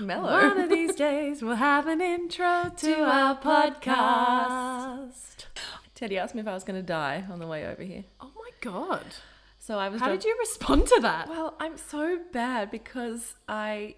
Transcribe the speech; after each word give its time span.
mellow. 0.00 0.30
One 0.30 0.60
of 0.60 0.70
these 0.70 0.94
days 0.94 1.42
we'll 1.42 1.56
have 1.56 1.86
an 1.86 2.00
intro 2.00 2.72
to 2.76 3.02
our 3.02 3.38
podcast. 3.38 5.46
Teddy 5.94 6.18
asked 6.18 6.34
me 6.34 6.42
if 6.42 6.46
I 6.46 6.52
was 6.52 6.64
going 6.64 6.80
to 6.80 6.86
die 6.86 7.24
on 7.30 7.38
the 7.38 7.46
way 7.46 7.66
over 7.66 7.82
here. 7.82 8.04
Oh 8.20 8.30
my 8.36 8.50
god. 8.60 9.04
So 9.58 9.78
I 9.78 9.88
was. 9.88 10.00
How 10.00 10.08
dri- 10.08 10.18
did 10.18 10.26
you 10.26 10.36
respond 10.38 10.86
to 10.86 11.00
that? 11.00 11.28
Well, 11.28 11.54
I'm 11.58 11.76
so 11.76 12.18
bad 12.32 12.70
because 12.70 13.34
I 13.48 13.96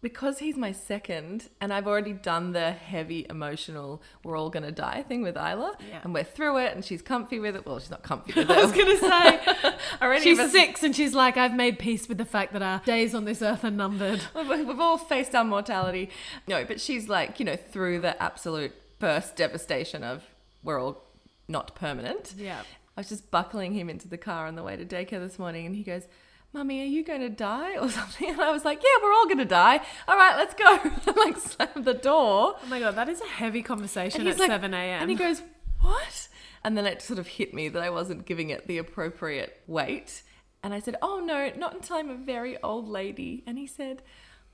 because 0.00 0.38
he's 0.38 0.56
my 0.56 0.70
second 0.72 1.48
and 1.60 1.72
I've 1.72 1.86
already 1.86 2.12
done 2.12 2.52
the 2.52 2.70
heavy 2.70 3.26
emotional 3.28 4.00
we're 4.22 4.36
all 4.36 4.48
gonna 4.50 4.70
die 4.70 5.02
thing 5.02 5.22
with 5.22 5.36
Isla. 5.36 5.76
Yeah. 5.88 6.00
And 6.04 6.14
we're 6.14 6.22
through 6.24 6.58
it 6.58 6.74
and 6.74 6.84
she's 6.84 7.02
comfy 7.02 7.40
with 7.40 7.56
it. 7.56 7.66
Well, 7.66 7.78
she's 7.80 7.90
not 7.90 8.02
comfy 8.02 8.32
with 8.36 8.48
it. 8.50 8.56
I 8.56 8.62
was 8.64 8.72
gonna 8.72 8.96
say 8.96 9.74
Already 10.02 10.22
she's 10.22 10.38
but- 10.38 10.50
six 10.50 10.82
and 10.82 10.94
she's 10.94 11.14
like, 11.14 11.36
I've 11.36 11.54
made 11.54 11.78
peace 11.78 12.08
with 12.08 12.18
the 12.18 12.24
fact 12.24 12.52
that 12.52 12.62
our 12.62 12.80
days 12.84 13.14
on 13.14 13.24
this 13.24 13.42
earth 13.42 13.64
are 13.64 13.70
numbered. 13.70 14.20
We've 14.34 14.66
we've 14.66 14.80
all 14.80 14.98
faced 14.98 15.34
our 15.34 15.44
mortality. 15.44 16.10
No, 16.46 16.64
but 16.64 16.80
she's 16.80 17.08
like, 17.08 17.38
you 17.40 17.44
know, 17.46 17.56
through 17.56 18.00
the 18.00 18.20
absolute 18.22 18.72
first 19.00 19.34
devastation 19.36 20.04
of 20.04 20.22
we're 20.62 20.80
all 20.80 21.02
not 21.48 21.74
permanent. 21.74 22.34
Yeah. 22.36 22.60
I 22.96 23.00
was 23.00 23.08
just 23.08 23.30
buckling 23.30 23.72
him 23.74 23.88
into 23.88 24.08
the 24.08 24.18
car 24.18 24.46
on 24.46 24.54
the 24.56 24.62
way 24.62 24.76
to 24.76 24.84
daycare 24.84 25.20
this 25.20 25.38
morning 25.38 25.66
and 25.66 25.74
he 25.76 25.82
goes, 25.82 26.02
Mummy, 26.52 26.80
are 26.82 26.86
you 26.86 27.04
going 27.04 27.20
to 27.20 27.28
die 27.28 27.76
or 27.80 27.88
something? 27.90 28.30
And 28.30 28.40
I 28.40 28.50
was 28.50 28.64
like, 28.64 28.82
Yeah, 28.82 29.02
we're 29.02 29.12
all 29.12 29.26
going 29.26 29.38
to 29.38 29.44
die. 29.44 29.80
All 30.06 30.16
right, 30.16 30.36
let's 30.36 30.54
go. 30.54 30.78
and 31.06 31.16
like 31.16 31.38
slammed 31.38 31.84
the 31.84 31.94
door. 31.94 32.56
Oh 32.62 32.66
my 32.68 32.80
god, 32.80 32.94
that 32.96 33.08
is 33.08 33.20
a 33.20 33.26
heavy 33.26 33.62
conversation 33.62 34.26
at 34.26 34.38
like- 34.38 34.48
seven 34.50 34.74
a.m. 34.74 35.02
And 35.02 35.10
he 35.10 35.16
goes, 35.16 35.42
What? 35.80 36.28
And 36.64 36.76
then 36.76 36.86
it 36.86 37.02
sort 37.02 37.18
of 37.18 37.26
hit 37.26 37.54
me 37.54 37.68
that 37.68 37.82
I 37.82 37.90
wasn't 37.90 38.26
giving 38.26 38.50
it 38.50 38.66
the 38.66 38.78
appropriate 38.78 39.62
weight. 39.66 40.22
And 40.62 40.74
I 40.74 40.80
said, 40.80 40.96
Oh, 41.02 41.20
no, 41.20 41.50
not 41.56 41.74
until 41.74 41.96
I'm 41.96 42.10
a 42.10 42.16
very 42.16 42.60
old 42.62 42.88
lady. 42.88 43.44
And 43.46 43.56
he 43.58 43.66
said, 43.66 44.02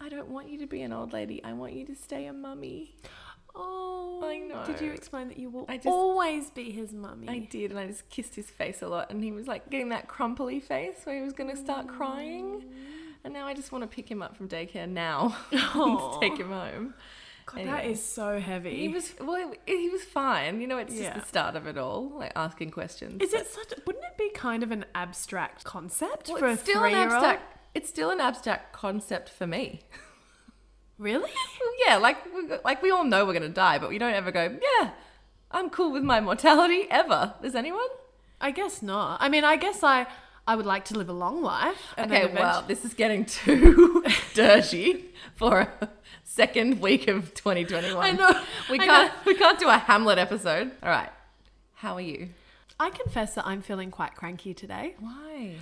I 0.00 0.08
don't 0.08 0.28
want 0.28 0.48
you 0.50 0.58
to 0.58 0.66
be 0.66 0.82
an 0.82 0.92
old 0.92 1.12
lady. 1.12 1.42
I 1.42 1.54
want 1.54 1.72
you 1.72 1.86
to 1.86 1.94
stay 1.94 2.26
a 2.26 2.32
mummy. 2.32 2.96
Oh, 3.54 4.20
I 4.24 4.38
know. 4.38 4.64
Did 4.66 4.80
you 4.80 4.92
explain 4.92 5.28
that 5.28 5.38
you 5.38 5.48
will 5.50 5.64
I 5.68 5.76
just- 5.76 5.86
always 5.86 6.50
be 6.50 6.70
his 6.70 6.92
mummy? 6.92 7.28
I 7.28 7.38
did. 7.38 7.70
And 7.70 7.78
I 7.78 7.86
just 7.86 8.08
kissed 8.10 8.34
his 8.34 8.50
face 8.50 8.82
a 8.82 8.88
lot. 8.88 9.10
And 9.10 9.22
he 9.22 9.32
was 9.32 9.46
like 9.46 9.70
getting 9.70 9.90
that 9.90 10.08
crumply 10.08 10.60
face 10.60 11.00
where 11.04 11.16
he 11.16 11.22
was 11.22 11.32
going 11.32 11.50
to 11.50 11.56
start 11.56 11.86
crying. 11.86 12.62
Mm. 12.62 13.14
And 13.24 13.32
now 13.34 13.46
I 13.46 13.54
just 13.54 13.72
want 13.72 13.82
to 13.82 13.88
pick 13.88 14.10
him 14.10 14.22
up 14.22 14.36
from 14.36 14.48
daycare 14.48 14.88
now 14.88 15.36
Aw. 15.52 16.18
to 16.18 16.20
take 16.20 16.38
him 16.38 16.50
home. 16.50 16.94
God, 17.46 17.60
Anyway. 17.60 17.76
that 17.76 17.86
is 17.86 18.02
so 18.02 18.38
heavy. 18.40 18.74
He 18.76 18.88
was 18.88 19.12
well. 19.20 19.52
He 19.66 19.90
was 19.90 20.02
fine. 20.02 20.60
You 20.62 20.66
know, 20.66 20.78
it's 20.78 20.94
Yeah. 20.94 21.12
just 21.12 21.20
the 21.20 21.28
start 21.28 21.56
of 21.56 21.66
it 21.66 21.76
all, 21.76 22.08
like 22.18 22.32
asking 22.34 22.70
questions. 22.70 23.22
Is 23.22 23.34
it 23.34 23.46
such? 23.46 23.74
Wouldn't 23.86 24.02
it 24.04 24.16
be 24.16 24.30
kind 24.30 24.62
of 24.62 24.70
an 24.72 24.86
abstract 24.94 25.62
concept 25.62 26.28
Well, 26.30 26.38
for 26.38 26.48
it's 26.48 26.62
a 26.62 26.64
still 26.64 26.82
an 26.84 26.90
three-year-old? 26.90 27.12
abstract. 27.12 27.58
It's 27.74 27.88
still 27.90 28.08
an 28.10 28.20
abstract 28.20 28.72
concept 28.72 29.28
for 29.28 29.46
me. 29.46 29.80
Really? 30.98 31.30
Well, 31.60 31.72
yeah, 31.88 31.96
like 31.96 32.24
we, 32.34 32.48
like 32.64 32.82
we 32.82 32.90
all 32.90 33.04
know 33.04 33.24
we're 33.26 33.32
gonna 33.32 33.48
die, 33.48 33.78
but 33.78 33.88
we 33.88 33.98
don't 33.98 34.14
ever 34.14 34.30
go. 34.30 34.56
Yeah, 34.80 34.90
I'm 35.50 35.68
cool 35.70 35.90
with 35.92 36.02
my 36.04 36.20
mortality 36.20 36.86
ever. 36.90 37.34
Does 37.42 37.54
anyone? 37.54 37.88
I 38.40 38.50
guess 38.52 38.80
not. 38.82 39.20
I 39.20 39.28
mean, 39.28 39.44
I 39.44 39.56
guess 39.56 39.82
I 39.82 40.06
I 40.46 40.54
would 40.56 40.66
like 40.66 40.84
to 40.86 40.94
live 40.98 41.08
a 41.08 41.12
long 41.12 41.42
life. 41.42 41.94
Okay, 41.98 42.26
well, 42.32 42.64
this 42.68 42.84
is 42.84 42.94
getting 42.94 43.24
too 43.40 44.04
dirty 44.34 45.06
for 45.34 45.60
a 45.80 45.88
second 46.22 46.80
week 46.80 47.08
of 47.08 47.34
2021. 47.34 47.96
I 48.04 48.10
know, 48.12 48.40
We 48.70 48.78
I 48.78 48.86
can't 48.86 49.12
know. 49.12 49.18
we 49.26 49.34
can't 49.34 49.58
do 49.58 49.68
a 49.68 49.78
Hamlet 49.78 50.18
episode. 50.18 50.70
All 50.82 50.90
right. 50.90 51.10
How 51.74 51.94
are 51.94 52.00
you? 52.00 52.28
I 52.78 52.90
confess 52.90 53.34
that 53.34 53.46
I'm 53.46 53.62
feeling 53.62 53.90
quite 53.90 54.14
cranky 54.14 54.54
today. 54.54 54.94
Why? 55.00 55.56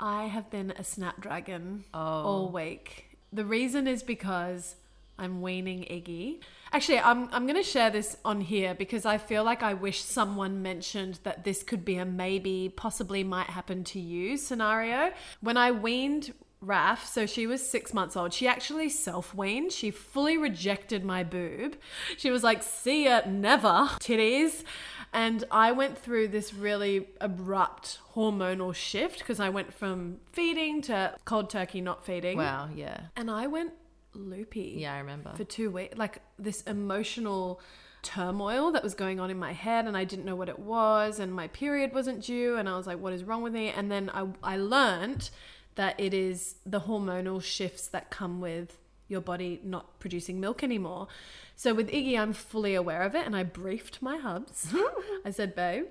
I 0.00 0.26
have 0.26 0.50
been 0.50 0.70
a 0.72 0.84
snapdragon 0.84 1.84
Oh. 1.92 1.98
all 1.98 2.48
week. 2.52 3.04
The 3.32 3.44
reason 3.44 3.86
is 3.86 4.02
because 4.02 4.76
I'm 5.18 5.42
weaning 5.42 5.80
Iggy. 5.80 6.40
Actually, 6.72 7.00
I'm, 7.00 7.28
I'm 7.32 7.44
going 7.46 7.56
to 7.56 7.62
share 7.62 7.90
this 7.90 8.16
on 8.24 8.40
here 8.40 8.74
because 8.74 9.04
I 9.04 9.18
feel 9.18 9.42
like 9.42 9.62
I 9.62 9.74
wish 9.74 10.02
someone 10.02 10.62
mentioned 10.62 11.18
that 11.24 11.44
this 11.44 11.62
could 11.62 11.84
be 11.84 11.96
a 11.96 12.04
maybe, 12.04 12.72
possibly 12.74 13.24
might 13.24 13.50
happen 13.50 13.84
to 13.84 14.00
you 14.00 14.36
scenario. 14.36 15.12
When 15.40 15.56
I 15.56 15.72
weaned 15.72 16.32
Raf, 16.60 17.06
so 17.06 17.24
she 17.24 17.46
was 17.46 17.64
six 17.68 17.94
months 17.94 18.16
old, 18.16 18.32
she 18.32 18.48
actually 18.48 18.88
self 18.88 19.34
weaned. 19.34 19.72
She 19.72 19.90
fully 19.90 20.36
rejected 20.36 21.04
my 21.04 21.22
boob. 21.22 21.76
She 22.16 22.30
was 22.30 22.42
like, 22.42 22.62
see 22.62 23.04
ya, 23.04 23.22
never, 23.26 23.68
titties. 24.00 24.64
And 25.12 25.44
I 25.50 25.72
went 25.72 25.96
through 25.96 26.28
this 26.28 26.52
really 26.52 27.08
abrupt 27.20 27.98
hormonal 28.14 28.74
shift 28.74 29.20
because 29.20 29.40
I 29.40 29.48
went 29.48 29.72
from 29.72 30.18
feeding 30.32 30.82
to 30.82 31.14
cold 31.24 31.48
turkey 31.48 31.80
not 31.80 32.04
feeding. 32.04 32.36
Wow. 32.36 32.68
Yeah. 32.74 33.00
And 33.16 33.30
I 33.30 33.46
went 33.46 33.72
loopy 34.12 34.76
Yeah, 34.78 34.94
I 34.94 34.98
remember. 34.98 35.32
for 35.34 35.44
two 35.44 35.70
weeks. 35.70 35.96
Like 35.96 36.20
this 36.38 36.62
emotional 36.62 37.60
turmoil 38.02 38.70
that 38.72 38.82
was 38.82 38.94
going 38.94 39.18
on 39.20 39.30
in 39.30 39.38
my 39.38 39.52
head, 39.52 39.86
and 39.86 39.96
I 39.96 40.04
didn't 40.04 40.24
know 40.24 40.36
what 40.36 40.48
it 40.48 40.58
was, 40.58 41.18
and 41.18 41.32
my 41.32 41.48
period 41.48 41.92
wasn't 41.94 42.22
due, 42.22 42.56
and 42.56 42.68
I 42.68 42.76
was 42.76 42.86
like, 42.86 42.98
what 42.98 43.12
is 43.12 43.24
wrong 43.24 43.42
with 43.42 43.52
me? 43.52 43.68
And 43.70 43.90
then 43.90 44.10
I, 44.12 44.26
I 44.42 44.56
learned 44.56 45.30
that 45.78 45.94
it 45.98 46.12
is 46.12 46.56
the 46.66 46.80
hormonal 46.80 47.40
shifts 47.40 47.86
that 47.86 48.10
come 48.10 48.40
with 48.40 48.78
your 49.06 49.20
body 49.20 49.60
not 49.62 50.00
producing 50.00 50.40
milk 50.40 50.64
anymore. 50.64 51.06
So 51.54 51.72
with 51.72 51.88
Iggy, 51.88 52.18
I'm 52.18 52.32
fully 52.32 52.74
aware 52.74 53.02
of 53.02 53.14
it, 53.14 53.24
and 53.24 53.36
I 53.36 53.44
briefed 53.44 54.02
my 54.02 54.16
hubs. 54.16 54.74
I 55.24 55.30
said, 55.30 55.54
babe, 55.54 55.84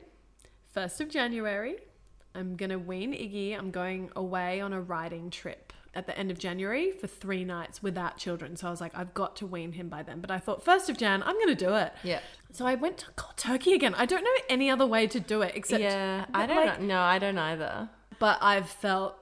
1st 0.75 0.99
of 0.99 1.09
January, 1.09 1.77
I'm 2.35 2.57
going 2.57 2.69
to 2.69 2.77
wean 2.77 3.13
Iggy. 3.13 3.57
I'm 3.57 3.71
going 3.71 4.11
away 4.13 4.59
on 4.59 4.73
a 4.73 4.81
riding 4.81 5.29
trip 5.29 5.71
at 5.95 6.05
the 6.05 6.17
end 6.19 6.31
of 6.31 6.37
January 6.37 6.91
for 6.91 7.07
three 7.07 7.45
nights 7.45 7.81
without 7.81 8.17
children. 8.17 8.57
So 8.57 8.67
I 8.67 8.69
was 8.69 8.81
like, 8.81 8.91
I've 8.93 9.13
got 9.13 9.37
to 9.37 9.47
wean 9.47 9.71
him 9.71 9.87
by 9.87 10.03
then. 10.03 10.19
But 10.19 10.31
I 10.31 10.37
thought, 10.39 10.65
1st 10.65 10.89
of 10.89 10.97
Jan, 10.97 11.23
I'm 11.23 11.35
going 11.35 11.55
to 11.55 11.65
do 11.65 11.73
it. 11.75 11.93
Yeah. 12.03 12.19
So 12.51 12.65
I 12.65 12.75
went 12.75 12.97
to 12.97 13.05
cold 13.15 13.37
turkey 13.37 13.71
again. 13.73 13.95
I 13.95 14.05
don't 14.05 14.25
know 14.25 14.29
any 14.49 14.69
other 14.69 14.85
way 14.85 15.07
to 15.07 15.19
do 15.21 15.43
it 15.43 15.53
except. 15.55 15.81
yeah. 15.81 16.25
I 16.33 16.45
don't 16.45 16.65
like- 16.65 16.81
know. 16.81 16.87
No, 16.87 16.99
I 16.99 17.19
don't 17.19 17.37
either. 17.37 17.89
But 18.19 18.39
I've 18.41 18.67
felt 18.69 19.15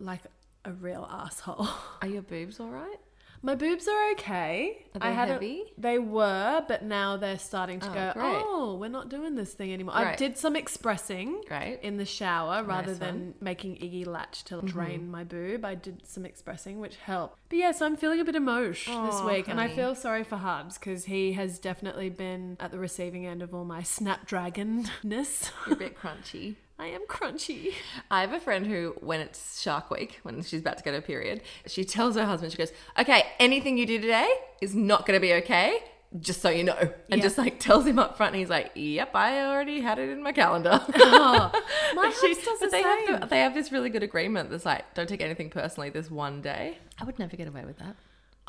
like 0.00 0.22
a 0.64 0.72
real 0.72 1.08
asshole. 1.10 1.68
Are 2.02 2.08
your 2.08 2.22
boobs 2.22 2.58
all 2.60 2.70
right? 2.70 2.96
My 3.42 3.54
boobs 3.54 3.88
are 3.88 4.10
okay. 4.12 4.84
Are 4.94 4.98
I 5.00 5.08
they 5.08 5.14
had 5.14 5.28
a- 5.30 5.32
heavy? 5.32 5.62
they 5.78 5.98
were, 5.98 6.62
but 6.68 6.82
now 6.84 7.16
they're 7.16 7.38
starting 7.38 7.80
to 7.80 7.90
Oh, 7.90 7.94
go. 7.94 8.10
great. 8.12 8.42
Oh, 8.44 8.76
we're 8.78 8.90
not 8.90 9.08
doing 9.08 9.34
this 9.34 9.54
thing 9.54 9.72
anymore. 9.72 9.94
I 9.96 10.14
did 10.14 10.36
some 10.36 10.54
expressing 10.56 11.40
Great. 11.48 11.78
in 11.82 11.96
the 11.96 12.04
shower 12.04 12.62
rather 12.62 12.88
Nice 12.88 12.98
than 12.98 13.14
one. 13.14 13.28
Mm-hmm. 13.30 13.44
making 13.46 13.76
Iggy 13.76 14.06
latch 14.06 14.44
to 14.44 14.60
drain 14.60 15.10
my 15.10 15.24
boob. 15.24 15.64
I 15.64 15.74
did 15.74 16.06
some 16.06 16.26
expressing, 16.26 16.80
which 16.80 16.96
helped. 16.96 17.38
But 17.48 17.56
yes, 17.60 17.80
I'm 17.80 17.96
feeling 17.96 18.20
a 18.20 18.26
bit 18.26 18.34
emosh 18.34 18.84
this 18.84 18.88
Oh, 19.20 19.26
week, 19.26 19.48
and 19.48 19.58
I 19.58 19.68
feel 19.68 19.94
sorry 19.94 20.22
for 20.22 20.36
Hubs 20.36 20.76
because 20.76 21.06
he 21.06 21.32
has 21.32 21.58
definitely 21.58 22.10
been 22.10 22.58
at 22.60 22.72
the 22.72 22.78
receiving 22.78 23.24
end 23.26 23.40
of 23.42 23.54
all 23.54 23.64
my 23.64 23.80
snapdragonness. 23.80 25.50
You're 25.66 25.76
a 25.76 25.78
bit 25.78 25.98
crunchy. 25.98 26.56
I 26.80 26.86
am 26.86 27.02
crunchy. 27.06 27.74
I 28.10 28.22
have 28.22 28.32
a 28.32 28.40
friend 28.40 28.66
who, 28.66 28.94
when 29.00 29.20
it's 29.20 29.60
Shark 29.60 29.90
Week, 29.90 30.18
when 30.22 30.40
she's 30.42 30.60
about 30.60 30.78
to 30.78 30.82
get 30.84 30.94
her 30.94 31.02
period, 31.02 31.42
she 31.66 31.84
tells 31.84 32.16
her 32.16 32.24
husband, 32.24 32.52
she 32.52 32.58
goes, 32.58 32.72
"Okay, 32.98 33.22
anything 33.38 33.76
you 33.76 33.84
do 33.84 34.00
today 34.00 34.28
is 34.62 34.74
not 34.74 35.04
going 35.06 35.16
to 35.16 35.20
be 35.20 35.34
okay." 35.34 35.78
Just 36.18 36.40
so 36.40 36.48
you 36.50 36.64
know, 36.64 36.76
and 36.76 37.18
Yeah. 37.18 37.22
just 37.22 37.38
like 37.38 37.60
tells 37.60 37.86
him 37.86 37.98
up 37.98 38.16
front, 38.16 38.32
and 38.32 38.40
he's 38.40 38.48
like, 38.48 38.72
"Yep, 38.74 39.14
I 39.14 39.44
already 39.44 39.80
had 39.80 39.98
it 39.98 40.08
in 40.08 40.22
my 40.22 40.32
calendar." 40.32 40.80
Oh, 40.96 41.52
my 41.94 42.10
she- 42.20 42.34
does 42.34 42.58
the 42.60 42.68
they 42.72 42.82
same. 42.82 43.06
have 43.08 43.20
the, 43.20 43.26
they 43.26 43.40
have 43.40 43.52
this 43.54 43.70
really 43.70 43.90
good 43.90 44.02
agreement 44.02 44.50
that's 44.50 44.64
like, 44.64 44.92
don't 44.94 45.08
take 45.08 45.20
anything 45.20 45.50
personally 45.50 45.90
this 45.90 46.10
one 46.10 46.40
day. 46.40 46.78
I 46.98 47.04
would 47.04 47.18
never 47.18 47.36
get 47.36 47.46
away 47.46 47.64
with 47.64 47.78
that. 47.78 47.94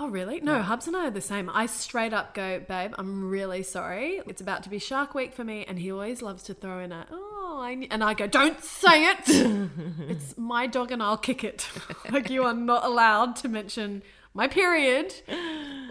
Oh, 0.04 0.10
really? 0.10 0.42
No, 0.42 0.64
Hubs 0.64 0.88
and 0.88 0.98
I 0.98 1.06
are 1.06 1.12
the 1.12 1.22
same. 1.22 1.48
I 1.48 1.68
straight 1.68 2.12
up 2.12 2.34
go, 2.34 2.60
babe, 2.60 2.92
I'm 2.98 3.30
really 3.30 3.62
sorry. 3.62 4.20
It's 4.26 4.42
about 4.42 4.64
to 4.64 4.70
be 4.70 4.80
Shark 4.80 5.14
Week 5.14 5.32
for 5.32 5.44
me. 5.44 5.64
And 5.64 5.78
he 5.78 5.92
always 5.92 6.24
loves 6.24 6.42
to 6.46 6.56
throw 6.56 6.80
in 6.80 6.92
a, 6.92 7.06
oh, 7.12 7.60
I. 7.62 7.88
And 7.92 8.04
I 8.04 8.16
go, 8.16 8.26
don't 8.26 8.64
say 8.64 9.06
it. 9.06 9.20
it's 10.09 10.36
my 10.40 10.66
dog 10.66 10.92
and 10.92 11.03
I'll 11.03 11.18
kick 11.18 11.44
it. 11.44 11.70
like, 12.12 12.32
you 12.32 12.44
are 12.46 12.53
not 12.56 12.84
allowed 12.84 13.36
to 13.38 13.48
mention 13.48 14.02
my 14.34 14.48
period 14.48 15.14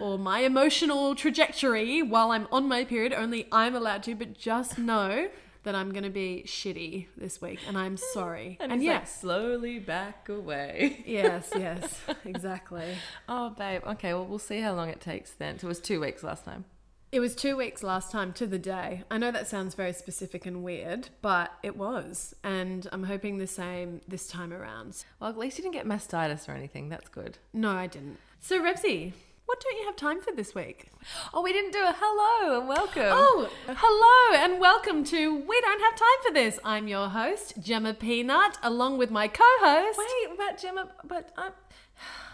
or 0.01 0.19
my 0.19 0.41
emotional 0.41 1.15
trajectory 1.15 2.03
while 2.03 2.33
I'm 2.33 2.49
on 2.51 2.67
my 2.67 2.85
period. 2.85 3.13
Only 3.13 3.47
I'm 3.53 3.77
allowed 3.77 4.03
to. 4.03 4.17
But 4.17 4.37
just 4.37 4.77
know 4.77 5.29
that 5.63 5.75
I'm 5.75 5.93
going 5.93 6.05
to 6.05 6.11
be 6.11 6.45
shitty 6.47 7.07
this 7.17 7.41
week. 7.41 7.59
And 7.69 7.77
I'm 7.77 7.97
sorry. 7.97 8.57
And, 8.61 8.73
And, 8.73 8.81
he's 8.81 8.89
like, 8.89 9.01
yes. 9.01 9.21
slowly 9.21 9.79
back 9.79 10.29
away. 10.29 11.03
yes, 11.07 11.51
yes, 11.55 12.01
exactly. 12.25 12.95
Oh, 13.29 13.51
babe. 13.51 13.83
Okay, 13.87 14.15
well, 14.15 14.25
we'll 14.27 14.39
see 14.39 14.61
how 14.61 14.75
long 14.75 14.89
it 14.89 15.01
takes 15.01 15.33
then. 15.33 15.59
So 15.59 15.67
it 15.67 15.69
was 15.69 15.81
two 15.81 16.01
weeks 16.01 16.23
last 16.23 16.45
time. 16.45 16.65
It 17.13 17.19
was 17.19 17.35
two 17.35 17.57
weeks 17.57 17.83
last 17.83 18.13
time 18.13 18.33
to 18.35 18.47
the 18.47 18.59
day. 18.59 19.03
I 19.11 19.19
know 19.19 19.33
that 19.33 19.49
sounds 19.49 19.75
very 19.75 19.93
specific 19.93 20.47
and 20.47 20.63
weird, 20.63 21.09
but 21.23 21.51
it 21.65 21.77
was. 21.77 22.35
And 22.45 22.87
I'm 22.93 23.03
hoping 23.03 23.39
the 23.39 23.49
same 23.49 24.01
this 24.07 24.29
time 24.29 24.53
around. 24.53 25.05
Well, 25.19 25.29
at 25.29 25.37
least 25.37 25.59
you 25.59 25.63
didn't 25.65 25.75
get 25.75 25.87
mastitis 25.87 26.49
or 26.49 26.53
anything. 26.53 26.89
That's 26.89 27.09
good. 27.09 27.39
No, 27.53 27.71
I 27.73 27.89
didn't. 27.89 28.19
So, 28.39 28.61
Revsy, 28.63 29.13
what 29.51 29.61
don't 29.61 29.81
you 29.81 29.87
have 29.87 29.97
time 29.97 30.21
for 30.21 30.31
this 30.33 30.55
week? 30.55 30.87
Oh, 31.35 31.43
we 31.43 31.53
didn't 31.53 31.73
do 31.73 31.81
a 31.81 31.93
hello 31.99 32.61
and 32.61 32.69
welcome. 32.69 33.03
Oh, 33.09 33.51
hello 33.67 34.45
and 34.45 34.61
welcome 34.61 35.03
to 35.03 35.35
We 35.35 35.61
Don't 35.61 35.81
Have 35.81 35.97
Time 35.97 36.19
for 36.25 36.33
This. 36.33 36.61
I'm 36.65 36.87
your 36.87 37.09
host, 37.09 37.55
Gemma 37.61 37.95
Peanut, 37.95 38.59
along 38.63 38.99
with 38.99 39.11
my 39.11 39.27
co 39.27 39.43
host. 39.59 39.99
wait, 39.99 40.35
about 40.37 40.57
Gemma, 40.57 40.91
but 41.03 41.33
I'm. 41.37 41.51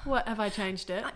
What 0.04 0.28
have 0.28 0.38
I 0.38 0.50
changed 0.50 0.90
it? 0.90 1.04
I, 1.06 1.12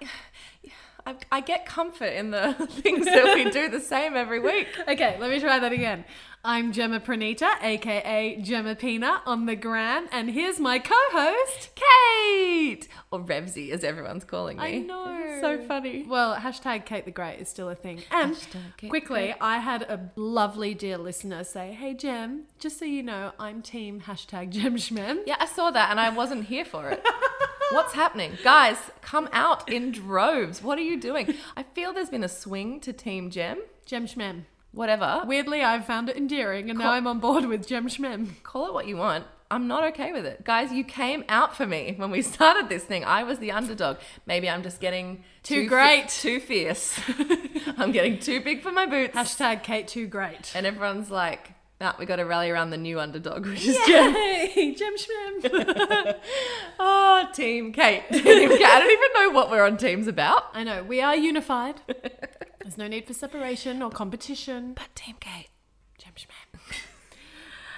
I 1.33 1.41
get 1.41 1.67
comfort 1.67 2.13
in 2.13 2.31
the 2.31 2.55
things 2.71 3.07
that 3.07 3.35
we 3.35 3.51
do 3.51 3.69
the 3.69 3.81
same 3.81 4.17
every 4.17 4.41
week. 4.41 4.69
Okay, 4.91 5.17
let 5.21 5.31
me 5.31 5.39
try 5.39 5.59
that 5.61 5.73
again. 5.73 6.05
I'm 6.45 6.73
Gemma 6.73 7.01
Pranita, 7.01 7.49
aka 7.63 8.41
Gemma 8.41 8.75
Peanut 8.75 9.21
on 9.27 9.47
the 9.47 9.55
gram, 9.55 10.09
and 10.11 10.31
here's 10.31 10.59
my 10.59 10.79
co-host. 10.79 11.71
Kate! 11.77 12.89
Or 13.13 13.21
Revsy, 13.21 13.71
as 13.71 13.85
everyone's 13.85 14.25
calling 14.25 14.57
me. 14.57 14.63
I 14.63 14.79
know. 14.79 15.19
It's 15.23 15.41
so 15.43 15.61
funny. 15.67 16.05
Well, 16.09 16.37
hashtag 16.37 16.87
Kate 16.87 17.05
the 17.05 17.11
Great 17.11 17.39
is 17.41 17.49
still 17.49 17.69
a 17.69 17.75
thing. 17.75 18.03
And 18.11 18.35
Hashtag 18.35 18.77
Kate 18.77 18.81
the 18.81 18.89
quickly. 18.89 19.35
I 19.41 19.59
had 19.59 19.83
a 19.83 20.11
lovely 20.17 20.75
dear 20.75 20.99
listener 20.99 21.45
say, 21.45 21.73
"Hey 21.73 21.95
Gem, 21.95 22.45
just 22.59 22.79
so 22.79 22.85
you 22.85 23.03
know, 23.03 23.33
I'm 23.39 23.63
team 23.63 24.01
hashtag 24.01 24.51
Gem 24.51 24.77
Shmen." 24.77 25.21
Yeah, 25.27 25.37
I 25.39 25.47
saw 25.47 25.71
that 25.71 25.91
and 25.91 26.01
I 26.01 26.09
wasn't 26.11 26.47
here 26.47 26.65
for 26.65 26.89
it. 26.89 27.05
What's 27.71 27.93
happening? 27.95 28.33
Guys, 28.43 28.77
come 29.01 29.29
out 29.33 29.69
in 29.71 29.93
droves. 29.93 30.63
What 30.63 30.79
are 30.79 30.83
you 30.83 30.99
doing? 31.01 31.35
I 31.57 31.63
feel 31.63 31.93
there's 31.93 32.11
been 32.11 32.25
a 32.25 32.29
swing 32.29 32.81
to 32.81 32.93
Team 32.93 33.31
Gem. 33.31 33.59
Gem 33.87 34.07
Shmen. 34.07 34.43
Whatever. 34.73 35.23
Weirdly, 35.27 35.63
I've 35.63 35.85
found 35.87 36.09
it 36.09 36.17
endearing, 36.17 36.69
and 36.71 36.79
now 36.79 36.93
I'm 36.93 37.07
on 37.07 37.19
board 37.21 37.45
with 37.47 37.67
Gem 37.67 37.89
Shmen. 37.89 38.43
Call 38.43 38.67
it 38.67 38.75
what 38.75 38.87
you 38.89 38.97
want. 38.97 39.25
I'm 39.53 39.67
not 39.67 39.83
okay 39.93 40.13
with 40.13 40.27
it. 40.27 40.45
Guys, 40.45 40.73
you 40.73 40.85
came 40.85 41.25
out 41.29 41.57
for 41.57 41.67
me 41.67 41.95
when 41.97 42.11
we 42.11 42.23
started 42.37 42.69
this 42.69 42.85
thing. 42.85 43.05
I 43.05 43.23
was 43.25 43.39
the 43.39 43.51
underdog. 43.53 43.99
Maybe 44.27 44.49
I'm 44.49 44.63
just 44.63 44.81
getting 44.81 45.25
Too 45.43 45.63
fi- 45.65 45.69
great. 45.69 46.09
too 46.09 46.39
fierce. 46.41 46.99
I'm 47.79 47.91
getting 47.93 48.19
too 48.19 48.41
big 48.41 48.63
for 48.63 48.71
my 48.73 48.87
boots. 48.87 49.17
Hashtag 49.17 49.63
Kate 49.65 49.89
too 49.89 50.07
great. 50.07 50.53
and 50.55 50.67
everyone's 50.67 51.11
like, 51.11 51.53
nah, 51.81 51.95
we 51.99 52.07
got 52.07 52.17
to 52.17 52.25
rally 52.25 52.51
around 52.51 52.71
the 52.71 52.77
new 52.77 53.01
underdog, 53.01 53.47
which 53.47 53.67
is 53.67 53.79
Gem. 53.87 54.15
Yay, 54.15 54.75
Gem 54.77 54.95
Shmen. 55.43 56.17
Oh, 56.79 57.29
Team 57.33 57.73
Kate. 57.73 58.03
Team 58.13 58.23
Kate. 58.23 58.65
I 58.65 58.79
don't 58.79 58.91
even 58.91 59.09
know 59.15 59.31
what 59.31 59.51
we're 59.51 59.65
on 59.65 59.77
teams 59.77 60.07
about. 60.07 60.45
I 60.55 60.65
know 60.65 60.83
we 60.83 61.01
are 61.01 61.17
unified. 61.17 61.81
There's 62.61 62.79
no 62.79 62.87
need 62.87 63.07
for 63.07 63.15
separation 63.15 63.83
or 63.83 63.91
competition. 63.91 64.75
But 64.75 64.95
Team 64.95 65.17
Kate. 65.21 65.49
Gem 65.99 66.13
Shmen. 66.17 66.77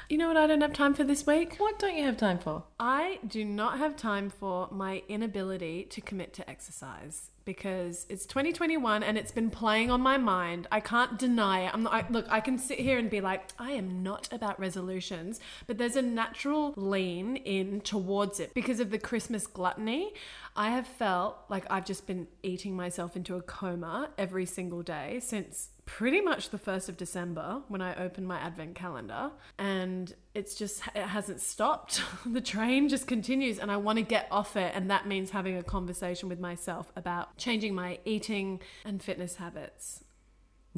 You 0.09 0.19
know 0.19 0.29
what 0.29 0.37
I 0.37 0.47
don't 0.47 0.61
have 0.61 0.75
time 0.75 0.93
for 0.95 1.05
this 1.05 1.27
week? 1.27 1.57
What 1.57 1.79
don't 1.79 1.97
you 1.97 2.05
have 2.05 2.19
time 2.19 2.39
for? 2.39 2.65
I 2.79 3.19
do 3.27 3.45
not 3.45 3.79
have 3.79 3.97
time 3.97 4.29
for 4.29 4.69
my 4.71 5.03
inability 5.09 5.85
to 5.85 6.01
commit 6.03 6.35
to 6.35 6.49
exercise 6.51 7.32
because 7.45 8.07
it's 8.09 8.27
2021 8.27 9.03
and 9.03 9.19
it's 9.19 9.33
been 9.33 9.51
playing 9.51 9.91
on 9.91 10.01
my 10.01 10.17
mind. 10.17 10.67
I 10.71 10.81
can't 10.81 11.19
deny 11.19 11.67
it. 11.67 11.71
I'm 11.75 11.83
not, 11.85 11.93
I, 11.93 12.05
look, 12.09 12.27
I 12.31 12.41
can 12.41 12.59
sit 12.59 12.79
here 12.79 12.99
and 12.99 13.11
be 13.11 13.21
like, 13.21 13.51
I 13.59 13.73
am 13.73 14.03
not 14.03 14.29
about 14.33 14.59
resolutions, 14.59 15.41
but 15.67 15.79
there's 15.79 15.97
a 15.97 16.03
natural 16.03 16.75
lean 16.77 17.37
in 17.37 17.81
towards 17.81 18.41
it 18.41 18.55
because 18.55 18.81
of 18.81 18.91
the 18.91 18.99
Christmas 18.99 19.47
gluttony. 19.47 20.13
I 20.55 20.71
have 20.71 20.87
felt 20.87 21.39
like 21.49 21.65
I've 21.71 21.87
just 21.87 22.07
been 22.07 22.27
eating 22.43 22.77
myself 22.77 23.17
into 23.17 23.37
a 23.37 23.43
coma 23.43 24.11
every 24.19 24.47
single 24.47 24.83
day 24.83 25.21
since 25.21 25.71
pretty 25.97 26.23
much 26.23 26.49
the 26.49 26.59
1st 26.59 26.89
of 26.89 26.97
December 26.97 27.61
when 27.69 27.83
I 27.83 27.95
opened 28.03 28.27
my 28.27 28.39
advent 28.39 28.75
calendar 28.75 29.31
and 29.59 30.15
it's 30.35 30.55
just 30.55 30.83
it 30.95 31.03
hasn't 31.03 31.43
stopped. 31.43 32.03
the 32.27 32.41
train 32.41 32.89
just 32.89 33.07
continues 33.07 33.59
and 33.59 33.71
I 33.71 33.77
want 33.77 33.99
to 33.99 34.03
get 34.03 34.27
off 34.31 34.57
it 34.57 34.73
and 34.75 34.91
that 34.91 35.07
means 35.07 35.31
having 35.31 35.59
a 35.59 35.63
conversation 35.63 36.31
with 36.31 36.41
myself 36.41 36.91
about 36.97 37.37
changing 37.37 37.75
my 37.75 37.99
eating 38.07 38.61
and 38.87 39.03
fitness 39.03 39.37
habits. 39.37 40.03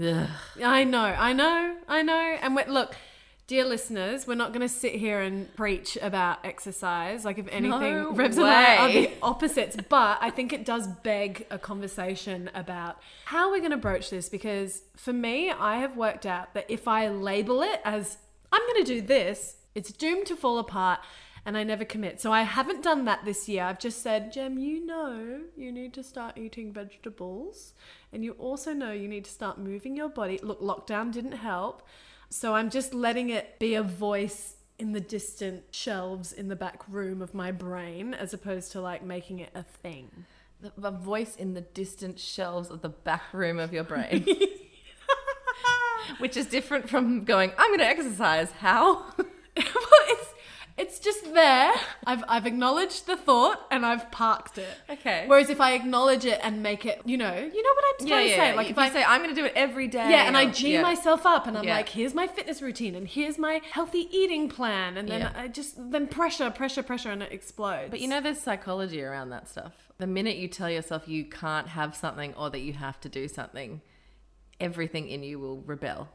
Ugh. 0.03 0.29
I 0.61 0.83
know, 0.83 0.99
I 0.99 1.33
know, 1.33 1.77
I 1.87 2.03
know. 2.03 2.37
And 2.43 2.57
look, 2.69 2.97
dear 3.47 3.65
listeners, 3.65 4.27
we're 4.27 4.35
not 4.35 4.53
going 4.53 4.67
to 4.67 4.69
sit 4.69 4.95
here 4.95 5.21
and 5.21 5.55
preach 5.55 5.99
about 6.01 6.45
exercise. 6.45 7.25
Like, 7.25 7.39
if 7.39 7.47
anything, 7.49 7.71
No 7.71 8.13
Revs 8.13 8.39
and 8.39 8.47
I 8.47 8.77
are 8.77 8.93
the 8.93 9.11
opposites. 9.23 9.77
But 9.89 10.19
I 10.21 10.31
think 10.31 10.53
it 10.53 10.65
does 10.65 10.87
beg 10.87 11.47
a 11.51 11.59
conversation 11.59 12.51
about 12.55 12.99
how 13.27 13.51
we're 13.51 13.59
going 13.59 13.71
to 13.71 13.77
broach 13.77 14.11
this. 14.11 14.29
Because 14.29 14.83
for 14.97 15.13
me, 15.13 15.51
I 15.51 15.77
have 15.77 15.97
worked 15.97 16.27
out 16.27 16.55
that 16.55 16.67
if 16.69 16.89
I 16.89 17.09
label 17.09 17.63
it 17.63 17.81
as 17.85 18.19
I'm 18.51 18.63
going 18.63 18.85
to 18.85 18.95
do 18.95 19.03
this, 19.03 19.57
it's 19.75 19.93
doomed 19.93 20.27
to 20.27 20.37
fall 20.37 20.59
apart. 20.59 21.01
And 21.47 21.59
I 21.59 21.63
never 21.63 21.85
commit. 21.85 22.23
So 22.23 22.33
I 22.33 22.41
haven't 22.41 22.83
done 22.83 23.05
that 23.05 23.27
this 23.27 23.51
year. 23.51 23.65
I've 23.65 23.79
just 23.79 24.03
said, 24.03 24.33
Jem, 24.33 24.59
you 24.59 24.87
know 24.87 25.41
you 25.55 25.71
need 25.71 25.93
to 25.93 26.03
start 26.03 26.39
eating 26.39 26.73
vegetables. 26.73 27.75
And 28.15 28.25
you 28.25 28.33
also 28.39 28.73
know 28.73 28.93
you 28.93 29.09
need 29.09 29.27
to 29.27 29.31
start 29.31 29.59
moving 29.59 29.95
your 29.95 30.09
body. 30.09 30.41
Look, 30.43 30.63
lockdown 30.63 31.13
didn't 31.13 31.33
help. 31.33 31.83
So 32.35 32.57
I'm 32.57 32.69
just 32.69 32.93
letting 32.93 33.31
it 33.31 33.61
be 33.61 33.77
a 33.77 33.83
voice 33.85 34.57
in 34.77 34.91
the 34.91 34.99
distant 34.99 35.63
shelves 35.71 36.33
in 36.33 36.49
the 36.49 36.57
back 36.57 36.83
room 36.89 37.23
of 37.23 37.33
my 37.33 37.53
brain 37.53 38.13
as 38.13 38.35
opposed 38.35 38.73
to 38.73 38.81
like 38.81 39.05
making 39.05 39.39
it 39.39 39.51
a 39.55 39.63
thing. 39.63 40.11
The, 40.61 40.73
the 40.77 40.91
voice 40.91 41.37
in 41.37 41.55
the 41.55 41.61
distant 41.61 42.19
shelves 42.19 42.71
of 42.71 42.83
the 42.83 42.89
back 42.89 43.33
room 43.33 43.61
of 43.61 43.73
your 43.73 43.85
brain. 43.85 44.27
Which 46.19 46.37
is 46.37 46.49
different 46.49 46.91
from 46.91 47.23
going, 47.23 47.53
I'm 47.57 47.71
going 47.71 47.79
to 47.79 47.87
exercise. 47.87 48.51
How? 48.51 48.95
well, 49.17 49.27
it's 49.57 50.24
it's 50.77 50.99
just 50.99 51.33
there. 51.35 51.73
I've 52.05 52.25
I've 52.29 52.47
acknowledged 52.47 53.07
the 53.07 53.17
thought 53.17 53.65
and 53.71 53.87
I've 53.87 54.11
parked 54.11 54.59
it. 54.59 54.77
Okay. 54.91 55.25
Whereas 55.29 55.49
if 55.49 55.61
I 55.61 55.73
acknowledge 55.75 56.25
it 56.25 56.41
and 56.43 56.63
make 56.65 56.85
it, 56.85 57.01
you 57.05 57.17
know, 57.17 57.33
you 57.33 57.63
know 57.63 57.71
what 57.75 57.85
I'm 58.01 58.07
trying 58.09 58.29
to 58.29 58.35
say. 58.35 58.49
Yeah. 58.49 58.55
Like 58.57 58.67
if, 58.67 58.73
if 58.73 58.79
I 58.79 58.91
say, 58.91 59.05
I'm 59.05 59.23
going 59.23 59.35
to 59.35 59.41
do 59.41 59.47
it 59.47 59.53
every 59.55 59.87
day. 59.87 60.11
Yeah, 60.11 60.27
and 60.27 60.37
I 60.37 60.47
G 60.51 60.73
yeah. 60.73 60.83
myself 60.83 61.25
up 61.27 61.47
and 61.47 61.57
I'm 61.57 61.63
Yeah. 61.65 61.77
like, 61.77 61.89
here's 61.91 62.13
my 62.13 62.27
fitness 62.27 62.61
routine 62.61 62.97
and 62.97 63.07
here's 63.07 63.39
my 63.39 63.61
healthy 63.71 64.09
eating 64.11 64.49
plan. 64.49 64.97
And 64.97 65.09
then 65.09 65.21
Yeah. 65.21 65.33
I 65.37 65.47
just, 65.49 65.75
then 65.93 66.09
pressure, 66.09 66.51
pressure, 66.51 66.83
pressure, 66.83 67.11
and 67.11 67.23
it 67.23 67.31
explodes. 67.33 67.91
But 67.91 68.01
you 68.01 68.09
know, 68.09 68.21
there's 68.21 68.41
psychology 68.41 69.03
around 69.03 69.31
that 69.31 69.49
stuff. 69.49 69.73
The 69.99 70.09
minute 70.09 70.37
you 70.37 70.49
tell 70.49 70.69
yourself 70.69 71.07
you 71.07 71.25
can't 71.25 71.69
have 71.69 71.95
something 71.95 72.35
or 72.35 72.51
that 72.51 72.61
you 72.63 72.73
have 72.73 73.01
to 73.03 73.09
do 73.09 73.29
something, 73.29 73.81
everything 74.59 75.09
in 75.09 75.23
you 75.23 75.39
will 75.39 75.61
rebel. 75.63 76.09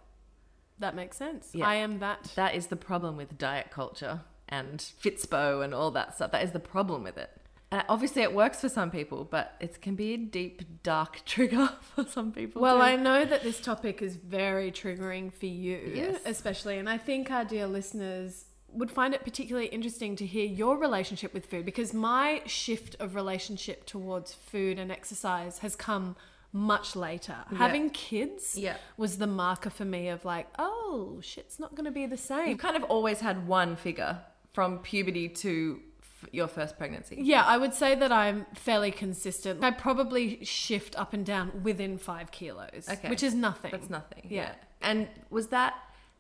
that 0.80 0.96
makes 0.96 1.18
sense. 1.18 1.50
Yeah. 1.54 1.68
I 1.68 1.76
am 1.76 2.00
that. 2.00 2.32
That 2.36 2.56
is 2.56 2.68
the 2.68 2.76
problem 2.76 3.16
with 3.18 3.38
diet 3.38 3.70
culture 3.72 4.22
and 4.50 4.80
Fitspo 4.80 5.64
and 5.64 5.74
all 5.74 5.92
that 5.92 6.16
stuff. 6.16 6.32
That 6.32 6.44
is 6.44 6.52
the 6.52 6.60
problem 6.60 7.04
with 7.04 7.18
it. 7.18 7.30
And 7.72 7.84
obviously, 7.88 8.24
it 8.24 8.34
works 8.34 8.60
for 8.62 8.68
some 8.70 8.90
people, 8.90 9.26
but 9.30 9.54
it 9.60 9.80
can 9.80 9.94
be 9.96 10.14
a 10.16 10.18
deep, 10.18 10.82
dark 10.82 11.22
trigger 11.26 11.70
for 11.96 12.04
some 12.06 12.32
people. 12.32 12.62
Well, 12.62 12.78
too. 12.78 12.82
I 12.84 12.96
know 12.96 13.26
that 13.26 13.44
this 13.44 13.62
topic 13.62 14.02
is 14.02 14.16
very 14.16 14.72
triggering 14.72 15.32
for 15.32 15.46
you, 15.46 15.92
Yes. 15.94 16.20
especially. 16.26 16.80
And 16.80 16.90
I 16.90 16.98
think 16.98 17.30
our 17.30 17.46
dear 17.46 17.68
listeners 17.68 18.46
would 18.72 18.90
find 18.92 19.14
it 19.14 19.24
particularly 19.24 19.68
interesting 19.68 20.16
to 20.16 20.26
hear 20.26 20.46
your 20.46 20.78
relationship 20.78 21.34
with 21.34 21.46
food 21.46 21.66
because 21.66 21.94
my 21.94 22.42
shift 22.46 22.96
of 23.00 23.16
relationship 23.16 23.86
towards 23.86 24.34
food 24.34 24.78
and 24.80 24.92
exercise 24.92 25.60
has 25.60 25.76
come 25.76 26.16
much 26.52 26.96
later. 26.96 27.36
Having 27.56 27.92
kids 27.92 28.56
Yeah. 28.58 28.78
was 28.98 29.18
the 29.20 29.28
marker 29.28 29.70
for 29.70 29.86
me 29.86 30.08
of 30.10 30.26
like, 30.26 30.48
oh, 30.58 31.20
shit's 31.22 31.60
not 31.60 31.76
going 31.76 31.86
to 31.86 31.92
be 31.92 32.08
the 32.08 32.18
same. 32.18 32.48
You've 32.50 32.58
kind 32.58 32.76
of 32.76 32.84
always 32.86 33.20
had 33.20 33.48
one 33.48 33.76
figure 33.76 34.20
from 34.60 34.80
puberty 34.80 35.30
to 35.30 35.80
f- 36.02 36.30
your 36.34 36.46
first 36.50 36.78
pregnancy. 36.78 37.16
Yeah, 37.18 37.44
I 37.46 37.58
would 37.58 37.74
say 37.74 37.96
that 37.96 38.12
I'm 38.12 38.46
fairly 38.54 38.92
consistent. 38.92 39.64
I 39.64 39.72
probably 39.72 40.44
shift 40.44 41.00
up 41.00 41.14
and 41.14 41.26
down 41.26 41.64
within 41.64 41.98
five 41.98 42.30
kilos, 42.32 42.90
Okay. 42.92 43.08
which 43.10 43.24
is 43.24 43.34
nothing. 43.34 43.72
That's 43.72 43.90
nothing. 43.90 44.28
Yeah. 44.30 44.52
And 44.82 45.08
was 45.30 45.48
that 45.48 45.76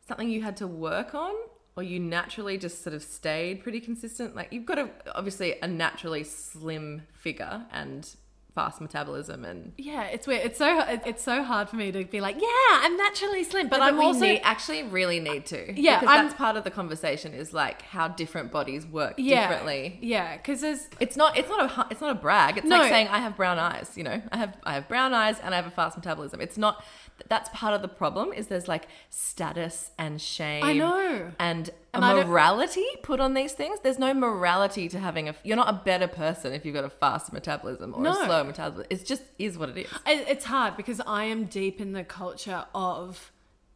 something 0.07 0.29
you 0.29 0.41
had 0.41 0.55
to 0.55 0.67
work 0.67 1.13
on? 1.13 1.33
Or 1.75 1.83
you 1.83 1.99
naturally 1.99 2.57
just 2.57 2.81
sort 2.81 2.93
of 2.93 3.03
stayed 3.03 3.61
pretty 3.61 3.81
consistent? 3.81 4.37
Like 4.37 4.53
you've 4.53 4.65
got 4.65 4.79
a 4.79 4.89
obviously 5.15 5.55
a 5.61 5.67
naturally 5.67 6.23
slim 6.23 7.01
figure 7.11 7.65
and 7.73 8.09
fast 8.55 8.81
metabolism 8.81 9.45
and 9.45 9.73
Yeah, 9.77 10.03
it's 10.05 10.25
weird. 10.27 10.43
It's 10.45 10.57
so 10.57 10.79
it- 10.79 11.01
it's 11.05 11.23
so 11.23 11.43
hard 11.43 11.69
for 11.69 11.75
me 11.75 11.91
to 11.91 12.03
be 12.03 12.19
like, 12.19 12.35
yeah, 12.35 12.47
I'm 12.71 12.97
naturally 12.97 13.43
slim, 13.43 13.67
but 13.69 13.79
But 13.79 13.85
I'm 13.85 13.99
also 14.01 14.21
need, 14.21 14.41
actually 14.43 14.83
really 14.83 15.19
need 15.19 15.45
to. 15.47 15.79
Yeah, 15.79 15.99
because 15.99 16.15
I'm- 16.15 16.25
that's 16.25 16.37
part 16.37 16.57
of 16.57 16.63
the 16.63 16.71
conversation 16.71 17.33
is 17.33 17.53
like 17.53 17.83
how 17.83 18.07
different 18.07 18.51
bodies 18.51 18.85
work 18.87 19.13
yeah, 19.17 19.47
differently. 19.47 19.99
Yeah, 20.01 20.35
because 20.37 20.61
there's 20.61 20.89
It's 20.99 21.15
not. 21.15 21.37
It's 21.37 21.47
not 21.49 21.71
a. 21.71 21.87
It's 21.91 22.01
not 22.01 22.09
a 22.11 22.15
brag. 22.15 22.57
It's 22.57 22.67
No. 22.67 22.79
like 22.79 22.89
saying 22.89 23.07
I 23.09 23.19
have 23.19 23.35
brown 23.37 23.59
eyes. 23.59 23.93
You 23.95 24.03
know, 24.03 24.21
I 24.31 24.37
have. 24.37 24.57
I 24.63 24.73
have 24.73 24.87
brown 24.87 25.13
eyes 25.13 25.39
and 25.39 25.53
I 25.53 25.57
have 25.57 25.67
a 25.67 25.71
fast 25.71 25.95
metabolism. 25.95 26.41
It's 26.41 26.57
not. 26.57 26.83
That's 27.27 27.49
part 27.53 27.73
of 27.73 27.81
the 27.81 27.87
problem. 27.87 28.31
Is 28.33 28.47
there's 28.47 28.67
like 28.67 28.87
status 29.09 29.91
and 29.97 30.21
shame. 30.21 30.63
I 30.63 30.73
know. 30.73 31.31
And, 31.39 31.69
And 31.93 32.03
a 32.05 32.25
morality 32.25 32.85
put 33.03 33.19
on 33.19 33.33
these 33.33 33.53
things. 33.53 33.79
There's 33.81 33.99
no 33.99 34.13
morality 34.13 34.87
to 34.89 34.99
having 34.99 35.27
a. 35.29 35.35
You're 35.43 35.57
not 35.57 35.69
a 35.69 35.81
better 35.83 36.07
person 36.07 36.53
if 36.53 36.65
you've 36.65 36.75
got 36.75 36.83
a 36.85 36.89
fast 36.89 37.33
metabolism 37.33 37.93
or 37.95 38.01
No. 38.01 38.11
a 38.11 38.25
slow 38.25 38.43
metabolism. 38.43 38.87
It 38.89 39.05
just 39.05 39.23
is 39.37 39.57
what 39.57 39.69
it 39.69 39.77
is. 39.77 39.87
it's 40.05 40.45
hard 40.45 40.77
because 40.77 41.01
I 41.05 41.25
am 41.25 41.45
deep 41.45 41.81
in 41.81 41.93
the 41.93 42.03
culture 42.03 42.65
of 42.73 43.31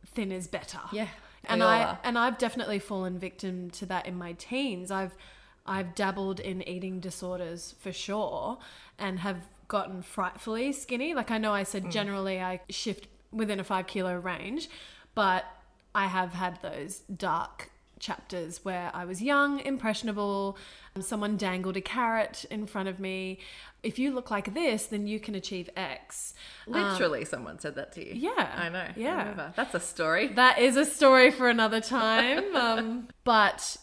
thin 0.05 0.31
is 0.31 0.47
better. 0.47 0.79
Yeah, 0.91 1.07
and 1.45 1.61
I 1.63 1.83
are. 1.83 1.99
and 2.03 2.17
I've 2.17 2.37
definitely 2.37 2.79
fallen 2.79 3.17
victim 3.19 3.69
to 3.71 3.85
that 3.87 4.05
in 4.05 4.15
my 4.17 4.33
teens. 4.33 4.91
I've 4.91 5.15
I've 5.65 5.95
dabbled 5.95 6.39
in 6.39 6.61
eating 6.67 6.99
disorders 6.99 7.73
for 7.79 7.91
sure, 7.93 8.57
and 8.99 9.19
have 9.19 9.37
gotten 9.69 10.01
frightfully 10.01 10.71
skinny. 10.73 11.13
Like 11.13 11.31
I 11.31 11.37
know 11.37 11.53
I 11.53 11.63
Mm. 11.63 11.67
said 11.67 11.91
generally 11.91 12.39
I 12.39 12.59
shift 12.69 13.07
within 13.33 13.59
a 13.59 13.63
five 13.63 13.87
kilo 13.87 14.17
range, 14.17 14.69
but 15.15 15.45
I 15.95 16.07
have 16.07 16.33
had 16.33 16.61
those 16.61 16.99
dark 16.99 17.69
chapters 18.03 18.63
where 18.65 18.91
I 18.93 19.05
was 19.05 19.21
young, 19.21 19.59
impressionable, 19.61 20.57
someone 20.99 21.37
dangled 21.37 21.77
a 21.77 21.81
carrot 21.81 22.45
in 22.51 22.67
front 22.67 22.89
of 22.89 22.99
me. 22.99 23.39
If 23.81 23.97
you 23.97 24.13
look 24.13 24.29
like 24.29 24.53
this, 24.53 24.87
then 24.87 25.07
you 25.07 25.19
can 25.19 25.35
achieve 25.35 25.69
X. 25.75 26.33
Literally, 26.67 27.25
someone 27.25 27.59
said 27.59 27.75
that 27.75 27.93
to 27.93 28.05
you. 28.05 28.13
Yeah. 28.13 28.49
I 28.55 28.69
know. 28.69 28.87
Yeah. 28.95 29.33
I. 29.37 29.51
That's 29.55 29.73
a 29.73 29.79
story. 29.79 30.27
That 30.27 30.59
is 30.59 30.75
a 30.75 30.85
story 30.85 31.31
for 31.31 31.49
another 31.49 31.81
time. 31.81 32.43
Um, 32.63 33.07
but 33.23 33.77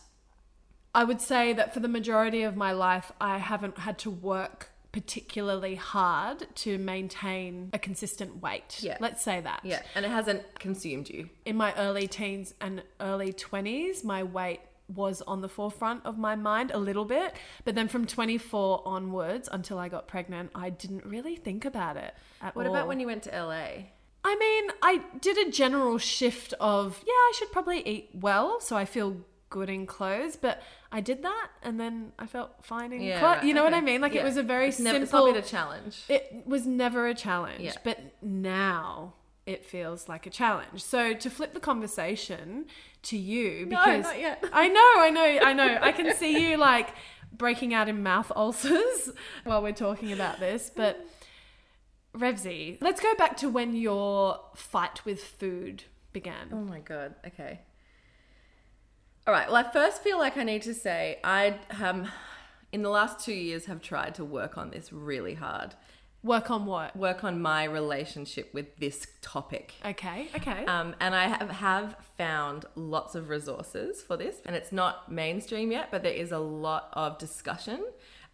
I 0.94 1.04
would 1.04 1.20
say 1.20 1.52
that 1.52 1.74
for 1.74 1.80
the 1.80 1.88
majority 1.88 2.42
of 2.42 2.56
my 2.56 2.72
life, 2.72 3.12
I 3.20 3.38
haven't 3.38 3.78
had 3.78 3.98
to 4.00 4.10
work 4.10 4.69
particularly 4.92 5.76
hard 5.76 6.46
to 6.56 6.78
maintain 6.78 7.70
a 7.72 7.78
consistent 7.78 8.42
weight. 8.42 8.78
Yeah. 8.80 8.96
Let's 9.00 9.22
say 9.22 9.40
that. 9.40 9.60
Yeah, 9.64 9.82
and 9.94 10.04
it 10.04 10.10
hasn't 10.10 10.58
consumed 10.58 11.08
you. 11.08 11.30
In 11.44 11.56
my 11.56 11.74
early 11.76 12.08
teens 12.08 12.54
and 12.60 12.82
early 13.00 13.32
20s, 13.32 14.04
my 14.04 14.22
weight 14.22 14.60
was 14.88 15.22
on 15.22 15.40
the 15.40 15.48
forefront 15.48 16.04
of 16.04 16.18
my 16.18 16.34
mind 16.34 16.72
a 16.72 16.78
little 16.78 17.04
bit. 17.04 17.34
But 17.64 17.74
then 17.74 17.88
from 17.88 18.06
24 18.06 18.82
onwards 18.84 19.48
until 19.50 19.78
I 19.78 19.88
got 19.88 20.08
pregnant, 20.08 20.50
I 20.54 20.70
didn't 20.70 21.04
really 21.06 21.36
think 21.36 21.64
about 21.64 21.96
it 21.96 22.14
at 22.42 22.56
What 22.56 22.66
all. 22.66 22.74
about 22.74 22.88
when 22.88 22.98
you 22.98 23.06
went 23.06 23.22
to 23.24 23.30
LA? 23.30 23.84
I 24.22 24.36
mean, 24.36 24.70
I 24.82 25.00
did 25.20 25.38
a 25.38 25.50
general 25.50 25.98
shift 25.98 26.52
of, 26.60 27.02
yeah, 27.06 27.12
I 27.12 27.32
should 27.38 27.52
probably 27.52 27.86
eat 27.86 28.10
well 28.14 28.60
so 28.60 28.76
I 28.76 28.84
feel 28.84 29.18
good 29.48 29.70
in 29.70 29.86
clothes, 29.86 30.36
but 30.36 30.62
I 30.92 31.00
did 31.00 31.22
that 31.22 31.48
and 31.62 31.78
then 31.78 32.12
I 32.18 32.26
felt 32.26 32.64
fine 32.64 32.92
in 32.92 33.00
Yeah, 33.00 33.22
right, 33.22 33.44
You 33.44 33.54
know 33.54 33.62
what 33.62 33.74
I 33.74 33.80
mean? 33.80 34.00
Like 34.00 34.12
Yeah. 34.14 34.22
it 34.22 34.24
was 34.24 34.36
a 34.36 34.42
very 34.42 34.68
It's 34.68 34.80
never, 34.80 34.98
it's 34.98 35.10
simple. 35.10 35.28
not 35.32 35.36
a 35.36 35.42
challenge. 35.42 36.02
it 36.08 36.42
was 36.46 36.66
never 36.66 37.06
a 37.06 37.14
challenge, 37.14 37.60
Yeah. 37.60 37.74
but 37.84 37.98
now 38.22 39.14
it 39.46 39.64
feels 39.64 40.08
like 40.08 40.26
a 40.26 40.30
challenge. 40.30 40.82
So 40.82 41.14
to 41.14 41.30
flip 41.30 41.54
the 41.54 41.60
conversation 41.60 42.66
to 43.04 43.16
you, 43.16 43.66
No, 43.66 43.78
because 43.78 44.04
not 44.04 44.18
yet. 44.18 44.44
I 44.52 44.68
know, 44.68 44.92
I 44.98 45.10
know, 45.10 45.38
I 45.44 45.52
know. 45.52 45.78
I 45.80 45.92
can 45.92 46.14
see 46.16 46.50
you 46.50 46.56
like 46.56 46.88
breaking 47.32 47.72
out 47.72 47.88
in 47.88 48.02
mouth 48.02 48.32
ulcers 48.34 49.10
while 49.44 49.62
we're 49.62 49.72
talking 49.72 50.12
about 50.12 50.40
this, 50.40 50.70
but. 50.74 51.06
Revsy, 52.12 52.76
let's 52.80 53.00
go 53.00 53.14
back 53.14 53.36
to 53.36 53.48
when 53.48 53.76
your 53.76 54.40
fight 54.56 55.04
with 55.04 55.22
food 55.22 55.84
began. 56.12 56.48
Oh 56.52 56.56
my 56.64 56.80
god. 56.80 57.14
Okay. 57.24 57.60
All 59.30 59.36
right. 59.36 59.46
Well, 59.46 59.64
I 59.64 59.70
first 59.70 60.02
feel 60.02 60.18
like 60.18 60.36
I 60.36 60.42
need 60.42 60.62
to 60.62 60.74
say 60.74 61.20
I 61.22 61.54
um, 61.80 62.08
in 62.72 62.82
the 62.82 62.88
last 62.90 63.24
two 63.24 63.32
years 63.32 63.66
have 63.66 63.80
tried 63.80 64.16
to 64.16 64.24
work 64.24 64.58
on 64.58 64.70
this 64.70 64.92
really 64.92 65.34
hard. 65.34 65.76
Work 66.24 66.50
on 66.50 66.66
what? 66.66 66.96
Work 66.96 67.22
on 67.22 67.40
my 67.40 67.62
relationship 67.62 68.52
with 68.52 68.76
this 68.78 69.06
topic. 69.22 69.74
Okay, 69.86 70.26
okay. 70.34 70.64
Um, 70.64 70.96
and 70.98 71.14
I 71.14 71.28
have, 71.28 71.48
have 71.48 71.94
found 72.18 72.64
lots 72.74 73.14
of 73.14 73.28
resources 73.28 74.02
for 74.02 74.16
this, 74.16 74.38
and 74.46 74.56
it's 74.56 74.72
not 74.72 75.12
mainstream 75.12 75.70
yet, 75.70 75.92
but 75.92 76.02
there 76.02 76.12
is 76.12 76.32
a 76.32 76.40
lot 76.40 76.88
of 76.94 77.16
discussion 77.16 77.84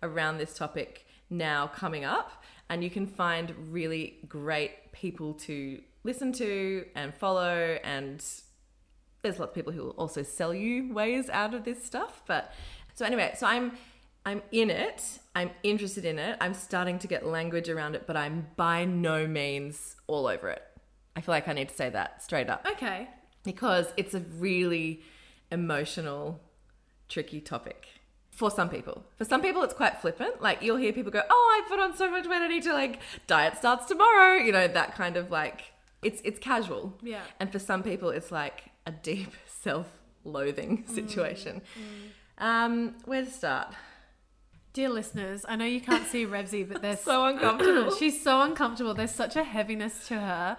around 0.02 0.38
this 0.38 0.54
topic 0.54 1.04
now 1.28 1.66
coming 1.66 2.06
up, 2.06 2.42
and 2.70 2.82
you 2.82 2.88
can 2.88 3.06
find 3.06 3.52
really 3.70 4.16
great 4.30 4.92
people 4.92 5.34
to 5.34 5.78
listen 6.04 6.32
to 6.32 6.86
and 6.94 7.12
follow, 7.14 7.78
and 7.84 8.24
there's 9.26 9.40
lots 9.40 9.50
of 9.50 9.54
people 9.54 9.72
who 9.72 9.82
will 9.82 9.90
also 9.90 10.22
sell 10.22 10.54
you 10.54 10.92
ways 10.92 11.28
out 11.30 11.52
of 11.52 11.64
this 11.64 11.84
stuff. 11.84 12.22
But 12.26 12.52
so 12.94 13.04
anyway, 13.04 13.34
so 13.36 13.46
I'm 13.46 13.72
I'm 14.24 14.42
in 14.52 14.70
it. 14.70 15.02
I'm 15.34 15.50
interested 15.62 16.04
in 16.04 16.18
it. 16.18 16.36
I'm 16.40 16.54
starting 16.54 16.98
to 17.00 17.06
get 17.06 17.26
language 17.26 17.68
around 17.68 17.94
it, 17.94 18.06
but 18.06 18.16
I'm 18.16 18.46
by 18.56 18.84
no 18.84 19.26
means 19.26 19.96
all 20.06 20.26
over 20.26 20.48
it. 20.48 20.62
I 21.14 21.20
feel 21.20 21.32
like 21.32 21.48
I 21.48 21.52
need 21.52 21.68
to 21.68 21.74
say 21.74 21.90
that 21.90 22.22
straight 22.22 22.48
up 22.48 22.66
okay. 22.72 23.08
because 23.42 23.86
it's 23.96 24.14
a 24.14 24.20
really 24.20 25.02
emotional, 25.50 26.40
tricky 27.08 27.40
topic 27.40 27.86
for 28.30 28.50
some 28.50 28.68
people. 28.68 29.04
For 29.16 29.24
some 29.24 29.40
people, 29.40 29.62
it's 29.62 29.74
quite 29.74 30.00
flippant. 30.00 30.42
Like 30.42 30.62
you'll 30.62 30.76
hear 30.76 30.92
people 30.92 31.10
go, 31.10 31.22
"Oh, 31.28 31.62
I 31.64 31.68
put 31.68 31.80
on 31.80 31.96
so 31.96 32.10
much 32.10 32.26
weight. 32.26 32.42
I 32.42 32.48
need 32.48 32.62
to 32.64 32.72
like 32.72 33.00
diet 33.26 33.56
starts 33.56 33.86
tomorrow." 33.86 34.34
You 34.36 34.52
know 34.52 34.68
that 34.68 34.94
kind 34.94 35.16
of 35.16 35.30
like 35.30 35.72
it's 36.02 36.20
it's 36.24 36.38
casual. 36.38 36.98
Yeah. 37.02 37.22
And 37.40 37.50
for 37.50 37.58
some 37.58 37.82
people, 37.82 38.10
it's 38.10 38.30
like 38.30 38.70
a 38.86 38.92
deep 38.92 39.32
self-loathing 39.62 40.84
situation. 40.86 41.62
Um, 42.38 42.94
where 43.04 43.24
to 43.24 43.30
start? 43.30 43.74
Dear 44.72 44.90
listeners, 44.90 45.44
I 45.48 45.56
know 45.56 45.64
you 45.64 45.80
can't 45.80 46.06
see 46.06 46.26
Revsy, 46.26 46.68
but 46.70 46.82
there's 46.82 47.00
So 47.00 47.24
uncomfortable. 47.24 47.94
She's 47.98 48.22
so 48.22 48.42
uncomfortable. 48.42 48.94
There's 48.94 49.14
such 49.14 49.36
a 49.36 49.42
heaviness 49.44 50.06
to 50.08 50.18
her 50.20 50.56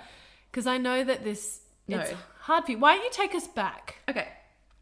because 0.52 0.66
I 0.68 0.78
know 0.78 1.04
that 1.04 1.24
this 1.24 1.62
No. 1.88 2.00
it's 2.00 2.14
hard 2.42 2.66
for 2.66 2.72
you. 2.72 2.80
Why 2.80 2.96
don't 2.96 3.04
you 3.04 3.12
take 3.12 3.36
us 3.36 3.48
back? 3.48 3.98
Okay. 4.10 4.28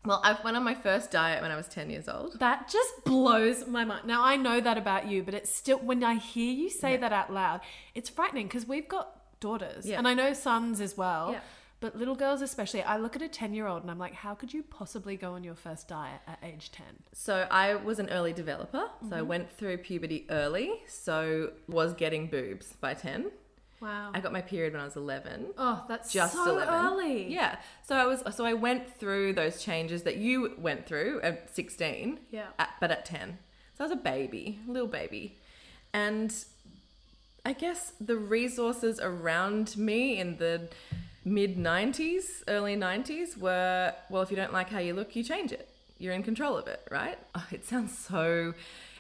Well, 0.06 0.22
I 0.24 0.38
went 0.44 0.56
on 0.56 0.64
my 0.64 0.76
first 0.76 1.10
diet 1.12 1.42
when 1.42 1.50
I 1.52 1.56
was 1.58 1.68
10 1.68 1.90
years 1.90 2.08
old. 2.08 2.40
That 2.40 2.70
just 2.70 3.04
blows 3.06 3.68
my 3.68 3.84
mind. 3.84 4.06
Now 4.06 4.24
I 4.24 4.36
know 4.38 4.62
that 4.62 4.78
about 4.78 5.08
you, 5.08 5.24
but 5.24 5.34
it's 5.34 5.54
still 5.54 5.80
when 5.80 6.04
I 6.04 6.16
hear 6.16 6.54
you 6.54 6.70
say 6.70 6.96
that 6.96 7.12
out 7.12 7.34
loud, 7.34 7.62
it's 7.96 8.08
frightening 8.08 8.46
because 8.48 8.68
we've 8.68 8.88
got 8.88 9.40
daughters 9.42 9.86
Yeah. 9.86 9.98
and 9.98 10.08
I 10.08 10.14
know 10.14 10.32
sons 10.34 10.80
as 10.80 10.96
well. 10.96 11.32
Yeah. 11.34 11.40
But 11.80 11.98
little 11.98 12.16
girls 12.16 12.42
especially, 12.42 12.82
I 12.84 12.98
look 12.98 13.16
at 13.16 13.22
a 13.22 13.28
10 13.28 13.54
year 13.54 13.68
old 13.68 13.82
and 13.82 13.92
I'm 13.92 14.00
like, 14.00 14.14
how 14.14 14.34
could 14.34 14.54
you 14.54 14.64
possibly 14.64 15.18
go 15.18 15.34
on 15.34 15.44
your 15.44 15.56
first 15.56 15.88
diet 15.88 16.22
at 16.28 16.40
age 16.42 16.72
10? 16.72 16.86
So 17.14 17.48
I 17.52 17.76
was 17.76 18.00
an 18.00 18.10
early 18.10 18.34
developer. 18.34 18.90
So 19.10 19.16
I 19.16 19.20
mm-hmm. 19.20 19.28
went 19.28 19.52
through 19.52 19.78
puberty 19.78 20.26
early. 20.30 20.82
So 20.88 21.52
was 21.68 21.94
getting 21.94 22.28
boobs 22.28 22.74
by 22.80 22.94
10. 22.94 23.32
Wow. 23.82 24.12
I 24.14 24.20
got 24.22 24.32
my 24.32 24.42
period 24.42 24.74
when 24.74 24.82
I 24.82 24.86
was 24.86 24.96
11. 24.96 25.48
oh, 25.58 25.84
that's 25.88 26.12
Just 26.12 26.34
so 26.34 26.56
11. 26.56 26.74
early. 26.74 27.32
Yeah. 27.32 27.58
So 27.84 27.96
I 27.96 28.06
was 28.06 28.24
so 28.36 28.46
I 28.46 28.54
went 28.54 28.96
through 28.98 29.34
those 29.34 29.62
changes 29.62 30.04
that 30.04 30.18
you 30.18 30.54
went 30.58 30.86
through 30.88 31.22
at 31.22 31.54
16. 31.54 32.20
Yeah. 32.32 32.48
At, 32.58 32.70
but 32.80 32.90
at 32.90 33.06
10. 33.06 33.38
So 33.78 33.84
I 33.84 33.88
was 33.88 33.92
a 33.92 34.02
baby, 34.02 34.60
little 34.68 34.88
baby. 34.88 35.38
And 35.94 36.34
I 37.46 37.54
guess 37.54 37.94
the 38.00 38.16
resources 38.16 39.00
around 39.00 39.78
me 39.78 40.18
in 40.18 40.38
the 40.38 40.70
mid 41.26 41.58
90s, 41.58 42.44
early 42.48 42.78
90s 42.78 43.38
were 43.38 43.94
well, 44.10 44.22
if 44.22 44.30
you 44.30 44.38
don't 44.38 44.54
like 44.54 44.70
how 44.70 44.80
you 44.80 44.94
look, 44.94 45.16
you 45.16 45.24
change 45.24 45.52
it. 45.52 45.68
You're 45.98 46.14
in 46.14 46.24
control 46.24 46.56
of 46.58 46.68
it, 46.68 46.86
right? 46.92 47.18
Oh, 47.34 47.46
it 47.52 47.66
sounds 47.66 47.98
so. 47.98 48.54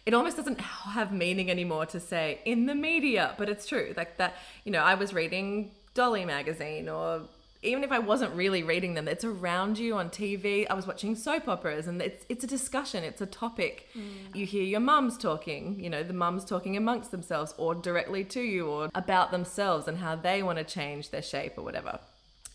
It 0.05 0.13
almost 0.13 0.37
doesn't 0.37 0.59
have 0.59 1.11
meaning 1.11 1.49
anymore 1.49 1.85
to 1.87 1.99
say 1.99 2.39
in 2.45 2.65
the 2.65 2.75
media, 2.75 3.33
but 3.37 3.49
it's 3.49 3.65
true. 3.65 3.93
Like 3.95 4.17
that, 4.17 4.35
you 4.63 4.71
know, 4.71 4.79
I 4.79 4.95
was 4.95 5.13
reading 5.13 5.71
Dolly 5.93 6.25
magazine 6.25 6.89
or 6.89 7.23
even 7.65 7.83
if 7.83 7.91
I 7.91 7.99
wasn't 7.99 8.33
really 8.35 8.63
reading 8.63 8.93
them, 8.93 9.07
it's 9.07 9.23
around 9.23 9.79
you 9.79 9.95
on 9.95 10.09
TV. 10.09 10.67
I 10.69 10.73
was 10.75 10.85
watching 10.85 11.15
soap 11.15 11.47
operas 11.47 11.87
and 11.87 12.01
it's 12.01 12.25
it's 12.29 12.43
a 12.43 12.47
discussion, 12.47 13.03
it's 13.03 13.21
a 13.21 13.25
topic. 13.25 13.89
Mm. 13.97 14.35
You 14.35 14.45
hear 14.45 14.63
your 14.63 14.79
mums 14.79 15.17
talking, 15.17 15.79
you 15.79 15.89
know, 15.89 16.03
the 16.03 16.13
mums 16.13 16.45
talking 16.45 16.77
amongst 16.77 17.11
themselves 17.11 17.53
or 17.57 17.73
directly 17.73 18.23
to 18.25 18.41
you 18.41 18.67
or 18.67 18.89
about 18.93 19.31
themselves 19.31 19.87
and 19.87 19.97
how 19.97 20.15
they 20.15 20.43
want 20.43 20.59
to 20.59 20.63
change 20.63 21.09
their 21.09 21.23
shape 21.23 21.53
or 21.57 21.63
whatever. 21.63 21.99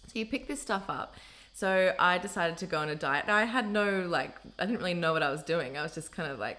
So 0.07 0.19
you 0.19 0.27
pick 0.27 0.49
this 0.49 0.61
stuff 0.61 0.85
up. 0.89 1.15
So 1.53 1.95
I 1.99 2.19
decided 2.19 2.57
to 2.59 2.67
go 2.67 2.79
on 2.79 2.89
a 2.89 2.95
diet. 2.95 3.29
I 3.29 3.45
had 3.45 3.71
no 3.71 4.07
like 4.09 4.37
I 4.59 4.67
didn't 4.67 4.79
really 4.79 4.95
know 4.95 5.13
what 5.13 5.23
I 5.23 5.31
was 5.31 5.43
doing. 5.43 5.77
I 5.77 5.83
was 5.83 5.95
just 5.95 6.13
kind 6.13 6.31
of 6.31 6.39
like 6.39 6.59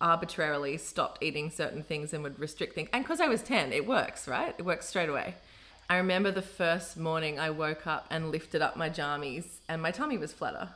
arbitrarily 0.00 0.76
stopped 0.76 1.22
eating 1.22 1.50
certain 1.50 1.82
things 1.82 2.12
and 2.12 2.22
would 2.22 2.38
restrict 2.38 2.74
things. 2.74 2.88
And 2.92 3.04
because 3.04 3.20
I 3.20 3.28
was 3.28 3.42
10, 3.42 3.72
it 3.72 3.86
works, 3.86 4.26
right? 4.26 4.54
It 4.58 4.64
works 4.64 4.88
straight 4.88 5.08
away. 5.08 5.36
I 5.88 5.96
remember 5.96 6.30
the 6.30 6.42
first 6.42 6.96
morning 6.96 7.38
I 7.38 7.50
woke 7.50 7.86
up 7.86 8.06
and 8.10 8.30
lifted 8.30 8.62
up 8.62 8.76
my 8.76 8.90
jammies 8.90 9.58
and 9.68 9.80
my 9.80 9.90
tummy 9.90 10.18
was 10.18 10.32
flatter. 10.32 10.70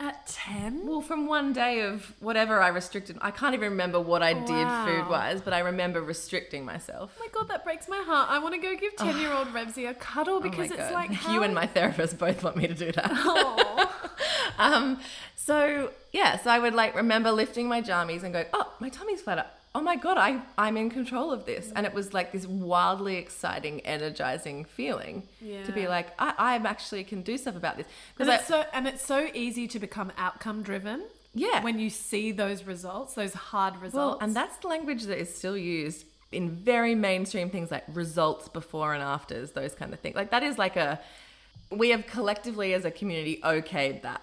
At 0.00 0.26
10? 0.28 0.86
Well, 0.86 1.02
from 1.02 1.26
one 1.26 1.52
day 1.52 1.82
of 1.82 2.14
whatever 2.20 2.62
I 2.62 2.68
restricted, 2.68 3.18
I 3.20 3.30
can't 3.30 3.52
even 3.52 3.72
remember 3.72 4.00
what 4.00 4.22
I 4.22 4.32
did 4.32 4.48
Wow. 4.48 4.86
food 4.86 5.08
wise, 5.10 5.42
but 5.42 5.52
I 5.52 5.58
remember 5.58 6.00
restricting 6.00 6.64
myself. 6.64 7.12
Oh 7.18 7.20
my 7.20 7.28
god, 7.32 7.48
that 7.48 7.64
breaks 7.64 7.86
my 7.86 7.98
heart. 7.98 8.30
I 8.30 8.38
want 8.38 8.54
to 8.54 8.60
go 8.60 8.74
give 8.76 8.96
10 8.96 9.18
year 9.20 9.30
old 9.30 9.48
Revsy 9.48 9.86
a 9.90 9.92
cuddle 9.92 10.36
Oh 10.36 10.40
my 10.40 10.48
because 10.48 10.70
it's 10.70 10.80
God. 10.80 10.92
like. 10.94 11.12
How... 11.12 11.34
you 11.34 11.42
and 11.42 11.54
my 11.54 11.66
therapist 11.66 12.16
both 12.18 12.42
want 12.42 12.56
me 12.56 12.66
to 12.66 12.74
do 12.74 12.90
that. 12.92 13.10
Aw. 13.12 13.96
Um, 14.58 15.00
so 15.36 15.90
yeah, 16.12 16.38
so 16.38 16.50
I 16.50 16.58
would 16.58 16.74
like 16.74 16.94
remember 16.94 17.30
lifting 17.32 17.66
my 17.66 17.80
jammies 17.80 18.22
and 18.24 18.32
going, 18.34 18.44
oh, 18.52 18.70
my 18.78 18.90
tummy's 18.90 19.22
flatter. 19.22 19.46
Oh 19.72 19.80
my 19.80 19.96
god, 19.96 20.18
I 20.18 20.40
I'm 20.58 20.76
in 20.76 20.90
control 20.90 21.32
of 21.32 21.44
this, 21.46 21.72
and 21.76 21.86
it 21.86 21.94
was 21.94 22.12
like 22.12 22.32
this 22.32 22.46
wildly 22.46 23.16
exciting, 23.16 23.80
energizing 23.80 24.64
feeling 24.64 25.28
to 25.40 25.72
be 25.72 25.86
like, 25.86 26.08
I 26.18 26.34
I 26.38 26.54
actually 26.56 27.04
can 27.04 27.22
do 27.22 27.38
stuff 27.38 27.56
about 27.56 27.76
this 27.76 27.86
And 27.86 28.26
because 28.26 28.40
it's 28.40 28.48
so 28.48 28.64
and 28.72 28.88
it's 28.88 29.04
so 29.04 29.28
easy 29.32 29.68
to 29.68 29.78
become 29.78 30.10
outcome 30.18 30.62
driven. 30.62 31.04
Yeah. 31.34 31.62
When 31.62 31.78
you 31.78 31.90
see 31.90 32.32
those 32.32 32.64
results, 32.64 33.14
those 33.14 33.34
hard 33.34 33.74
results. 33.76 33.94
well, 33.94 34.18
and 34.20 34.34
that's 34.34 34.56
the 34.56 34.66
language 34.66 35.04
that 35.04 35.18
is 35.20 35.32
still 35.32 35.56
used 35.56 36.04
in 36.32 36.50
very 36.50 36.94
mainstream 36.94 37.50
things 37.50 37.70
like 37.70 37.84
results 37.92 38.48
before 38.48 38.94
and 38.94 39.02
afters, 39.02 39.52
those 39.52 39.74
kind 39.74 39.92
of 39.92 40.00
things. 40.00 40.16
Like 40.16 40.30
that 40.30 40.42
is 40.42 40.58
like 40.58 40.76
a 40.76 41.00
we 41.70 41.90
have 41.90 42.06
collectively 42.06 42.74
as 42.74 42.84
a 42.84 42.90
community 42.90 43.40
okayed 43.44 44.02
that 44.02 44.22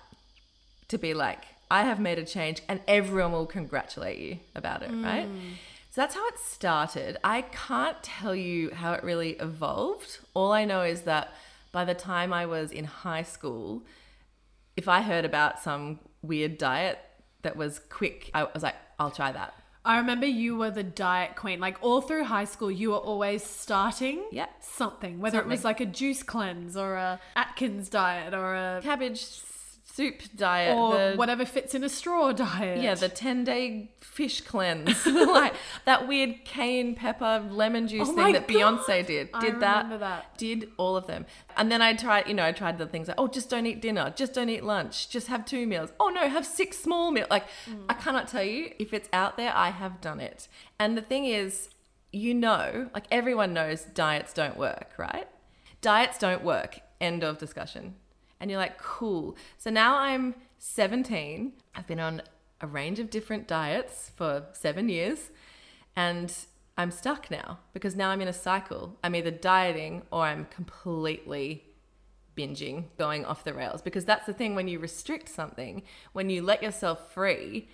to 0.90 0.98
be 0.98 1.14
like, 1.14 1.44
I 1.70 1.84
have 1.84 2.00
made 2.00 2.18
a 2.20 2.26
change 2.26 2.62
and 2.68 2.80
everyone 2.88 3.32
will 3.32 3.46
congratulate 3.46 4.20
you 4.20 4.40
about 4.56 4.84
it, 4.84 4.92
right? 4.92 5.28
Mm. 5.28 5.54
So 5.90 6.02
that's 6.02 6.16
how 6.16 6.28
it 6.28 6.38
started. 6.40 7.18
I 7.24 7.42
can't 7.42 8.02
tell 8.04 8.36
you 8.36 8.72
how 8.72 8.94
it 8.94 9.04
really 9.04 9.32
evolved. 9.32 10.20
All 10.34 10.52
I 10.52 10.64
know 10.64 10.84
is 10.84 11.02
that 11.02 11.34
by 11.72 11.84
the 11.86 11.94
time 11.94 12.32
I 12.32 12.46
was 12.46 12.72
in 12.72 12.86
high 12.86 13.24
school, 13.24 13.84
if 14.76 14.88
I 14.88 15.02
heard 15.02 15.26
about 15.26 15.60
some 15.60 16.00
weird 16.22 16.58
diet 16.58 17.00
that 17.42 17.56
was 17.58 17.80
quick, 17.90 18.30
I 18.34 18.44
was 18.44 18.64
like, 18.64 18.76
I'll 19.00 19.12
try 19.12 19.32
that. 19.32 19.54
I 19.84 19.98
remember 20.00 20.26
you 20.26 20.58
were 20.58 20.70
the 20.70 20.84
diet 20.84 21.36
queen. 21.36 21.60
Like 21.62 21.78
all 21.82 22.02
through 22.02 22.26
high 22.26 22.44
school, 22.44 22.70
you 22.70 22.92
were 22.92 22.98
always 22.98 23.42
starting 23.44 24.22
Yeah. 24.32 24.48
something, 24.60 25.20
whether 25.20 25.40
it 25.40 25.48
was 25.48 25.64
like 25.64 25.80
a 25.80 25.86
juice 25.86 26.24
cleanse 26.24 26.76
or 26.76 26.96
a 26.96 27.20
Atkins 27.38 27.88
diet 27.90 28.34
or 28.34 28.54
a 28.54 28.82
Cabbage 28.84 29.24
soup 29.98 30.22
diet, 30.36 30.78
or 30.78 30.94
the, 30.94 31.16
whatever 31.16 31.44
fits 31.44 31.74
in 31.74 31.84
a 31.84 31.90
straw 31.90 32.32
diet. 32.32 32.82
yeah, 32.82 32.94
the 32.94 33.10
10 33.10 33.44
day 33.44 33.90
fish 34.00 34.42
cleanse, 34.42 35.06
like 35.06 35.54
that 35.86 36.08
weird 36.08 36.46
cayenne 36.46 36.94
pepper 36.94 37.44
lemon 37.50 37.88
juice 37.88 38.08
Oh 38.10 38.16
thing 38.16 38.34
that 38.34 38.48
God. 38.48 38.56
Beyonce 38.88 39.06
did. 39.06 39.30
Did 39.42 39.60
that, 39.60 40.00
that. 40.00 40.38
Did 40.38 40.70
all 40.78 40.96
of 40.96 41.08
them. 41.08 41.26
And 41.58 41.72
then 41.72 41.82
I 41.82 41.94
tried, 41.94 42.28
you 42.28 42.36
know, 42.36 42.46
I 42.46 42.52
tried 42.52 42.78
the 42.78 42.86
things 42.86 43.08
like, 43.08 43.20
oh, 43.20 43.28
just 43.28 43.50
don't 43.50 43.66
eat 43.66 43.82
dinner, 43.82 44.14
just 44.16 44.34
don't 44.34 44.50
eat 44.50 44.64
lunch, 44.64 45.10
just 45.10 45.28
have 45.28 45.46
two 45.46 45.66
meals. 45.66 45.92
Oh 46.00 46.10
no, 46.10 46.30
have 46.30 46.46
six 46.46 46.78
small 46.78 47.12
meals. 47.12 47.28
Like, 47.30 47.46
Mm. 47.68 47.86
I 47.90 47.94
cannot 47.96 48.28
tell 48.28 48.44
you 48.44 48.72
if 48.80 48.94
it's 48.94 49.10
out 49.12 49.36
there, 49.36 49.52
I 49.56 49.70
have 49.72 50.00
done 50.00 50.20
it. 50.20 50.48
And 50.80 50.96
the 50.96 51.02
thing 51.02 51.26
is, 51.26 51.70
you 52.12 52.34
know, 52.34 52.90
like 52.94 53.06
everyone 53.12 53.52
knows 53.54 53.82
diets 53.82 54.32
don't 54.34 54.58
work, 54.58 54.92
right? 54.98 55.28
Diets 55.82 56.18
don't 56.18 56.44
work. 56.44 56.80
End 57.02 57.24
of 57.24 57.38
discussion. 57.38 57.96
And 58.40 58.52
you're 58.52 58.60
like, 58.60 58.78
cool. 58.78 59.36
So 59.58 59.70
now 59.70 59.98
I'm 59.98 60.36
17. 60.60 61.54
I've 61.76 61.88
been 61.88 62.00
on 62.00 62.22
a 62.62 62.68
range 62.68 63.00
of 63.00 63.10
different 63.10 63.48
diets 63.48 64.12
for 64.16 64.46
seven 64.54 64.90
years. 64.90 65.32
And 65.96 66.34
I'm 66.78 66.92
stuck 66.92 67.32
now 67.32 67.60
because 67.74 67.96
now 67.96 68.10
I'm 68.10 68.22
in 68.22 68.28
a 68.28 68.34
cycle. 68.34 68.98
I'm 69.04 69.16
either 69.16 69.32
dieting 69.32 70.04
or 70.12 70.24
I'm 70.24 70.46
completely 70.46 71.64
binging, 72.36 72.86
going 72.98 73.26
off 73.26 73.44
the 73.44 73.54
rails. 73.54 73.82
Because 73.82 74.06
that's 74.06 74.28
the 74.28 74.34
thing 74.34 74.54
when 74.56 74.68
you 74.68 74.80
restrict 74.80 75.30
something, 75.30 75.82
when 76.14 76.30
you 76.30 76.44
let 76.44 76.62
yourself 76.62 77.12
free, 77.12 77.68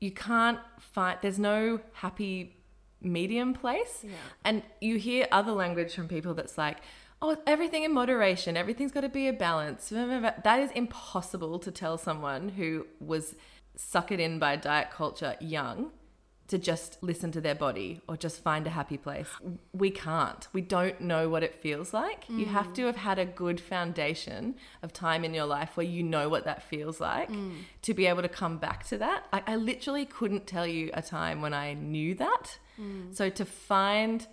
you 0.00 0.10
can't 0.10 0.58
find, 0.78 1.18
there's 1.22 1.38
no 1.38 1.80
happy 1.94 2.56
medium 3.00 3.54
place. 3.54 4.00
Yeah. 4.02 4.10
And 4.44 4.62
you 4.80 4.96
hear 4.96 5.26
other 5.32 5.52
language 5.52 5.94
from 5.94 6.08
people 6.08 6.34
that's 6.34 6.58
like, 6.58 6.78
oh, 7.22 7.36
everything 7.46 7.84
in 7.84 7.92
moderation, 7.92 8.56
everything's 8.56 8.92
got 8.92 9.02
to 9.02 9.08
be 9.08 9.28
a 9.28 9.32
balance. 9.32 9.88
That 9.88 10.60
is 10.60 10.70
impossible 10.72 11.58
to 11.60 11.70
tell 11.70 11.96
someone 11.96 12.50
who 12.50 12.86
was 13.00 13.36
suckered 13.78 14.18
in 14.18 14.38
by 14.38 14.56
diet 14.56 14.90
culture 14.90 15.36
young 15.40 15.92
to 16.48 16.58
just 16.58 16.98
listen 17.00 17.32
to 17.32 17.40
their 17.40 17.54
body 17.54 18.02
or 18.06 18.16
just 18.16 18.42
find 18.42 18.66
a 18.66 18.70
happy 18.70 18.98
place. 18.98 19.28
We 19.72 19.90
can't. 19.90 20.46
We 20.52 20.60
don't 20.60 21.00
know 21.00 21.30
what 21.30 21.42
it 21.42 21.54
feels 21.54 21.94
like. 21.94 22.28
You 22.28 22.44
have 22.46 22.66
mm. 22.66 22.74
to 22.74 22.86
have 22.86 22.96
had 22.96 23.18
a 23.18 23.24
good 23.24 23.58
foundation 23.58 24.56
of 24.82 24.92
time 24.92 25.24
in 25.24 25.32
your 25.32 25.46
life 25.46 25.78
where 25.78 25.86
you 25.86 26.02
know 26.02 26.28
what 26.28 26.44
that 26.44 26.62
feels 26.62 27.00
like 27.00 27.30
mm. 27.30 27.54
to 27.80 27.94
be 27.94 28.06
able 28.06 28.20
to 28.20 28.28
come 28.28 28.58
back 28.58 28.84
to 28.88 28.98
that. 28.98 29.28
I, 29.32 29.42
I 29.46 29.56
literally 29.56 30.04
couldn't 30.04 30.46
tell 30.46 30.66
you 30.66 30.90
a 30.92 31.00
time 31.00 31.40
when 31.40 31.54
I 31.54 31.72
knew 31.72 32.14
that. 32.16 32.58
Mm. 32.78 33.16
So 33.16 33.30
to 33.30 33.46
find 33.46 34.26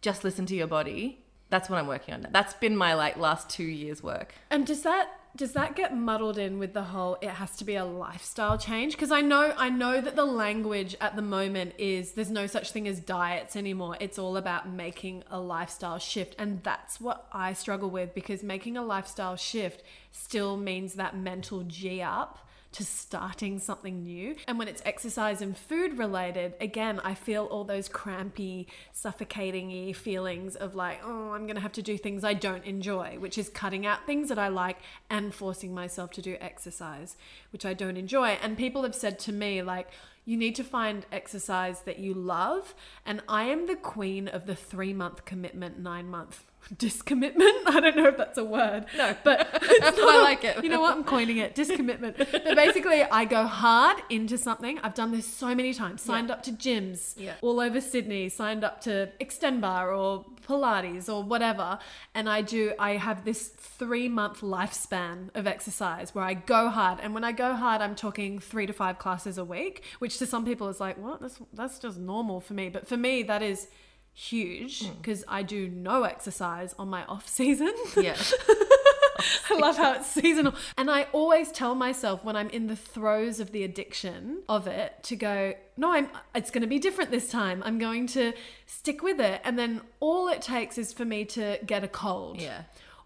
just 0.00 0.24
listen 0.24 0.46
to 0.46 0.56
your 0.56 0.66
body, 0.66 1.22
that's 1.52 1.68
what 1.68 1.78
I'm 1.78 1.86
working 1.86 2.14
on. 2.14 2.26
That's 2.30 2.54
been 2.54 2.74
my 2.78 2.94
like 2.94 3.18
last 3.18 3.50
2 3.50 3.62
years 3.62 4.02
work. 4.02 4.34
And 4.50 4.66
does 4.66 4.82
that 4.82 5.10
does 5.34 5.52
that 5.52 5.76
get 5.76 5.96
muddled 5.96 6.36
in 6.36 6.58
with 6.58 6.74
the 6.74 6.82
whole 6.82 7.16
it 7.22 7.30
has 7.30 7.56
to 7.56 7.64
be 7.64 7.74
a 7.74 7.84
lifestyle 7.84 8.56
change? 8.56 8.94
Because 8.94 9.12
I 9.12 9.20
know 9.20 9.52
I 9.58 9.68
know 9.68 10.00
that 10.00 10.16
the 10.16 10.24
language 10.24 10.96
at 10.98 11.14
the 11.14 11.20
moment 11.20 11.74
is 11.76 12.12
there's 12.12 12.30
no 12.30 12.46
such 12.46 12.70
thing 12.72 12.88
as 12.88 13.00
diets 13.00 13.54
anymore. 13.54 13.98
It's 14.00 14.18
all 14.18 14.38
about 14.38 14.70
making 14.70 15.24
a 15.30 15.38
lifestyle 15.38 15.98
shift. 15.98 16.34
And 16.38 16.62
that's 16.62 16.98
what 16.98 17.28
I 17.32 17.52
struggle 17.52 17.90
with 17.90 18.14
because 18.14 18.42
making 18.42 18.78
a 18.78 18.82
lifestyle 18.82 19.36
shift 19.36 19.82
still 20.10 20.56
means 20.56 20.94
that 20.94 21.14
mental 21.18 21.64
G 21.64 22.00
up 22.00 22.38
to 22.72 22.84
starting 22.84 23.58
something 23.58 24.02
new. 24.02 24.36
And 24.48 24.58
when 24.58 24.68
it's 24.68 24.82
exercise 24.84 25.42
and 25.42 25.56
food 25.56 25.98
related, 25.98 26.54
again, 26.60 27.00
I 27.04 27.14
feel 27.14 27.44
all 27.44 27.64
those 27.64 27.88
crampy, 27.88 28.66
suffocating 28.92 29.92
feelings 29.94 30.56
of 30.56 30.74
like, 30.74 31.00
oh, 31.04 31.32
I'm 31.32 31.44
going 31.44 31.56
to 31.56 31.60
have 31.60 31.72
to 31.72 31.82
do 31.82 31.96
things 31.98 32.24
I 32.24 32.34
don't 32.34 32.64
enjoy, 32.64 33.18
which 33.18 33.38
is 33.38 33.48
cutting 33.48 33.86
out 33.86 34.06
things 34.06 34.28
that 34.28 34.38
I 34.38 34.48
like 34.48 34.78
and 35.10 35.34
forcing 35.34 35.74
myself 35.74 36.10
to 36.12 36.22
do 36.22 36.36
exercise, 36.40 37.16
which 37.50 37.66
I 37.66 37.74
don't 37.74 37.96
enjoy. 37.96 38.30
And 38.42 38.56
people 38.56 38.82
have 38.82 38.94
said 38.94 39.18
to 39.20 39.32
me, 39.32 39.62
like, 39.62 39.88
you 40.24 40.36
need 40.36 40.54
to 40.56 40.64
find 40.64 41.04
exercise 41.10 41.80
that 41.80 41.98
you 41.98 42.14
love. 42.14 42.74
And 43.04 43.22
I 43.28 43.44
am 43.44 43.66
the 43.66 43.76
queen 43.76 44.28
of 44.28 44.46
the 44.46 44.54
three 44.54 44.92
month 44.92 45.24
commitment, 45.24 45.78
nine 45.78 46.08
month 46.08 46.44
discommitment. 46.74 47.52
I 47.66 47.80
don't 47.80 47.96
know 47.96 48.06
if 48.08 48.16
that's 48.16 48.38
a 48.38 48.44
word. 48.44 48.86
No. 48.96 49.16
But 49.24 49.48
it's 49.62 49.98
I 49.98 50.22
like 50.22 50.44
it. 50.44 50.62
You 50.62 50.70
know 50.70 50.80
what? 50.80 50.96
I'm 50.96 51.04
coining 51.04 51.38
it 51.38 51.54
discommitment. 51.54 52.16
But 52.18 52.56
basically, 52.56 53.02
I 53.02 53.24
go 53.24 53.46
hard 53.46 54.02
into 54.10 54.38
something. 54.38 54.78
I've 54.82 54.94
done 54.94 55.12
this 55.12 55.26
so 55.26 55.54
many 55.54 55.74
times. 55.74 56.02
Signed 56.02 56.30
up 56.30 56.42
to 56.44 56.52
gyms 56.52 57.14
Yeah. 57.16 57.34
all 57.42 57.60
over 57.60 57.80
Sydney. 57.80 58.28
Signed 58.28 58.64
up 58.64 58.80
to 58.82 59.10
Xtend 59.20 59.60
Barre 59.60 59.94
or 59.94 60.24
Pilates 60.46 61.08
or 61.12 61.22
whatever. 61.22 61.78
And 62.14 62.28
I 62.28 62.42
do. 62.42 62.72
I 62.78 62.92
have 62.92 63.24
this 63.24 63.48
three 63.48 64.08
month 64.08 64.40
lifespan 64.40 65.30
of 65.34 65.46
exercise 65.46 66.14
where 66.14 66.24
I 66.24 66.34
go 66.34 66.68
hard. 66.68 66.98
And 67.00 67.14
when 67.14 67.24
I 67.24 67.32
go 67.32 67.54
hard, 67.54 67.80
I'm 67.82 67.94
talking 67.94 68.38
three 68.38 68.66
to 68.66 68.72
five 68.72 68.98
classes 68.98 69.38
a 69.38 69.44
week, 69.44 69.82
which 69.98 70.18
to 70.18 70.26
some 70.26 70.44
people 70.44 70.68
is 70.68 70.80
like, 70.80 70.98
what? 70.98 71.20
That's 71.20 71.38
that's 71.52 71.78
just 71.78 71.98
normal 71.98 72.40
for 72.40 72.54
me. 72.54 72.68
But 72.68 72.86
for 72.86 72.96
me, 72.96 73.22
that 73.24 73.42
is 73.42 73.68
huge 74.14 74.86
hmm. 74.86 74.94
because 74.94 75.24
I 75.28 75.42
do 75.42 75.68
no 75.68 76.04
exercise 76.04 76.74
on 76.78 76.88
my 76.88 77.04
off 77.08 77.28
season. 77.28 77.72
Yeah. 77.96 78.16
I 79.50 79.58
love 79.58 79.76
how 79.76 79.94
it's 79.94 80.08
seasonal. 80.08 80.54
And 80.76 80.90
I 80.90 81.06
always 81.12 81.52
tell 81.52 81.74
myself 81.74 82.24
when 82.24 82.36
I'm 82.36 82.50
in 82.50 82.66
the 82.66 82.76
throes 82.76 83.40
of 83.40 83.52
the 83.52 83.62
addiction 83.62 84.42
of 84.48 84.66
it 84.66 85.02
to 85.04 85.16
go, 85.16 85.54
no, 85.76 85.92
I'm 85.92 86.08
it's 86.34 86.50
going 86.50 86.62
to 86.62 86.68
be 86.68 86.78
different 86.78 87.10
this 87.10 87.28
time. 87.30 87.62
I'm 87.64 87.78
going 87.78 88.06
to 88.08 88.32
stick 88.66 89.02
with 89.02 89.20
it. 89.20 89.40
And 89.44 89.58
then 89.58 89.82
all 90.00 90.28
it 90.28 90.42
takes 90.42 90.78
is 90.78 90.92
for 90.92 91.04
me 91.04 91.24
to 91.26 91.58
get 91.64 91.84
a 91.84 91.88
cold. 91.88 92.40
Yeah. 92.40 92.62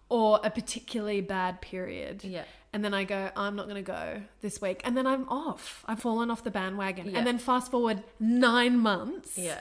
Or 0.09 0.39
a 0.43 0.49
particularly 0.49 1.21
bad 1.21 1.61
period. 1.61 2.23
Yeah. 2.23 2.45
And 2.73 2.83
then 2.83 2.93
I 2.93 3.03
go, 3.03 3.29
I'm 3.35 3.55
not 3.55 3.65
going 3.65 3.83
to 3.83 3.91
go 3.91 4.21
this 4.41 4.61
week. 4.61 4.81
And 4.83 4.95
then 4.95 5.05
I'm 5.05 5.27
off. 5.29 5.83
I've 5.87 5.99
fallen 5.99 6.31
off 6.31 6.43
the 6.43 6.51
bandwagon. 6.51 7.09
Yeah. 7.09 7.17
And 7.17 7.27
then 7.27 7.37
fast 7.37 7.71
forward 7.71 8.03
nine 8.19 8.77
months. 8.77 9.37
Yeah. 9.37 9.59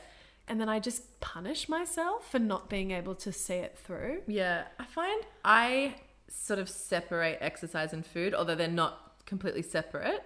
And 0.49 0.61
then 0.61 0.69
I 0.69 0.79
just 0.79 1.19
punish 1.21 1.69
myself 1.69 2.31
for 2.31 2.39
not 2.39 2.71
being 2.71 2.93
able 2.93 3.15
to 3.17 3.33
see 3.33 3.55
it 3.55 3.77
through. 3.77 4.23
Yeah, 4.27 4.65
I 4.79 4.85
find 4.85 5.23
I 5.45 5.97
sort 6.29 6.59
of 6.61 6.69
separate 6.69 7.39
exercise 7.41 7.93
and 7.93 8.07
food, 8.07 8.35
although 8.35 8.55
they're 8.55 8.69
not 8.69 9.25
completely 9.27 9.63
separate, 9.63 10.25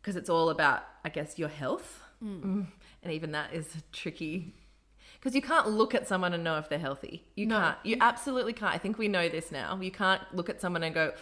because 0.00 0.16
it's 0.16 0.30
all 0.30 0.48
about, 0.48 0.84
I 1.04 1.10
guess, 1.10 1.38
your 1.38 1.48
health. 1.48 2.00
Mm. 2.24 2.66
And 3.02 3.12
even 3.12 3.32
that 3.32 3.52
is 3.52 3.68
tricky. 3.92 4.54
Because 5.18 5.34
you 5.34 5.42
can't 5.42 5.68
look 5.68 5.94
at 5.94 6.06
someone 6.08 6.32
and 6.32 6.42
know 6.42 6.56
if 6.58 6.68
they're 6.68 6.78
healthy. 6.78 7.24
You 7.34 7.46
No. 7.46 7.58
can't. 7.58 7.78
You 7.84 7.96
absolutely 8.00 8.52
can't. 8.52 8.74
I 8.74 8.78
think 8.78 8.96
we 8.98 9.08
know 9.08 9.28
this 9.28 9.52
now. 9.52 9.78
You 9.80 9.90
can't 9.90 10.22
look 10.32 10.48
at 10.48 10.60
someone 10.60 10.82
and 10.82 10.94
go, 10.94 11.12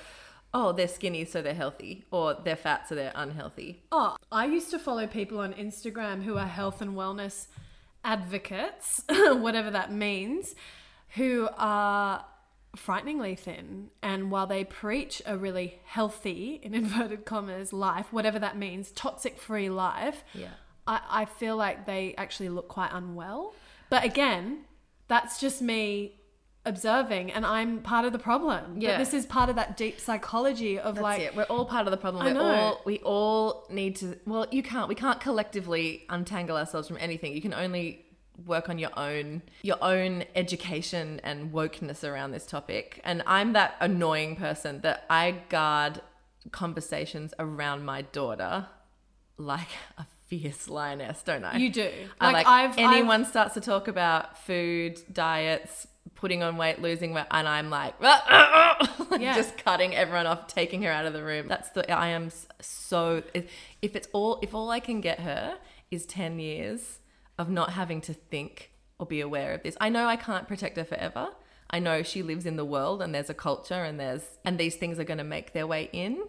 oh, 0.53 0.70
they're 0.72 0.87
skinny, 0.88 1.24
so 1.24 1.42
they're 1.42 1.55
healthy, 1.55 2.05
or 2.12 2.35
they're 2.44 2.55
fat, 2.55 2.88
so 2.88 2.94
they're 2.94 3.12
unhealthy. 3.16 3.83
Oh, 3.90 4.16
I 4.31 4.46
used 4.46 4.70
to 4.70 4.79
follow 4.79 5.07
people 5.09 5.40
on 5.40 5.53
Instagram 5.55 6.22
who 6.22 6.38
are 6.38 6.46
health 6.46 6.81
and 6.81 6.92
wellness 6.94 7.48
advocates, 8.05 9.03
whatever 9.09 9.71
that 9.71 9.93
means, 9.93 10.55
who 11.17 11.49
are 11.57 12.25
frighteningly 12.77 13.35
thin. 13.37 13.90
And 14.03 14.31
while 14.31 14.47
they 14.47 14.64
preach 14.64 15.23
a 15.27 15.37
really 15.37 15.81
healthy, 15.85 16.61
in 16.62 16.75
inverted 16.75 17.25
commas, 17.25 17.73
life, 17.73 18.12
whatever 18.12 18.38
that 18.38 18.57
means, 18.57 18.90
toxic 18.93 19.38
free 19.38 19.69
life, 19.71 20.25
Yeah. 20.35 20.49
I, 20.87 21.01
I 21.09 21.25
feel 21.25 21.57
like 21.57 21.87
they 21.87 22.14
actually 22.19 22.51
look 22.51 22.69
quite 22.69 22.90
unwell. 22.93 23.55
But 23.90 24.05
again, 24.05 24.64
that's 25.09 25.40
just 25.40 25.62
me 25.62 26.21
observing 26.66 27.31
and 27.33 27.44
I'm 27.44 27.81
part 27.81 28.05
of 28.05 28.12
the 28.12 28.18
problem. 28.18 28.81
Yeah. 28.81 28.92
But 28.92 28.98
this 28.98 29.14
is 29.14 29.27
part 29.27 29.50
of 29.50 29.57
that 29.57 29.77
deep 29.77 30.00
psychology 30.00 30.79
of 30.79 30.96
That's 30.96 31.03
like 31.03 31.20
it. 31.20 31.37
We're 31.37 31.44
all 31.44 31.64
part 31.66 31.87
of 31.87 31.90
the 31.90 31.96
problem. 31.96 32.22
I 32.22 32.27
We're 32.27 32.35
know. 32.35 32.55
all 32.55 32.83
we 32.85 32.98
all 33.00 33.66
need 33.70 33.96
to. 33.96 34.18
Well, 34.27 34.46
you 34.50 34.62
can't. 34.62 34.88
We 34.88 34.94
can't 34.94 35.20
collectively 35.20 36.05
untangle 36.09 36.57
ourselves 36.57 36.88
from 36.88 36.96
anything. 37.00 37.35
You 37.35 37.42
can 37.42 37.55
only 37.55 38.05
work 38.46 38.68
on 38.68 38.79
your 38.79 38.90
own 38.98 39.42
your 39.62 39.79
own 39.81 40.24
education 40.35 41.20
and 41.22 41.53
wokeness 41.53 42.03
around 42.09 42.33
this 42.33 42.46
topic. 42.46 43.00
And 43.05 43.22
I'm 43.27 43.53
that 43.53 43.77
annoying 43.81 44.37
person 44.37 44.81
that 44.81 45.05
I 45.11 45.42
guard 45.48 46.00
conversations 46.50 47.33
around 47.38 47.85
my 47.85 48.03
daughter 48.03 48.66
like 49.37 49.68
a 49.98 50.07
fierce 50.27 50.68
lioness, 50.68 51.22
don't 51.22 51.44
I? 51.44 51.57
you 51.57 51.70
do. 51.70 51.90
I 52.20 52.27
Like, 52.27 52.35
like 52.35 52.46
I've 52.46 52.79
anyone 52.79 53.24
starts 53.24 53.55
to 53.55 53.61
talk 53.61 53.88
about 53.88 54.38
food, 54.38 55.00
diets, 55.12 55.87
putting 56.14 56.43
on 56.43 56.57
weight, 56.57 56.81
losing 56.81 57.12
weight, 57.12 57.27
and 57.31 57.49
I'm 57.49 57.71
like, 57.71 57.95
ah, 58.03 58.25
ah, 58.29 58.77
ah, 58.81 59.07
like 59.11 59.21
Yeah. 59.21 59.35
just 59.35 59.59
cutting 59.59 59.95
everyone 59.95 60.27
off, 60.27 60.47
taking 60.47 60.83
her 60.83 60.90
out 60.90 61.07
of 61.07 61.12
the 61.12 61.23
room. 61.23 61.49
That's 61.49 61.71
the 61.71 61.90
I 61.90 62.09
am 62.09 62.31
so 62.61 63.23
if 63.33 63.51
if 63.83 63.97
it's 63.97 64.09
all 64.12 64.38
if 64.43 64.55
all 64.55 64.71
I 64.71 64.81
can 64.81 65.01
get 65.01 65.21
her 65.21 65.59
is 65.90 66.07
ten 66.07 66.38
years 66.38 67.01
of 67.38 67.49
not 67.51 67.71
having 67.71 68.01
to 68.03 68.14
think 68.14 68.71
or 68.99 69.07
be 69.07 69.21
aware 69.21 69.55
of 69.55 69.62
this. 69.62 69.77
I 69.81 69.88
know 69.88 70.07
I 70.07 70.17
can't 70.17 70.47
protect 70.47 70.77
her 70.77 70.85
forever. 70.85 71.31
I 71.71 71.81
know 71.81 72.03
she 72.03 72.23
lives 72.23 72.47
in 72.47 72.57
the 72.57 72.64
world 72.64 73.03
and 73.03 73.14
there's 73.14 73.31
a 73.31 73.35
culture 73.35 73.83
and 73.83 73.99
there's 73.99 74.38
and 74.45 74.59
these 74.59 74.77
things 74.77 74.99
are 74.99 75.05
going 75.05 75.19
to 75.19 75.25
make 75.25 75.53
their 75.53 75.67
way 75.67 75.88
in 75.93 76.25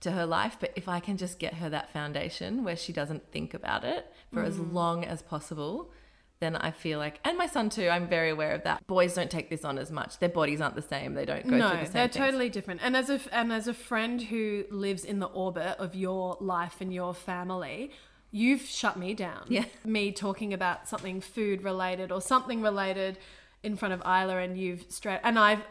to 0.00 0.12
her 0.12 0.26
life, 0.26 0.56
but 0.58 0.72
if 0.76 0.88
I 0.88 0.98
can 0.98 1.16
just 1.16 1.38
get 1.38 1.54
her 1.54 1.68
that 1.70 1.92
foundation 1.92 2.64
where 2.64 2.76
she 2.76 2.92
doesn't 2.92 3.30
think 3.32 3.52
about 3.54 3.84
it 3.84 4.10
for 4.32 4.42
as 4.42 4.56
mm. 4.56 4.72
long 4.72 5.04
as 5.04 5.20
possible, 5.22 5.92
then 6.40 6.56
I 6.56 6.70
feel 6.70 6.98
like, 6.98 7.20
and 7.22 7.36
my 7.36 7.46
son 7.46 7.68
too, 7.68 7.88
I'm 7.88 8.08
very 8.08 8.30
aware 8.30 8.52
of 8.52 8.64
that. 8.64 8.86
Boys 8.86 9.14
don't 9.14 9.30
take 9.30 9.50
this 9.50 9.64
on 9.64 9.78
as 9.78 9.90
much. 9.90 10.18
Their 10.18 10.30
bodies 10.30 10.60
aren't 10.60 10.74
the 10.74 10.82
same. 10.82 11.14
They 11.14 11.26
don't 11.26 11.46
go 11.46 11.56
no, 11.56 11.68
through 11.68 11.78
the 11.80 11.84
same 11.84 11.92
they're 11.92 12.08
things. 12.08 12.24
totally 12.24 12.48
different. 12.48 12.80
And 12.82 12.96
as 12.96 13.10
a 13.10 13.20
and 13.30 13.52
as 13.52 13.68
a 13.68 13.74
friend 13.74 14.22
who 14.22 14.64
lives 14.70 15.04
in 15.04 15.18
the 15.18 15.26
orbit 15.26 15.76
of 15.78 15.94
your 15.94 16.38
life 16.40 16.80
and 16.80 16.92
your 16.92 17.12
family, 17.12 17.92
you've 18.30 18.62
shut 18.62 18.98
me 18.98 19.12
down. 19.12 19.44
Yeah. 19.48 19.66
Me 19.84 20.12
talking 20.12 20.54
about 20.54 20.88
something 20.88 21.20
food 21.20 21.62
related 21.62 22.10
or 22.10 22.22
something 22.22 22.62
related 22.62 23.18
in 23.62 23.76
front 23.76 23.92
of 23.92 24.00
Isla, 24.00 24.38
and 24.38 24.56
you've 24.56 24.86
straight 24.88 25.20
and 25.22 25.38
I've 25.38 25.62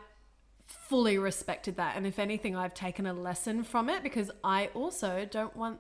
fully 0.68 1.18
respected 1.18 1.78
that. 1.78 1.96
And 1.98 2.06
if 2.06 2.20
anything, 2.20 2.56
I've 2.56 2.76
taken 2.76 3.08
a 3.08 3.14
lesson 3.14 3.64
from 3.64 3.90
it 3.90 4.04
because 4.04 4.30
I 4.44 4.70
also 4.76 5.28
don't 5.30 5.56
want 5.56 5.80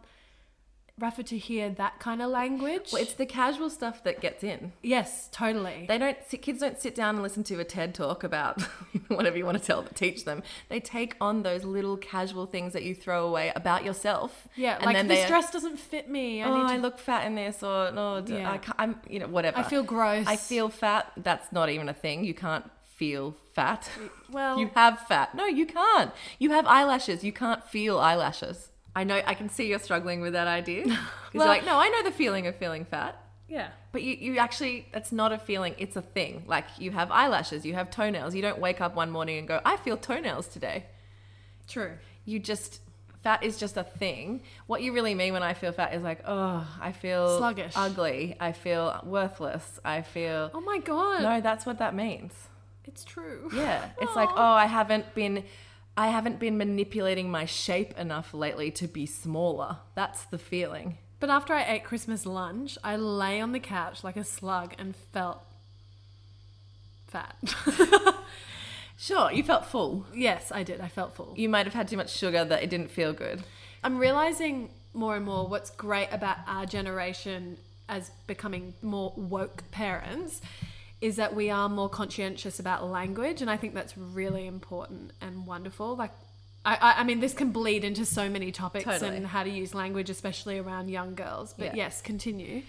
Rafa 0.99 1.23
to 1.23 1.37
hear 1.37 1.69
that 1.69 1.99
kind 1.99 2.21
of 2.21 2.29
language. 2.29 2.89
Well, 2.91 3.01
it's 3.01 3.13
the 3.13 3.25
casual 3.25 3.69
stuff 3.69 4.03
that 4.03 4.21
gets 4.21 4.43
in. 4.43 4.73
yes, 4.83 5.29
totally. 5.31 5.85
They 5.87 5.97
don't. 5.97 6.17
Kids 6.41 6.59
don't 6.59 6.79
sit 6.79 6.95
down 6.95 7.15
and 7.15 7.23
listen 7.23 7.43
to 7.45 7.59
a 7.59 7.63
TED 7.63 7.95
talk 7.95 8.23
about 8.23 8.61
whatever 9.07 9.37
you 9.37 9.45
want 9.45 9.57
to 9.57 9.63
tell, 9.63 9.83
teach 9.83 10.25
them. 10.25 10.43
They 10.69 10.79
take 10.79 11.15
on 11.21 11.43
those 11.43 11.63
little 11.63 11.97
casual 11.97 12.45
things 12.45 12.73
that 12.73 12.83
you 12.83 12.95
throw 12.95 13.27
away 13.27 13.51
about 13.55 13.83
yourself. 13.83 14.47
yeah, 14.55 14.75
and 14.75 14.85
like 14.85 14.95
then 14.95 15.07
this 15.07 15.27
dress 15.27 15.51
doesn't 15.51 15.77
fit 15.77 16.09
me. 16.09 16.41
I 16.41 16.49
oh, 16.49 16.57
need 16.57 16.67
to 16.67 16.73
I 16.73 16.77
look 16.77 16.97
fat 16.97 17.25
in 17.25 17.35
this, 17.35 17.63
or 17.63 17.91
no, 17.91 18.23
Yeah. 18.25 18.51
I 18.51 18.57
can't, 18.57 18.75
I'm, 18.79 19.01
you 19.09 19.19
know, 19.19 19.27
whatever. 19.27 19.57
I 19.59 19.63
feel 19.63 19.83
gross. 19.83 20.25
I 20.27 20.35
feel 20.35 20.69
fat. 20.69 21.11
That's 21.17 21.51
not 21.51 21.69
even 21.69 21.89
a 21.89 21.93
thing. 21.93 22.23
You 22.23 22.33
can't 22.33 22.69
feel 22.83 23.35
fat. 23.53 23.89
well. 24.29 24.59
you 24.61 24.69
have 24.75 24.99
fat. 25.07 25.33
No, 25.35 25.45
you 25.45 25.65
can't. 25.65 26.11
You 26.37 26.51
have 26.51 26.65
eyelashes. 26.65 27.23
You 27.23 27.31
can't 27.31 27.63
feel 27.63 27.99
eyelashes. 27.99 28.69
I 28.95 29.03
know. 29.03 29.21
I 29.25 29.33
can 29.33 29.49
see 29.49 29.67
you're 29.67 29.79
struggling 29.79 30.21
with 30.21 30.33
that 30.33 30.47
idea 30.47 30.83
because 30.85 30.97
Well- 31.33 31.45
you're 31.45 31.55
like, 31.55 31.65
no, 31.65 31.77
I 31.77 31.89
know 31.89 32.03
the 32.03 32.11
feeling 32.11 32.47
of 32.47 32.55
feeling 32.55 32.85
fat. 32.85 33.21
yeah. 33.47 33.69
But 33.91 34.03
you, 34.03 34.13
you 34.15 34.37
actually, 34.37 34.87
that's 34.91 35.11
not 35.11 35.31
a 35.31 35.39
feeling, 35.39 35.73
it's 35.79 35.95
a 35.95 36.01
thing. 36.03 36.43
Like 36.47 36.65
you 36.77 36.91
have 36.91 37.09
eyelashes, 37.11 37.65
you 37.65 37.73
have 37.73 37.89
toenails. 37.89 38.35
You 38.35 38.41
don't 38.43 38.59
wake 38.59 38.81
up 38.81 38.95
one 38.95 39.09
morning 39.09 39.39
and 39.39 39.47
go, 39.47 39.59
I 39.65 39.77
feel 39.77 39.97
toenails 39.97 40.47
today. 40.47 40.85
True. 41.67 41.93
You 42.25 42.37
just, 42.39 42.81
fat 43.23 43.43
is 43.43 43.57
just 43.57 43.75
a 43.77 43.83
thing. 43.83 44.43
What 44.67 44.83
you 44.83 44.93
really 44.93 45.15
mean 45.15 45.33
when 45.33 45.41
I 45.43 45.53
feel 45.55 45.71
fat 45.71 45.93
is 45.95 46.03
like, 46.03 46.19
oh, 46.25 46.67
I 46.79 46.91
feel 46.91 47.37
Sluggish. 47.39 47.73
ugly. 47.75 48.35
I 48.39 48.51
feel 48.51 48.99
worthless. 49.03 49.79
I 49.83 50.03
feel. 50.03 50.51
Oh 50.53 50.61
my 50.61 50.77
god. 50.79 51.23
No, 51.23 51.41
that's 51.41 51.65
what 51.65 51.79
that 51.79 51.95
means. 51.95 52.33
It's 52.85 53.03
true. 53.03 53.49
Yeah. 53.55 53.89
It's 54.01 54.15
like, 54.15 54.29
oh, 54.35 54.53
I 54.53 54.65
haven't 54.67 55.13
been. 55.15 55.43
I 55.99 56.07
haven't 56.07 56.39
been 56.39 56.57
manipulating 56.57 57.29
my 57.29 57.43
shape 57.43 57.97
enough 57.99 58.33
lately 58.33 58.71
to 58.71 58.87
be 58.87 59.05
smaller. 59.05 59.79
That's 59.95 60.23
the 60.23 60.37
feeling. 60.37 60.97
But 61.19 61.29
after 61.29 61.53
I 61.53 61.65
ate 61.65 61.83
Christmas 61.83 62.25
lunch, 62.25 62.77
I 62.85 62.95
lay 62.95 63.41
on 63.41 63.51
the 63.51 63.59
couch 63.59 64.01
like 64.01 64.15
a 64.15 64.23
slug 64.23 64.73
and 64.77 64.95
felt 64.95 65.41
fat. 67.07 67.35
Sure, 69.01 69.31
you 69.31 69.43
felt 69.43 69.65
full. 69.65 70.05
yes, 70.13 70.51
I 70.53 70.63
did. 70.63 70.81
I 70.81 70.89
felt 70.89 71.15
full. 71.15 71.33
You 71.37 71.47
might 71.47 71.65
have 71.65 71.73
had 71.73 71.87
too 71.87 71.95
much 71.95 72.09
sugar 72.13 72.43
that 72.43 72.63
it 72.63 72.69
didn't 72.69 72.91
feel 72.91 73.13
good. 73.13 73.43
I'm 73.81 73.97
realizing 73.97 74.71
more 74.93 75.15
and 75.15 75.25
more 75.25 75.47
what's 75.47 75.69
great 75.69 76.09
about 76.11 76.35
our 76.47 76.65
generation 76.65 77.57
as 77.87 78.11
becoming 78.27 78.73
more 78.81 79.13
woke 79.15 79.63
parents 79.71 80.41
is 81.01 81.15
that 81.15 81.35
we 81.35 81.49
are 81.49 81.69
more 81.69 81.89
conscientious 81.89 82.59
about 82.59 82.85
language 82.89 83.41
and 83.41 83.49
I 83.49 83.57
think 83.57 83.73
that's 83.73 83.97
really 83.97 84.47
important 84.47 85.11
and 85.21 85.47
wonderful. 85.47 85.95
Like 85.95 86.11
I, 86.65 86.95
I, 86.97 87.03
mean 87.03 87.21
this 87.21 87.33
can 87.33 87.51
bleed 87.51 87.83
into 87.83 88.05
so 88.05 88.29
many 88.29 88.51
topics 88.51 88.85
Totally. 88.85 89.15
and 89.15 89.25
how 89.25 89.43
to 89.43 89.49
use 89.49 89.73
language, 89.73 90.09
especially 90.09 90.59
around 90.59 90.89
young 90.89 91.15
girls. 91.15 91.53
But 91.57 91.67
Yeah. 91.67 91.85
yes, 91.85 92.01
continue. 92.01 92.63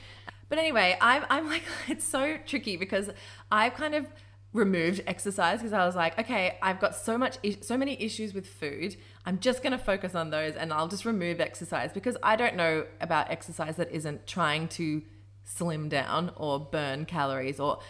But 0.49 0.59
anyway, 0.59 0.97
I'm, 1.01 1.25
I'm 1.29 1.47
like, 1.47 1.63
it's 1.89 2.07
so 2.07 2.39
tricky 2.47 2.77
because 2.77 3.11
I've 3.51 3.75
kind 3.75 3.95
of 3.95 4.07
removed 4.53 5.03
exercise 5.07 5.59
because 5.59 5.73
I 5.73 5.85
was 5.87 5.95
like, 5.97 6.19
okay, 6.19 6.59
I've 6.63 6.81
got 6.81 6.95
so 6.95 7.19
much, 7.19 7.39
so 7.63 7.77
many 7.77 8.01
issues 8.03 8.33
with 8.33 8.47
food. 8.47 8.97
I'm 9.25 9.39
just 9.39 9.63
going 9.63 9.73
to 9.73 9.79
focus 9.79 10.15
on 10.15 10.31
those 10.31 10.55
and 10.55 10.73
I'll 10.73 10.89
just 10.89 11.05
remove 11.05 11.41
exercise 11.41 11.93
because 11.93 12.17
I 12.23 12.37
don't 12.37 12.57
know 12.57 12.87
about 13.01 13.31
exercise 13.31 13.77
that 13.77 13.91
isn't 13.93 14.27
trying 14.27 14.69
to 14.69 15.03
slim 15.45 15.89
down 15.89 16.33
or 16.37 16.61
burn 16.61 17.05
calories 17.05 17.59
or 17.61 17.81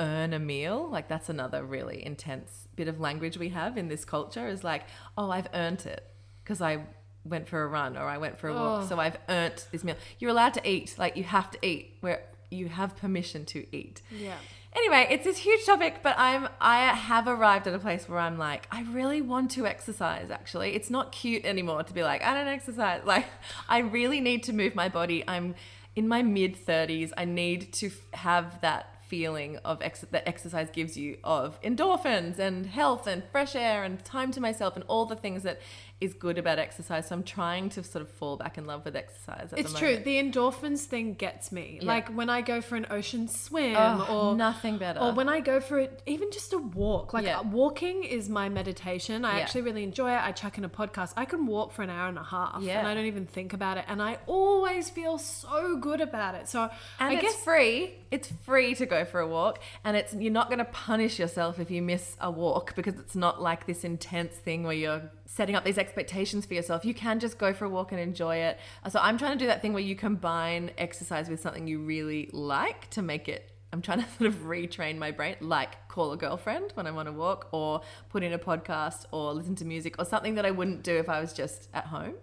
earn 0.00 0.32
a 0.32 0.38
meal. 0.38 0.88
Like 0.90 1.08
that's 1.08 1.28
another 1.28 1.62
really 1.64 2.04
intense 2.04 2.66
bit 2.74 2.88
of 2.88 2.98
language 2.98 3.36
we 3.38 3.50
have 3.50 3.76
in 3.76 3.88
this 3.88 4.04
culture 4.04 4.48
is 4.48 4.64
like, 4.64 4.84
oh, 5.16 5.30
I've 5.30 5.48
earned 5.54 5.86
it 5.86 6.10
because 6.42 6.60
I 6.60 6.84
went 7.24 7.48
for 7.48 7.62
a 7.62 7.68
run 7.68 7.96
or 7.96 8.04
I 8.08 8.18
went 8.18 8.38
for 8.38 8.48
a 8.48 8.54
walk. 8.54 8.82
Oh. 8.82 8.86
So 8.88 8.98
I've 8.98 9.18
earned 9.28 9.62
this 9.70 9.84
meal. 9.84 9.96
You're 10.18 10.30
allowed 10.30 10.54
to 10.54 10.68
eat. 10.68 10.96
Like 10.98 11.16
you 11.16 11.24
have 11.24 11.50
to 11.52 11.58
eat 11.64 11.98
where 12.00 12.24
you 12.50 12.68
have 12.68 12.96
permission 12.96 13.44
to 13.46 13.64
eat. 13.76 14.02
Yeah. 14.10 14.36
Anyway, 14.74 15.08
it's 15.10 15.24
this 15.24 15.38
huge 15.38 15.66
topic, 15.66 15.96
but 16.02 16.16
I'm 16.16 16.48
I 16.60 16.94
have 16.94 17.26
arrived 17.26 17.66
at 17.66 17.74
a 17.74 17.78
place 17.78 18.08
where 18.08 18.20
I'm 18.20 18.38
like, 18.38 18.68
I 18.70 18.82
really 18.82 19.20
want 19.20 19.50
to 19.52 19.66
exercise 19.66 20.30
actually. 20.30 20.74
It's 20.74 20.90
not 20.90 21.12
cute 21.12 21.44
anymore 21.44 21.82
to 21.82 21.92
be 21.92 22.02
like, 22.02 22.22
I 22.22 22.34
don't 22.34 22.48
exercise. 22.48 23.02
Like 23.10 23.26
I 23.68 23.78
really 23.78 24.20
need 24.20 24.44
to 24.44 24.52
move 24.52 24.74
my 24.74 24.88
body. 24.88 25.24
I'm 25.26 25.56
in 25.96 26.06
my 26.06 26.22
mid 26.22 26.54
30s. 26.54 27.10
I 27.16 27.24
need 27.24 27.72
to 27.74 27.88
f- 27.88 28.06
have 28.12 28.60
that 28.60 28.99
feeling 29.10 29.56
of 29.64 29.82
ex- 29.82 30.04
that 30.12 30.26
exercise 30.28 30.70
gives 30.70 30.96
you 30.96 31.18
of 31.24 31.60
endorphins 31.62 32.38
and 32.38 32.64
health 32.64 33.06
and 33.08 33.22
fresh 33.32 33.56
air 33.56 33.82
and 33.82 34.02
time 34.04 34.30
to 34.32 34.40
myself 34.40 34.76
and 34.76 34.84
all 34.86 35.04
the 35.04 35.16
things 35.16 35.42
that 35.42 35.60
is 36.00 36.14
good 36.14 36.38
about 36.38 36.58
exercise. 36.58 37.08
So 37.08 37.14
I'm 37.16 37.24
trying 37.24 37.68
to 37.70 37.82
sort 37.82 38.00
of 38.00 38.08
fall 38.08 38.36
back 38.38 38.56
in 38.56 38.64
love 38.66 38.84
with 38.86 38.96
exercise. 38.96 39.52
At 39.52 39.58
It's 39.58 39.72
the 39.74 39.78
true. 39.78 39.96
The 39.98 40.16
endorphins 40.22 40.84
thing 40.84 41.12
gets 41.14 41.52
me. 41.52 41.78
Yeah. 41.82 41.88
Like 41.88 42.08
when 42.16 42.30
I 42.30 42.40
go 42.40 42.62
for 42.62 42.76
an 42.76 42.86
ocean 42.88 43.28
swim 43.28 43.76
Oh, 43.76 44.06
or 44.30 44.34
nothing 44.36 44.78
better. 44.78 45.00
or 45.00 45.12
when 45.12 45.28
I 45.28 45.40
go 45.40 45.60
for 45.60 45.78
it, 45.78 46.02
even 46.06 46.30
just 46.30 46.54
a 46.54 46.58
walk. 46.58 47.12
Like 47.12 47.26
Yeah. 47.26 47.40
walking 47.42 48.04
is 48.04 48.30
my 48.30 48.48
meditation. 48.48 49.24
I 49.26 49.36
Yeah. 49.36 49.42
actually 49.42 49.62
really 49.62 49.82
enjoy 49.82 50.10
it. 50.12 50.22
I 50.24 50.32
chuck 50.32 50.56
in 50.56 50.64
a 50.64 50.70
podcast. 50.70 51.12
I 51.18 51.26
can 51.26 51.44
walk 51.46 51.72
for 51.72 51.82
an 51.82 51.90
hour 51.90 52.08
and 52.08 52.16
a 52.18 52.22
half, 52.24 52.62
Yeah. 52.62 52.78
and 52.78 52.88
I 52.88 52.94
don't 52.94 53.04
even 53.06 53.26
think 53.26 53.52
about 53.52 53.76
it. 53.76 53.84
And 53.88 54.00
I 54.00 54.18
always 54.26 54.88
feel 54.88 55.18
so 55.18 55.76
good 55.76 56.00
about 56.00 56.34
it. 56.36 56.48
So 56.48 56.62
And 56.98 57.10
I 57.10 57.12
it's 57.14 57.22
guess 57.22 57.44
free. 57.44 57.96
It's 58.10 58.32
free 58.44 58.74
to 58.74 58.86
go 58.86 59.04
for 59.04 59.20
a 59.20 59.26
walk, 59.28 59.60
and 59.84 59.96
it's 59.96 60.12
you're 60.14 60.32
not 60.32 60.48
going 60.48 60.58
to 60.58 60.64
punish 60.64 61.18
yourself 61.18 61.60
if 61.60 61.70
you 61.70 61.80
miss 61.80 62.16
a 62.20 62.30
walk 62.30 62.74
because 62.74 62.98
it's 62.98 63.14
not 63.14 63.40
like 63.40 63.66
this 63.66 63.84
intense 63.84 64.34
thing 64.34 64.64
where 64.64 64.74
you're 64.74 65.10
setting 65.26 65.54
up 65.54 65.64
these 65.64 65.78
expectations 65.78 66.44
for 66.44 66.54
yourself. 66.54 66.84
You 66.84 66.94
can 66.94 67.20
just 67.20 67.38
go 67.38 67.52
for 67.52 67.66
a 67.66 67.68
walk 67.68 67.92
and 67.92 68.00
enjoy 68.00 68.36
it. 68.36 68.58
So 68.88 68.98
I'm 69.00 69.16
trying 69.16 69.32
to 69.32 69.38
do 69.38 69.46
that 69.46 69.62
thing 69.62 69.72
where 69.72 69.82
you 69.82 69.94
combine 69.94 70.72
exercise 70.76 71.28
with 71.28 71.40
something 71.40 71.68
you 71.68 71.78
really 71.78 72.28
like 72.32 72.90
to 72.90 73.02
make 73.02 73.28
it. 73.28 73.52
I'm 73.72 73.82
trying 73.82 74.02
to 74.02 74.10
sort 74.18 74.28
of 74.28 74.34
retrain 74.42 74.98
my 74.98 75.12
brain, 75.12 75.36
like 75.40 75.88
call 75.88 76.12
a 76.12 76.16
girlfriend 76.16 76.72
when 76.74 76.88
I 76.88 76.90
want 76.90 77.06
to 77.06 77.12
walk, 77.12 77.48
or 77.52 77.82
put 78.08 78.22
in 78.22 78.32
a 78.32 78.38
podcast, 78.38 79.04
or 79.12 79.32
listen 79.32 79.54
to 79.56 79.64
music, 79.64 79.96
or 79.98 80.04
something 80.04 80.34
that 80.34 80.44
I 80.44 80.50
wouldn't 80.50 80.82
do 80.82 80.96
if 80.96 81.08
I 81.08 81.20
was 81.20 81.32
just 81.32 81.68
at 81.72 81.86
home. 81.86 82.14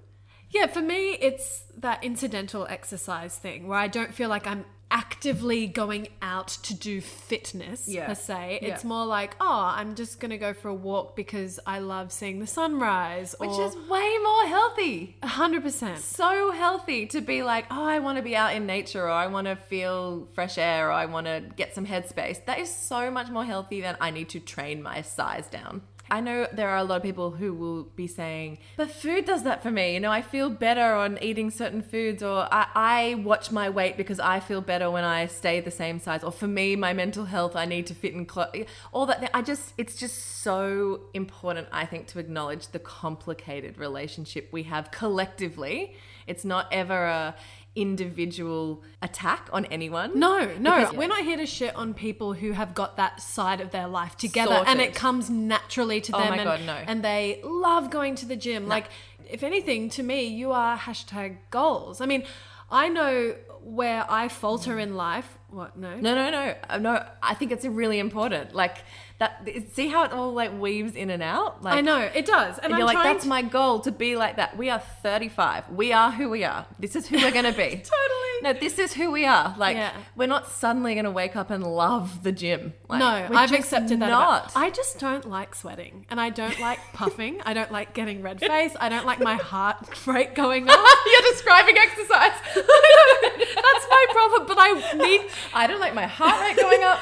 Yeah, 0.50 0.68
for 0.68 0.82
me, 0.82 1.12
it's 1.14 1.64
that 1.78 2.04
incidental 2.04 2.66
exercise 2.70 3.38
thing 3.38 3.68
where 3.68 3.78
I 3.80 3.88
don't 3.88 4.14
feel 4.14 4.30
like 4.30 4.48
I'm 4.48 4.66
actively 4.90 5.68
going 5.68 6.08
out 6.22 6.48
to 6.48 6.74
do 6.74 7.02
fitness 7.02 7.90
Yeah. 7.90 8.08
per 8.08 8.16
se. 8.16 8.60
Yeah. 8.62 8.70
It's 8.74 8.86
more 8.86 9.06
like, 9.06 9.36
oh, 9.42 9.74
I'm 9.76 9.96
just 9.96 10.22
going 10.22 10.32
to 10.32 10.38
go 10.38 10.54
for 10.54 10.70
a 10.70 10.74
walk 10.74 11.16
because 11.16 11.60
I 11.68 11.80
love 11.80 12.14
seeing 12.14 12.40
the 12.40 12.48
sunrise. 12.48 13.36
Which 13.38 13.52
is 13.52 13.76
way 13.90 14.18
more 14.24 14.46
healthy. 14.46 15.18
100%. 15.24 15.98
so 15.98 16.52
healthy 16.52 17.06
to 17.08 17.20
be 17.20 17.44
like, 17.44 17.66
oh, 17.70 17.84
I 17.84 18.00
want 18.00 18.18
to 18.18 18.24
be 18.24 18.36
out 18.36 18.56
in 18.56 18.66
nature, 18.66 19.04
or 19.04 19.10
I 19.10 19.28
want 19.28 19.48
to 19.48 19.58
feel 19.58 20.28
fresh 20.34 20.58
air, 20.58 20.88
or 20.88 20.92
I 20.94 21.06
want 21.06 21.28
to 21.28 21.44
get 21.58 21.76
some 21.76 21.86
headspace. 21.86 22.46
That 22.46 22.60
is 22.60 22.74
so 22.74 23.12
much 23.12 23.30
more 23.30 23.44
healthy 23.44 23.82
than 23.82 23.98
I 24.00 24.12
need 24.12 24.30
to 24.30 24.40
train 24.40 24.82
my 24.82 25.02
size 25.02 25.48
down. 25.48 25.82
I 26.10 26.22
know 26.22 26.48
there 26.52 26.70
are 26.70 26.78
a 26.78 26.84
lot 26.84 26.98
of 26.98 27.04
people 27.04 27.32
who 27.32 27.54
will 27.54 27.84
be 27.84 28.08
saying, 28.08 28.60
but 28.76 28.90
food 28.90 29.26
does 29.26 29.44
that 29.44 29.62
for 29.62 29.72
me. 29.72 29.94
You 29.94 30.00
know, 30.00 30.12
I 30.12 30.22
feel 30.22 30.50
better 30.50 30.94
on 30.94 31.18
eating 31.22 31.52
certain 31.52 31.82
foods, 31.82 32.24
or 32.24 32.48
I, 32.52 32.68
I 32.76 33.16
watch 33.16 33.52
my 33.52 33.70
weight 33.70 33.98
because 33.98 34.20
I 34.20 34.40
feel 34.40 34.62
better 34.62 34.90
when 34.90 35.04
I 35.04 35.28
stay 35.28 35.60
the 35.60 35.72
same 35.72 36.00
size. 36.00 36.24
Or 36.24 36.32
for 36.32 36.48
me, 36.48 36.76
my 36.76 36.94
mental 36.94 37.26
health, 37.26 37.56
I 37.56 37.66
need 37.66 37.88
to 37.88 37.94
fit 37.94 38.14
in 38.14 38.26
clothes. 38.26 38.66
All 38.92 39.06
that. 39.08 39.30
I 39.34 39.42
just, 39.42 39.74
it's 39.78 39.96
just 39.96 40.42
so 40.42 41.02
important, 41.14 41.68
I 41.72 41.86
think, 41.86 42.08
to 42.08 42.20
acknowledge 42.20 42.70
the 42.70 42.80
complicated 42.80 43.78
relationship 43.78 44.50
we 44.52 44.64
have 44.64 44.92
collectively. 44.92 45.96
It's 46.26 46.44
not 46.44 46.68
ever 46.72 47.06
a 47.06 47.36
individual 47.78 48.84
attack 49.02 49.50
on 49.54 49.66
anyone. 49.66 50.20
No, 50.20 50.56
no. 50.60 50.78
Because- 50.80 50.94
We're 50.96 51.08
not 51.08 51.24
here 51.24 51.38
to 51.38 51.46
shit 51.46 51.76
on 51.76 51.94
people 51.94 52.34
who 52.34 52.52
have 52.54 52.74
got 52.74 52.98
that 52.98 53.22
side 53.22 53.62
of 53.62 53.72
their 53.72 53.88
life 53.88 54.16
together 54.18 54.64
and 54.66 54.80
it 54.82 54.96
comes 54.96 55.30
naturally 55.30 56.02
to 56.02 56.16
Oh 56.16 56.20
them 56.20 56.30
my 56.30 56.36
and, 56.38 56.44
God, 56.44 56.60
no. 56.66 56.74
and 56.76 57.04
they 57.04 57.40
love 57.44 57.90
going 57.90 58.16
to 58.16 58.26
the 58.26 58.36
gym. 58.36 58.68
Like 58.68 58.88
if 59.30 59.44
anything, 59.44 59.90
to 59.92 60.04
me, 60.04 60.26
you 60.28 60.52
are 60.52 60.78
hashtag 60.78 61.38
goals. 61.52 62.02
I 62.02 62.06
mean, 62.06 62.24
I 62.72 62.90
know 62.90 63.36
where 63.64 64.06
I 64.10 64.28
falter 64.30 64.80
in 64.80 64.96
life. 64.96 65.38
What? 65.50 65.78
No. 65.78 65.96
No, 65.98 66.16
no, 66.16 66.30
no, 66.30 66.56
Uh, 66.70 66.78
no. 66.78 67.06
I 67.22 67.34
think 67.34 67.52
it's 67.52 67.66
really 67.66 68.00
important. 68.00 68.54
Like 68.54 68.78
that. 69.20 69.48
See 69.74 69.88
how 69.88 70.04
it 70.04 70.12
all 70.12 70.34
like 70.34 70.58
weaves 70.60 70.96
in 70.96 71.10
and 71.10 71.24
out. 71.24 71.64
Like 71.64 71.76
I 71.76 71.82
know 71.82 72.00
it 72.00 72.26
does, 72.26 72.58
and, 72.60 72.72
And 72.72 72.78
you're 72.78 72.86
like, 72.88 73.02
that's 73.04 73.24
to- 73.24 73.30
my 73.30 73.42
goal 73.42 73.80
to 73.82 73.92
be 73.92 74.16
like 74.16 74.36
that. 74.38 74.58
We 74.58 74.70
are 74.70 74.80
35. 74.80 75.70
We 75.70 75.94
are 75.94 76.12
who 76.12 76.30
we 76.30 76.44
are. 76.44 76.66
This 76.80 76.96
is 76.96 77.08
who 77.08 77.18
we're 77.18 77.32
going 77.32 77.46
to 77.46 77.52
be. 77.52 77.70
Totally. 77.84 78.27
No, 78.44 78.54
this 78.54 78.78
is 78.80 78.94
who 78.94 79.12
we 79.12 79.26
are. 79.26 79.56
Like, 79.58 79.76
Yeah. 79.78 79.92
we're 80.16 80.28
not 80.28 80.48
suddenly 80.50 80.94
going 80.94 81.06
to 81.06 81.12
wake 81.12 81.36
up 81.36 81.50
and 81.50 81.64
love 81.64 82.24
the 82.24 82.32
gym. 82.32 82.74
Like, 82.88 83.00
no, 83.00 83.38
I've 83.38 83.52
accepted 83.52 84.00
that. 84.00 84.10
Not. 84.10 84.52
About, 84.52 84.52
I 84.56 84.70
just 84.70 85.00
don't 85.00 85.26
like 85.30 85.56
sweating, 85.56 86.06
and 86.10 86.22
I 86.22 86.30
don't 86.30 86.60
like 86.60 86.80
puffing. 86.94 87.42
I 87.46 87.54
don't 87.54 87.72
like 87.72 87.94
getting 87.94 88.22
red 88.22 88.40
face. 88.40 88.76
I 88.80 88.90
don't 88.90 89.06
like 89.06 89.20
my 89.20 89.36
heart 89.52 89.78
rate 90.08 90.36
going 90.36 90.70
up. 90.70 90.80
You're 91.12 91.32
describing 91.32 91.78
exercise. 91.78 92.32
That's 92.56 93.88
my 93.90 94.06
problem. 94.12 94.46
But 94.48 94.58
I 94.60 94.94
need. 94.98 95.22
I 95.54 95.68
don't 95.68 95.80
like 95.80 95.94
my 95.96 96.06
heart 96.08 96.40
rate 96.42 96.58
going 96.58 96.84
up. 96.84 97.00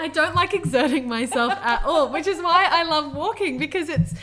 I 0.00 0.08
don't 0.12 0.34
like 0.34 0.54
exerting 0.54 1.08
myself 1.08 1.52
at 1.54 1.82
all, 1.84 2.10
which 2.10 2.26
is 2.26 2.38
why 2.42 2.66
I 2.70 2.84
love 2.84 3.14
walking 3.14 3.58
because 3.58 3.88
it's 3.88 4.14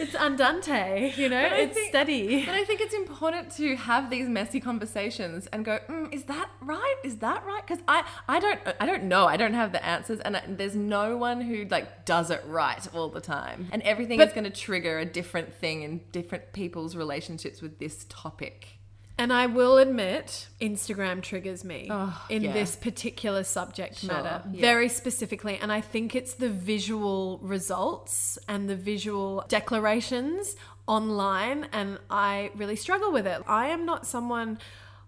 it's 0.00 0.14
andante. 0.14 1.12
You 1.16 1.28
know, 1.28 1.40
it's 1.52 1.74
think- 1.74 1.88
steady. 1.90 2.44
But 2.46 2.54
I 2.54 2.64
think 2.64 2.80
it's 2.80 2.94
important 2.94 3.50
to 3.56 3.76
have 3.76 4.10
these 4.10 4.28
messy 4.28 4.60
conversations 4.60 5.46
and 5.52 5.64
go, 5.64 5.78
mm, 5.88 6.12
is 6.12 6.24
that 6.24 6.50
right? 6.62 6.94
Is 7.04 7.16
that 7.18 7.44
right? 7.46 7.62
Because 7.66 7.82
I, 7.86 8.04
I 8.28 8.40
don't, 8.40 8.58
I 8.80 8.86
don't 8.86 9.04
know. 9.04 9.26
I 9.26 9.36
don't 9.36 9.54
have 9.54 9.72
the 9.72 9.84
answers, 9.84 10.20
and 10.20 10.36
I, 10.36 10.42
there's 10.46 10.76
no 10.76 11.16
one 11.16 11.40
who 11.40 11.66
like 11.70 12.04
does 12.04 12.30
it 12.30 12.42
right 12.46 12.86
all 12.94 13.08
the 13.08 13.20
time. 13.20 13.68
And 13.72 13.82
everything 13.82 14.18
But- 14.18 14.28
is 14.28 14.34
going 14.34 14.44
to 14.44 14.50
trigger 14.50 14.98
a 14.98 15.04
different 15.04 15.52
thing 15.54 15.82
in 15.82 16.00
different 16.12 16.52
people's 16.52 16.96
relationships 16.96 17.60
with 17.60 17.78
this 17.78 18.06
topic. 18.08 18.79
And 19.20 19.32
I 19.34 19.46
will 19.46 19.76
admit, 19.76 20.48
Instagram 20.62 21.20
triggers 21.22 21.62
me 21.62 21.88
Oh, 21.90 22.24
in 22.30 22.42
yeah. 22.42 22.52
this 22.52 22.74
particular 22.74 23.44
subject 23.44 23.98
Sure, 23.98 24.08
matter 24.14 24.42
yeah. 24.50 24.60
very 24.62 24.88
specifically. 24.88 25.58
And 25.60 25.70
I 25.70 25.82
think 25.82 26.14
it's 26.14 26.34
the 26.34 26.48
visual 26.48 27.38
results 27.42 28.38
and 28.48 28.68
the 28.68 28.76
visual 28.76 29.44
declarations 29.48 30.56
online. 30.86 31.66
And 31.72 31.98
I 32.08 32.50
really 32.56 32.76
struggle 32.76 33.12
with 33.12 33.26
it. 33.26 33.42
I 33.46 33.66
am 33.68 33.84
not 33.84 34.06
someone 34.06 34.58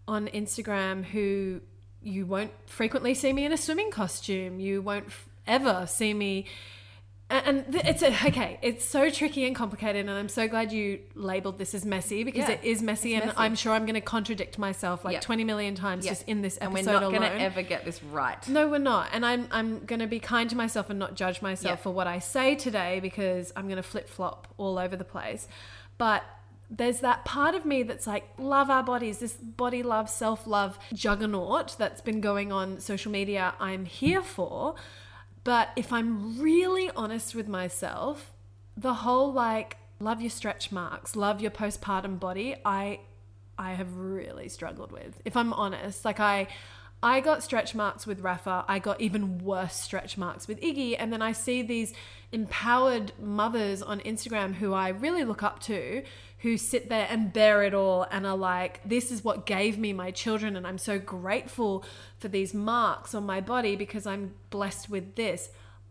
on 0.06 0.28
Instagram 0.28 1.04
who 1.04 1.62
you 2.02 2.26
won't 2.26 2.52
frequently 2.66 3.14
see 3.14 3.32
me 3.32 3.46
in 3.46 3.52
a 3.52 3.56
swimming 3.56 3.90
costume. 3.90 4.60
You 4.60 4.82
won't 4.82 5.06
f- 5.06 5.26
ever 5.46 5.86
see 5.88 6.12
me. 6.12 6.46
And 7.32 7.46
and 7.64 7.72
th- 7.72 7.84
it's 7.86 8.02
a, 8.02 8.08
okay. 8.28 8.58
It's 8.62 8.84
so 8.84 9.10
tricky 9.10 9.44
and 9.46 9.56
complicated, 9.56 10.00
and 10.06 10.10
I'm 10.10 10.28
so 10.28 10.46
glad 10.48 10.70
you 10.72 11.00
labeled 11.14 11.58
this 11.58 11.74
as 11.74 11.84
messy 11.84 12.24
because 12.24 12.48
Yeah, 12.48 12.54
it 12.54 12.60
is 12.64 12.82
messy, 12.82 13.14
and 13.14 13.26
messy. 13.26 13.38
I'm 13.38 13.54
sure 13.54 13.72
I'm 13.72 13.86
going 13.86 13.94
to 13.94 14.00
contradict 14.00 14.58
myself 14.58 15.04
like 15.04 15.14
Yeah. 15.14 15.20
20 15.20 15.44
million 15.44 15.74
times 15.74 16.04
Yeah. 16.04 16.12
just 16.12 16.28
in 16.28 16.42
this 16.42 16.56
And 16.58 16.72
episode 16.72 16.92
we're 16.92 17.00
not 17.00 17.10
going 17.10 17.22
to 17.22 17.40
ever 17.40 17.62
get 17.62 17.84
this 17.84 18.02
right. 18.02 18.46
no, 18.48 18.68
we're 18.68 18.78
not, 18.78 19.08
and 19.12 19.24
I'm 19.24 19.48
I'm 19.50 19.84
going 19.84 20.00
to 20.00 20.06
be 20.06 20.20
kind 20.20 20.48
to 20.50 20.56
myself 20.56 20.90
and 20.90 20.98
not 20.98 21.14
judge 21.14 21.42
myself 21.42 21.82
for 21.82 21.90
what 21.90 22.06
I 22.06 22.18
say 22.18 22.54
today 22.54 23.00
because 23.00 23.52
I'm 23.56 23.64
going 23.64 23.76
to 23.76 23.82
flip 23.82 24.08
flop 24.08 24.48
all 24.58 24.78
over 24.78 24.94
the 24.96 25.04
place. 25.04 25.48
But 25.98 26.22
there's 26.74 27.00
that 27.00 27.24
part 27.26 27.54
of 27.54 27.66
me 27.66 27.82
that's 27.82 28.06
like 28.06 28.24
love 28.38 28.70
our 28.70 28.82
bodies, 28.82 29.18
this 29.18 29.34
body 29.34 29.82
love, 29.82 30.08
self 30.08 30.46
love 30.46 30.78
juggernaut 30.94 31.76
that's 31.78 32.00
been 32.00 32.20
going 32.20 32.50
on 32.50 32.80
social 32.80 33.12
media. 33.12 33.54
I'm 33.60 33.84
here 33.84 34.22
for. 34.22 34.74
But 35.44 35.70
if 35.76 35.92
I'm 35.92 36.40
really 36.40 36.90
honest 36.94 37.34
with 37.34 37.48
myself, 37.48 38.32
the 38.76 38.94
whole 38.94 39.32
like 39.32 39.76
love 39.98 40.20
your 40.20 40.30
stretch 40.30 40.72
marks, 40.72 41.16
love 41.16 41.40
your 41.40 41.50
postpartum 41.50 42.18
body, 42.18 42.56
I 42.64 43.00
I 43.58 43.72
have 43.72 43.96
really 43.96 44.48
struggled 44.48 44.92
with. 44.92 45.20
If 45.24 45.36
I'm 45.36 45.52
honest, 45.52 46.04
like 46.04 46.20
I 46.20 46.48
I 47.04 47.20
got 47.20 47.42
stretch 47.42 47.74
marks 47.74 48.06
with 48.06 48.20
Rafa. 48.20 48.64
I 48.68 48.78
got 48.78 49.00
even 49.00 49.38
worse 49.38 49.74
stretch 49.74 50.16
marks 50.16 50.46
with 50.46 50.60
Iggy. 50.60 50.94
And 50.96 51.12
then 51.12 51.20
I 51.20 51.32
see 51.32 51.62
these 51.62 51.92
empowered 52.30 53.12
mothers 53.20 53.82
on 53.82 53.98
Instagram 54.00 54.54
who 54.54 54.72
I 54.72 54.90
really 54.90 55.24
look 55.24 55.42
up 55.42 55.58
to 55.64 56.04
who 56.42 56.56
sit 56.56 56.88
there 56.88 57.06
and 57.08 57.32
bear 57.32 57.62
it 57.62 57.72
all 57.72 58.04
and 58.10 58.26
are 58.26 58.36
like, 58.36 58.80
this 58.84 59.12
is 59.12 59.22
what 59.22 59.46
gave 59.46 59.78
me 59.78 59.92
my 59.92 60.10
children. 60.10 60.56
And 60.56 60.66
I'm 60.66 60.78
so 60.78 60.98
grateful 60.98 61.84
for 62.18 62.26
these 62.26 62.52
marks 62.52 63.14
on 63.14 63.24
my 63.24 63.40
body 63.40 63.76
because 63.76 64.06
I'm 64.06 64.34
blessed 64.50 64.90
with 64.90 65.14
this. 65.14 65.50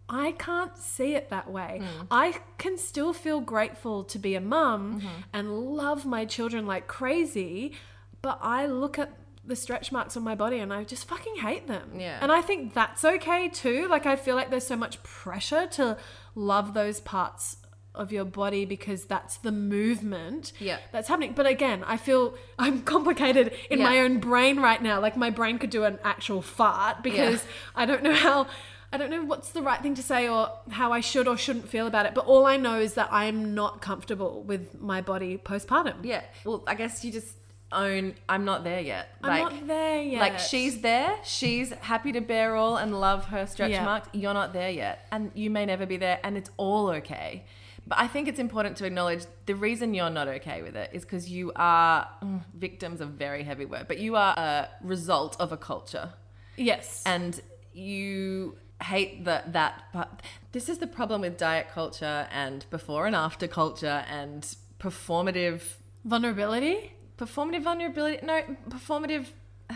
I 0.10 0.34
can't 0.34 0.78
see 0.78 1.16
it 1.16 1.30
that 1.30 1.50
way. 1.50 1.80
Hmm. 1.82 2.06
I 2.12 2.36
can 2.58 2.78
still 2.78 3.14
feel 3.14 3.40
grateful 3.40 4.04
to 4.04 4.20
be 4.20 4.36
a 4.36 4.42
mum 4.42 5.00
mm-hmm. 5.00 5.22
and 5.32 5.58
love 5.58 6.06
my 6.06 6.26
children 6.26 6.68
like 6.68 6.86
crazy, 6.86 7.74
but 8.22 8.38
I 8.42 8.66
look 8.66 9.00
at 9.00 9.14
the 9.46 9.56
stretch 9.56 9.90
marks 9.94 10.18
on 10.18 10.24
my 10.24 10.36
body 10.36 10.60
and 10.60 10.74
I 10.74 10.84
just 10.84 11.08
fucking 11.08 11.38
hate 11.38 11.68
them. 11.68 11.92
Yeah. 11.98 12.20
And 12.22 12.30
I 12.30 12.42
think 12.42 12.74
that's 12.74 13.06
okay 13.06 13.48
too. 13.48 13.88
Like 13.88 14.06
I 14.06 14.18
feel 14.18 14.36
like 14.36 14.50
there's 14.50 14.68
so 14.68 14.76
much 14.76 15.02
pressure 15.02 15.66
to 15.72 15.98
love 16.36 16.74
those 16.74 17.00
parts 17.00 17.56
of 17.94 18.12
your 18.12 18.24
body 18.26 18.64
because 18.66 19.06
that's 19.06 19.38
the 19.38 19.52
movement 19.52 20.54
Yeah. 20.60 20.78
that's 20.92 21.08
happening. 21.10 21.34
But 21.34 21.46
again, 21.46 21.84
I 21.86 21.98
feel 21.98 22.36
I'm 22.60 22.82
complicated 22.84 23.54
in 23.70 23.80
Yeah. 23.80 23.86
my 23.86 24.00
own 24.00 24.20
brain 24.20 24.60
right 24.60 24.82
now. 24.82 25.00
Like 25.02 25.18
my 25.18 25.30
brain 25.30 25.60
could 25.60 25.70
do 25.70 25.84
an 25.84 26.00
actual 26.04 26.42
fart 26.42 27.04
because 27.04 27.44
I 27.76 27.86
don't 27.86 28.04
know 28.04 28.14
how 28.14 28.48
I 28.94 28.98
don't 28.98 29.10
know 29.10 29.24
what's 29.24 29.52
the 29.52 29.62
right 29.62 29.82
thing 29.82 29.96
to 29.96 30.04
say 30.04 30.28
or 30.28 30.52
how 30.70 30.92
I 30.92 31.00
should 31.00 31.26
or 31.28 31.38
shouldn't 31.38 31.70
feel 31.70 31.88
about 31.88 32.06
it. 32.06 32.14
But 32.14 32.26
all 32.26 32.46
I 32.46 32.58
know 32.58 32.78
is 32.80 32.96
that 32.96 33.08
I 33.12 33.26
am 33.26 33.56
not 33.56 33.82
comfortable 33.82 34.44
with 34.44 34.82
my 34.82 35.00
body 35.02 35.38
postpartum. 35.38 36.04
Yeah. 36.04 36.24
Well, 36.44 36.64
I 36.68 36.76
guess 36.76 37.04
you 37.06 37.12
just 37.12 37.38
own. 37.72 38.16
I'm 38.28 38.44
not 38.44 38.66
there 38.66 38.82
yet. 38.82 39.08
I'm 39.24 39.30
like, 39.44 39.54
not 39.54 39.68
there 39.68 40.02
yet. 40.02 40.20
Like 40.20 40.40
she's 40.40 40.82
there, 40.82 41.16
she's 41.24 41.72
happy 41.72 42.12
to 42.12 42.20
bear 42.20 42.56
all 42.58 42.76
and 42.76 43.00
love 43.00 43.26
her 43.26 43.48
stretch 43.48 43.72
Yeah. 43.72 43.86
marks. 43.86 44.10
You're 44.12 44.34
not 44.34 44.52
there 44.52 44.70
yet, 44.72 45.08
and 45.10 45.32
you 45.36 45.50
may 45.50 45.66
never 45.66 45.86
be 45.86 45.96
there, 45.96 46.20
and 46.24 46.36
it's 46.36 46.50
all 46.58 46.90
okay. 46.90 47.46
But 47.88 48.00
I 48.00 48.08
think 48.08 48.28
it's 48.28 48.40
important 48.40 48.78
to 48.78 48.86
acknowledge 48.86 49.26
the 49.46 49.56
reason 49.56 49.94
you're 49.94 50.10
not 50.10 50.28
okay 50.28 50.62
with 50.62 50.76
it 50.76 50.92
is 50.94 51.04
because 51.04 51.30
you 51.30 51.52
are 51.56 52.08
mm, 52.24 52.42
victims 52.54 53.02
a 53.02 53.06
very 53.06 53.44
heavy 53.44 53.66
word, 53.66 53.88
but 53.88 53.98
you 53.98 54.16
are 54.16 54.34
a 54.38 54.70
result 54.82 55.36
of 55.40 55.52
a 55.52 55.58
culture, 55.58 56.14
yes. 56.58 57.04
and 57.06 57.42
you 57.74 58.58
hate 58.82 59.26
the, 59.26 59.44
that. 59.48 59.84
But 59.94 60.22
this 60.52 60.70
is 60.70 60.78
the 60.78 60.88
problem 60.88 61.22
with 61.22 61.38
diet 61.38 61.70
culture 61.74 62.28
and 62.32 62.66
before 62.70 63.08
and 63.08 63.16
after 63.16 63.48
culture 63.48 64.06
and 64.08 64.56
performative 64.80 65.62
Vulnerability? 66.04 66.94
performative 67.22 67.62
vulnerability 67.62 68.26
no 68.26 68.42
performative 68.68 69.28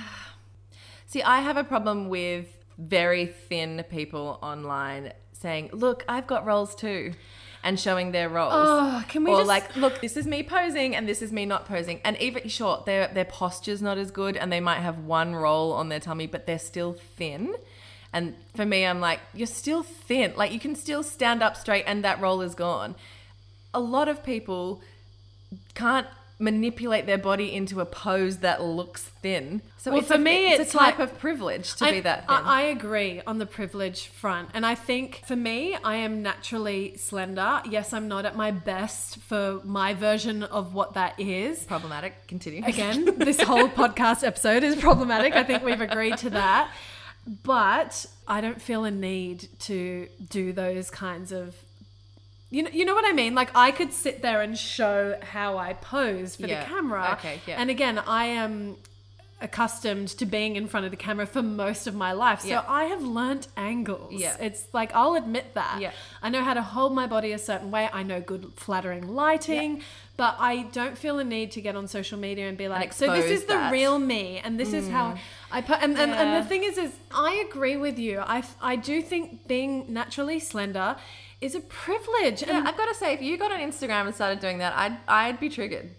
see 1.05 1.21
i 1.21 1.41
have 1.41 1.57
a 1.57 1.63
problem 1.63 2.09
with 2.09 2.47
very 2.79 3.27
thin 3.27 3.83
people 3.89 4.39
online 4.41 5.13
saying 5.31 5.69
look 5.71 6.03
i've 6.09 6.25
got 6.25 6.43
roles 6.43 6.75
too 6.75 7.13
and 7.65 7.79
showing 7.79 8.11
their 8.11 8.29
roles. 8.29 8.53
Oh, 8.55 9.03
can 9.09 9.23
we 9.25 9.31
or 9.31 9.39
just- 9.39 9.47
like 9.47 9.75
look 9.75 9.99
this 9.99 10.15
is 10.15 10.25
me 10.27 10.43
posing 10.43 10.95
and 10.95 11.09
this 11.09 11.21
is 11.21 11.31
me 11.33 11.45
not 11.45 11.65
posing. 11.65 11.99
And 12.05 12.15
even 12.21 12.47
sure 12.47 12.83
their 12.85 13.07
their 13.07 13.25
posture's 13.25 13.81
not 13.81 13.97
as 13.97 14.11
good 14.11 14.37
and 14.37 14.51
they 14.53 14.59
might 14.61 14.79
have 14.79 14.99
one 14.99 15.35
roll 15.35 15.73
on 15.73 15.89
their 15.89 15.99
tummy 15.99 16.27
but 16.27 16.45
they're 16.45 16.59
still 16.59 16.93
thin. 16.93 17.53
And 18.13 18.35
for 18.55 18.65
me 18.65 18.85
i'm 18.85 19.01
like 19.01 19.19
you're 19.33 19.47
still 19.47 19.81
thin. 19.83 20.33
Like 20.37 20.51
you 20.53 20.59
can 20.59 20.75
still 20.75 21.03
stand 21.03 21.41
up 21.43 21.57
straight 21.57 21.83
and 21.87 22.03
that 22.05 22.21
roll 22.21 22.41
is 22.41 22.55
gone. 22.55 22.95
A 23.73 23.79
lot 23.79 24.07
of 24.07 24.23
people 24.23 24.81
can't 25.73 26.07
manipulate 26.37 27.05
their 27.05 27.17
body 27.17 27.53
into 27.53 27.79
a 27.79 27.85
pose 27.85 28.37
that 28.39 28.61
looks 28.61 29.03
thin. 29.03 29.61
So 29.77 29.93
Well, 29.93 30.01
for 30.01 30.15
a, 30.15 30.17
me, 30.17 30.51
it's, 30.51 30.59
it's 30.61 30.73
a 30.75 30.77
type 30.77 30.99
like- 30.99 31.09
of 31.09 31.17
privilege 31.19 31.75
to 31.75 31.85
I, 31.85 31.91
be 31.91 31.99
that 32.01 32.27
thin. 32.27 32.35
I, 32.35 32.59
I 32.59 32.61
agree 32.63 33.21
on 33.25 33.37
the 33.37 33.45
privilege 33.45 34.07
front. 34.07 34.49
And 34.53 34.65
I 34.65 34.75
think 34.75 35.21
for 35.25 35.35
me, 35.35 35.77
I 35.83 35.95
am 35.95 36.21
naturally 36.21 36.97
slender. 36.97 37.61
Yes, 37.69 37.93
I'm 37.93 38.07
not 38.07 38.25
at 38.25 38.35
my 38.35 38.51
best 38.51 39.19
for 39.19 39.61
my 39.63 39.93
version 39.93 40.43
of 40.43 40.73
what 40.73 40.95
that 40.95 41.17
is. 41.19 41.63
Problematic. 41.63 42.27
Continue. 42.27 42.63
Again, 42.65 43.05
this 43.17 43.41
whole 43.41 43.69
podcast 43.69 44.25
episode 44.25 44.63
is 44.63 44.75
problematic. 44.75 45.35
I 45.35 45.43
think 45.43 45.63
we've 45.63 45.81
agreed 45.81 46.17
to 46.17 46.29
that. 46.31 46.69
But 47.43 48.05
I 48.27 48.41
don't 48.41 48.61
feel 48.61 48.83
a 48.85 48.91
need 48.91 49.47
to 49.61 50.07
do 50.29 50.53
those 50.53 50.91
kinds 50.91 51.31
of 51.31 51.55
you 52.49 52.63
know, 52.63 52.69
you 52.71 52.85
know 52.85 52.93
what 52.93 53.05
I 53.07 53.13
mean? 53.13 53.35
Like 53.35 53.51
I 53.55 53.71
could 53.71 53.91
sit 53.91 54.21
there 54.21 54.41
and 54.41 54.57
show 54.57 55.17
how 55.21 55.57
I 55.57 55.73
pose 55.73 56.35
for 56.35 56.47
Yeah. 56.47 56.61
the 56.61 56.69
camera. 56.69 57.09
Okay, 57.13 57.41
yeah. 57.47 57.59
And 57.59 57.69
again, 57.69 57.99
I 57.99 58.25
am 58.25 58.77
accustomed 59.41 60.07
to 60.07 60.25
being 60.25 60.55
in 60.55 60.67
front 60.67 60.85
of 60.85 60.91
the 60.91 60.97
camera 60.97 61.25
for 61.25 61.41
most 61.41 61.87
of 61.87 61.93
my 61.93 62.13
life. 62.13 62.41
So 62.41 62.47
Yeah. 62.47 62.63
I 62.67 62.85
have 62.85 63.03
learnt 63.03 63.47
angles. 63.57 64.13
Yeah. 64.13 64.37
It's 64.39 64.67
like 64.73 64.95
I'll 64.95 65.15
admit 65.15 65.53
that. 65.55 65.81
Yeah. 65.81 65.91
I 66.21 66.29
know 66.29 66.43
how 66.43 66.53
to 66.53 66.61
hold 66.61 66.93
my 66.95 67.05
body 67.05 67.33
a 67.33 67.37
certain 67.37 67.69
way. 67.69 67.89
I 67.91 68.03
know 68.03 68.21
good 68.21 68.53
flattering 68.55 69.13
lighting, 69.13 69.77
yeah. 69.77 69.83
but 70.15 70.37
I 70.39 70.63
don't 70.71 70.97
feel 70.97 71.19
a 71.19 71.23
need 71.23 71.51
to 71.51 71.61
get 71.61 71.75
on 71.75 71.87
social 71.87 72.17
media 72.17 72.47
and 72.47 72.57
be 72.57 72.69
like, 72.69 72.93
so 72.93 73.11
this 73.11 73.25
is 73.25 73.41
the 73.41 73.53
that." 73.53 73.69
Mm. 73.69 73.71
real 73.71 73.99
me 73.99 74.39
and 74.43 74.57
this 74.57 74.71
is 74.71 74.87
how 74.87 75.17
I 75.51 75.61
put 75.61 75.81
and, 75.81 75.97
and, 75.97 76.11
and 76.11 76.41
the 76.41 76.47
thing 76.47 76.63
is 76.63 76.77
is 76.77 76.93
I 77.13 77.45
agree 77.49 77.75
with 77.75 77.99
you. 77.99 78.19
I 78.19 78.43
I 78.61 78.77
do 78.77 79.01
think 79.01 79.47
being 79.47 79.91
naturally 79.91 80.39
slender 80.39 80.95
is 81.41 81.55
a 81.55 81.59
privilege. 81.61 82.41
Yeah, 82.41 82.57
And 82.57 82.65
mm. 82.65 82.69
I've 82.69 82.77
got 82.77 82.87
to 82.87 82.95
say, 82.95 83.13
if 83.13 83.21
you 83.21 83.37
got 83.37 83.51
on 83.51 83.59
Instagram 83.59 84.05
and 84.07 84.15
started 84.15 84.39
doing 84.39 84.57
that, 84.59 84.73
I'd 84.75 84.97
I'd 85.07 85.39
be 85.39 85.49
triggered. 85.49 85.89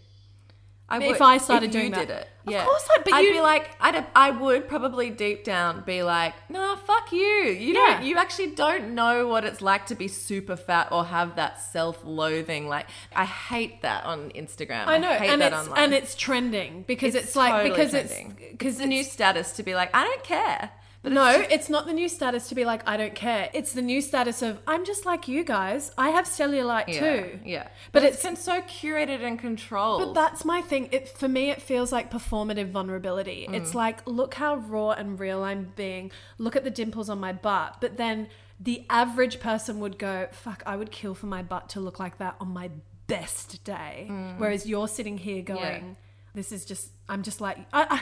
I 0.88 1.02
If 1.02 1.20
I 1.20 1.38
started 1.38 1.72
doing 1.72 1.86
you 1.86 1.90
that. 1.96 2.06
did 2.06 2.10
it, 2.16 2.28
of 2.46 2.64
course 2.64 2.88
I'd. 2.96 3.02
but 3.02 3.12
I'd 3.14 3.24
you- 3.24 3.32
be 3.32 3.40
like, 3.40 3.70
I'd 3.80 4.06
I 4.14 4.30
would 4.30 4.68
probably 4.68 5.10
deep 5.10 5.42
down 5.42 5.82
be 5.84 6.04
like, 6.04 6.34
nah, 6.48 6.76
fuck 6.76 7.10
you. 7.10 7.18
You 7.18 7.74
Yeah. 7.74 7.94
don't. 7.96 8.04
You 8.04 8.16
actually 8.18 8.52
don't 8.52 8.94
know 8.94 9.26
what 9.26 9.44
it's 9.44 9.60
like 9.60 9.86
to 9.86 9.96
be 9.96 10.06
super 10.06 10.54
fat 10.54 10.86
or 10.92 11.04
have 11.06 11.34
that 11.34 11.60
self-loathing. 11.60 12.68
Like, 12.68 12.86
I 13.16 13.24
hate 13.24 13.82
that 13.82 14.04
on 14.04 14.30
Instagram. 14.30 14.84
I 14.86 14.98
know, 14.98 15.12
hate 15.14 15.28
and 15.30 15.42
it's 15.42 15.56
online. 15.56 15.78
and 15.82 15.92
it's 15.94 16.14
trending 16.14 16.84
because 16.86 17.16
it's, 17.16 17.26
It's 17.28 17.36
like 17.36 17.52
totally 17.52 17.70
because 17.70 17.90
trending. 17.90 18.36
it's 18.38 18.52
because 18.52 18.78
the 18.78 18.86
new 18.86 19.02
status 19.02 19.52
to 19.54 19.64
be 19.64 19.74
like, 19.74 19.90
I 19.92 20.04
don't 20.04 20.22
care. 20.22 20.70
But 21.06 21.12
no, 21.12 21.40
it's 21.40 21.54
it's 21.54 21.70
not 21.70 21.86
the 21.86 21.92
new 21.92 22.08
status 22.08 22.48
to 22.48 22.56
be 22.56 22.64
like 22.64 22.82
I 22.84 22.96
don't 22.96 23.14
care. 23.14 23.48
It's 23.54 23.72
the 23.72 23.80
new 23.80 24.00
status 24.02 24.42
of 24.42 24.58
I'm 24.66 24.84
just 24.84 25.06
like 25.06 25.28
you 25.28 25.44
guys. 25.44 25.92
I 25.96 26.10
have 26.10 26.24
cellulite 26.24 26.88
yeah, 26.88 26.98
too. 26.98 27.38
yeah. 27.44 27.62
But 27.92 28.00
But, 28.00 28.02
it's- 28.02 28.24
it's, 28.24 28.42
so 28.42 28.60
curated 28.62 29.22
and 29.22 29.38
controlled. 29.38 30.00
But 30.00 30.14
that's 30.14 30.44
my 30.44 30.62
thing. 30.62 30.88
It 30.90 31.08
for 31.08 31.28
me, 31.28 31.50
it 31.50 31.62
feels 31.62 31.92
like 31.92 32.10
performative 32.10 32.70
vulnerability. 32.70 33.46
Mm. 33.48 33.54
It's 33.54 33.72
like, 33.72 34.04
look 34.04 34.34
how 34.34 34.56
raw 34.56 34.90
and 34.90 35.20
real 35.20 35.44
I'm 35.44 35.72
being. 35.76 36.10
Look 36.38 36.56
at 36.56 36.64
the 36.64 36.70
dimples 36.70 37.08
on 37.08 37.20
my 37.20 37.32
butt. 37.32 37.76
But 37.80 37.96
then 37.98 38.26
the 38.58 38.84
average 38.90 39.38
person 39.38 39.78
would 39.78 39.98
go, 40.00 40.26
"Fuck, 40.32 40.64
I 40.66 40.76
would 40.76 40.90
kill 40.90 41.14
for 41.14 41.26
my 41.26 41.42
butt 41.42 41.68
to 41.70 41.80
look 41.80 42.00
like 42.00 42.18
that 42.18 42.34
on 42.40 42.48
my 42.48 42.70
best 43.06 43.62
day." 43.62 44.08
Mm. 44.10 44.38
Whereas 44.38 44.66
you're 44.66 44.88
sitting 44.88 45.18
here 45.18 45.42
going, 45.42 45.96
"This 46.34 46.50
is 46.50 46.64
just. 46.64 46.90
I'm 47.08 47.22
just 47.22 47.40
like." 47.40 47.58
I, 47.72 47.86
I, 47.90 48.00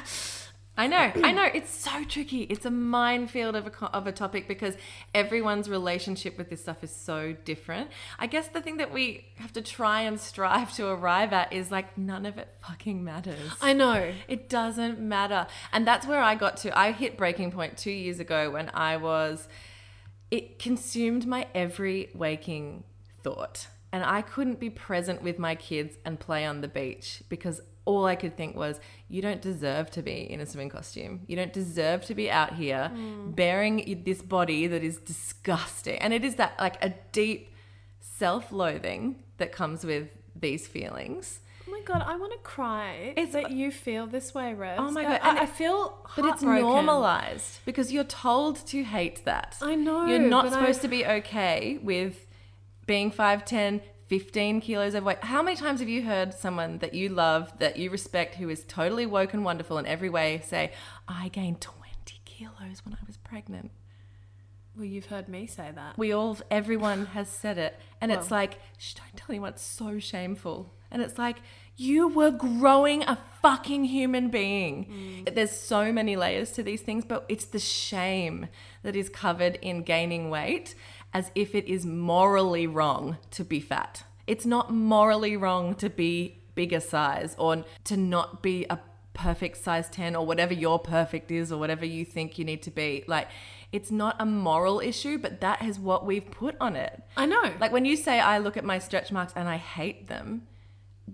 I 0.77 0.89
know, 0.89 1.13
I 1.23 1.31
know. 1.31 1.45
It's 1.55 1.71
so 1.71 2.03
tricky. 2.03 2.43
It's 2.43 2.67
a 2.67 2.71
minefield 2.71 3.55
of 3.55 3.69
a, 3.69 3.85
of 3.95 4.09
a 4.09 4.13
topic 4.13 4.49
because 4.49 4.77
everyone's 5.15 5.69
relationship 5.69 6.37
with 6.37 6.51
this 6.51 6.63
stuff 6.63 6.83
is 6.83 6.91
so 6.91 7.33
different. 7.45 7.91
I 8.19 8.27
guess 8.27 8.49
the 8.49 8.61
thing 8.61 8.79
that 8.79 8.93
we 8.93 9.27
have 9.37 9.53
to 9.53 9.63
try 9.63 10.01
and 10.01 10.19
strive 10.19 10.75
to 10.75 10.89
arrive 10.89 11.33
at 11.33 11.53
is 11.53 11.71
like 11.71 11.97
none 11.97 12.27
of 12.27 12.39
it 12.39 12.49
fucking 12.61 13.05
matters. 13.05 13.53
I 13.63 13.73
know. 13.73 14.13
It 14.27 14.49
doesn't 14.49 14.99
matter. 14.99 15.47
And 15.73 15.87
that's 15.87 16.09
where 16.09 16.21
I 16.21 16.35
got 16.35 16.57
to. 16.59 16.77
I 16.77 16.91
hit 16.91 17.17
breaking 17.17 17.53
point 17.53 17.79
two 17.79 17.93
years 17.93 18.19
ago 18.19 18.51
when 18.51 18.69
I 18.75 18.97
was, 18.97 19.47
it 20.33 20.59
consumed 20.59 21.25
my 21.25 21.47
every 21.55 22.11
waking 22.15 22.83
thought. 23.23 23.69
And 23.93 24.03
I 24.03 24.23
couldn't 24.23 24.59
be 24.59 24.71
present 24.71 25.23
with 25.23 25.39
my 25.39 25.55
kids 25.55 25.97
and 26.05 26.19
play 26.19 26.45
on 26.45 26.63
the 26.63 26.69
beach 26.69 27.23
because 27.29 27.61
all 27.85 28.07
I 28.07 28.17
could 28.17 28.37
think 28.37 28.57
was, 28.57 28.81
you 29.09 29.21
don't 29.21 29.43
deserve 29.43 29.91
to 29.93 30.03
be 30.03 30.31
in 30.31 30.41
a 30.41 30.47
swimming 30.47 30.71
costume. 30.71 31.23
You 31.27 31.37
don't 31.37 31.53
deserve 31.53 32.05
to 32.07 32.15
be 32.15 32.31
out 32.31 32.55
here 32.55 32.89
hmm. 32.89 33.33
bearing 33.33 34.03
this 34.05 34.23
body 34.23 34.67
that 34.67 34.83
is 34.83 34.99
disgusting. 34.99 35.99
And 35.99 36.13
it 36.13 36.25
is 36.25 36.37
that 36.37 36.59
like 36.59 36.83
a 36.83 36.95
deep 37.13 37.55
self 38.01 38.53
loathing 38.53 39.17
that 39.39 39.53
comes 39.53 39.85
with 39.85 40.09
these 40.35 40.67
feelings. 40.67 41.41
Oh 41.67 41.71
my 41.71 41.81
god, 41.81 42.05
I 42.07 42.17
want 42.17 42.33
to 42.33 42.39
cry. 42.39 43.15
It's- 43.17 43.33
that 43.33 43.51
you 43.51 43.71
feel 43.71 44.07
this 44.07 44.35
way, 44.35 44.55
Rose. 44.55 44.77
Oh 44.79 44.91
my 44.91 45.03
God, 45.03 45.21
I, 45.23 45.31
and 45.31 45.39
I 45.39 45.45
it- 45.45 45.49
feel 45.51 46.07
But 46.17 46.27
it's 46.27 46.43
normalized 46.43 47.61
because 47.65 47.93
you're 47.93 48.05
told 48.05 48.67
to 48.67 48.85
hate 48.85 49.25
that. 49.25 49.57
I 49.61 49.75
know, 49.75 50.07
You're 50.07 50.19
not 50.19 50.53
supposed 50.53 50.81
I- 50.81 50.83
to 50.83 50.89
be 50.89 51.07
okay 51.07 51.79
with 51.83 52.27
being 52.87 53.11
5'10, 53.11 53.81
15 54.07 54.61
kilos 54.61 54.95
overweight. 54.95 55.25
How 55.25 55.43
many 55.43 55.57
times 55.57 55.81
have 55.81 55.89
you 55.89 56.03
heard 56.03 56.35
someone 56.35 56.79
that 56.79 56.95
you 56.95 57.09
love, 57.09 57.59
that 57.59 57.77
you 57.77 57.91
respect, 57.91 58.35
who 58.37 58.49
is 58.49 58.65
totally 58.65 59.07
woke 59.07 59.33
and 59.35 59.45
wonderful 59.45 59.79
in 59.79 59.87
every 59.87 60.11
way 60.11 60.43
say, 60.45 60.73
I 61.09 61.29
gained 61.29 61.61
20 61.61 62.21
kilos 62.25 62.85
when 62.85 62.95
I 62.95 63.05
was 63.07 63.17
pregnant? 63.17 63.71
Well, 64.77 64.85
you've 64.85 65.07
heard 65.07 65.29
me 65.29 65.47
say 65.47 65.71
that. 65.75 65.97
We 65.97 66.13
all, 66.13 66.37
everyone 66.51 67.07
has 67.07 67.29
said 67.29 67.59
it. 67.59 67.79
And 68.01 68.11
it's 68.11 68.31
like, 68.31 68.59
shh, 68.77 68.95
don't 68.95 69.17
tell 69.17 69.27
anyone. 69.31 69.51
It's 69.51 69.63
so 69.63 70.01
shameful. 70.01 70.75
And 70.91 71.01
it's 71.01 71.17
like, 71.17 71.39
you 71.77 72.09
were 72.09 72.31
growing 72.31 73.03
a 73.05 73.19
fucking 73.41 73.85
human 73.85 74.31
being. 74.31 75.25
Mm. 75.27 75.35
There's 75.35 75.53
so 75.53 75.93
many 75.93 76.17
layers 76.17 76.51
to 76.53 76.63
these 76.63 76.83
things, 76.83 77.05
but 77.05 77.25
it's 77.29 77.47
the 77.47 77.59
shame 77.59 78.49
that 78.83 78.95
is 78.97 79.09
covered 79.09 79.57
in 79.63 79.83
gaining 79.83 80.29
weight 80.29 80.75
as 81.15 81.31
if 81.35 81.55
it 81.55 81.67
is 81.67 81.87
morally 81.87 82.67
wrong 82.67 83.17
to 83.31 83.45
be 83.45 83.61
fat. 83.61 84.03
It's 84.27 84.45
not 84.45 84.73
morally 84.73 85.37
wrong 85.37 85.75
to 85.77 85.89
be 85.89 86.43
bigger 86.55 86.81
size 86.81 87.35
or 87.39 87.65
to 87.85 87.97
not 87.97 88.43
be 88.43 88.67
a 88.69 88.79
perfect 89.13 89.57
size 89.59 89.89
10 89.89 90.17
or 90.17 90.27
whatever 90.27 90.53
your 90.53 90.79
perfect 90.79 91.31
is 91.31 91.53
or 91.53 91.59
whatever 91.59 91.87
you 91.87 92.05
think 92.05 92.37
you 92.37 92.45
need 92.45 92.63
to 92.63 92.71
be. 92.71 93.05
Like, 93.07 93.29
it's 93.73 93.91
not 93.91 94.17
a 94.19 94.27
moral 94.27 94.81
issue, 94.81 95.19
but 95.19 95.41
that 95.41 95.63
is 95.63 95.79
what 95.79 96.05
we've 96.05 96.31
put 96.31 96.57
on 96.61 96.77
it. 96.77 97.03
I 97.17 97.27
know. 97.27 97.53
Like 97.61 97.73
when 97.73 97.85
you 97.85 97.97
say 97.97 98.21
I 98.21 98.39
look 98.39 98.57
at 98.57 98.65
my 98.65 98.79
stretch 98.79 99.11
marks 99.13 99.33
and 99.35 99.49
I 99.49 99.57
hate 99.57 100.09
them, 100.09 100.47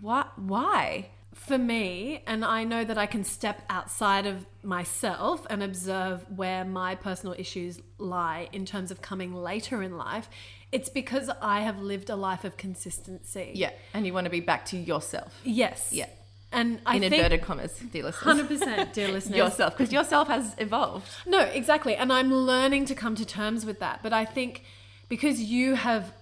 what 0.01 0.39
why? 0.39 1.11
For 1.35 1.59
me, 1.59 2.23
and 2.27 2.45
I 2.45 2.65
know 2.65 2.85
that 2.85 2.99
I 2.99 3.07
can 3.07 3.25
step 3.25 3.63
outside 3.71 4.27
of 4.27 4.47
myself 4.63 5.47
and 5.49 5.63
observe 5.63 6.25
where 6.37 6.65
my 6.65 6.95
personal 6.95 7.35
issues 7.39 7.81
lie 7.99 8.49
in 8.53 8.67
terms 8.67 8.91
of 8.91 9.01
coming 9.01 9.35
later 9.35 9.83
in 9.83 9.97
life, 9.97 10.29
it's 10.73 10.89
because 10.89 11.31
I 11.41 11.61
have 11.61 11.81
lived 11.81 12.11
a 12.11 12.17
life 12.17 12.45
of 12.45 12.57
consistency. 12.57 13.53
Yeah, 13.55 13.71
and 13.95 14.07
you 14.07 14.13
want 14.13 14.25
to 14.27 14.31
be 14.31 14.41
back 14.41 14.67
to 14.67 14.77
yourself. 14.77 15.33
Yes. 15.45 15.91
Yeah. 15.93 16.07
And 16.53 16.81
I 16.85 16.97
In 16.97 17.03
think 17.03 17.15
inverted 17.15 17.43
commas, 17.43 17.73
dear 17.93 18.03
listeners. 18.05 18.41
100%, 18.49 18.93
dear 18.93 19.09
listeners. 19.13 19.37
yourself, 19.37 19.77
because 19.77 19.93
yourself 19.93 20.27
has 20.27 20.57
evolved. 20.59 21.09
No, 21.25 21.41
exactly. 21.41 21.95
And 21.95 22.13
I'm 22.13 22.35
learning 22.35 22.87
to 22.87 22.95
come 22.97 23.15
to 23.15 23.25
terms 23.25 23.65
with 23.65 23.79
that. 23.79 24.01
But 24.03 24.13
I 24.13 24.25
think 24.25 24.65
because 25.09 25.41
you 25.41 25.77
have 25.77 26.13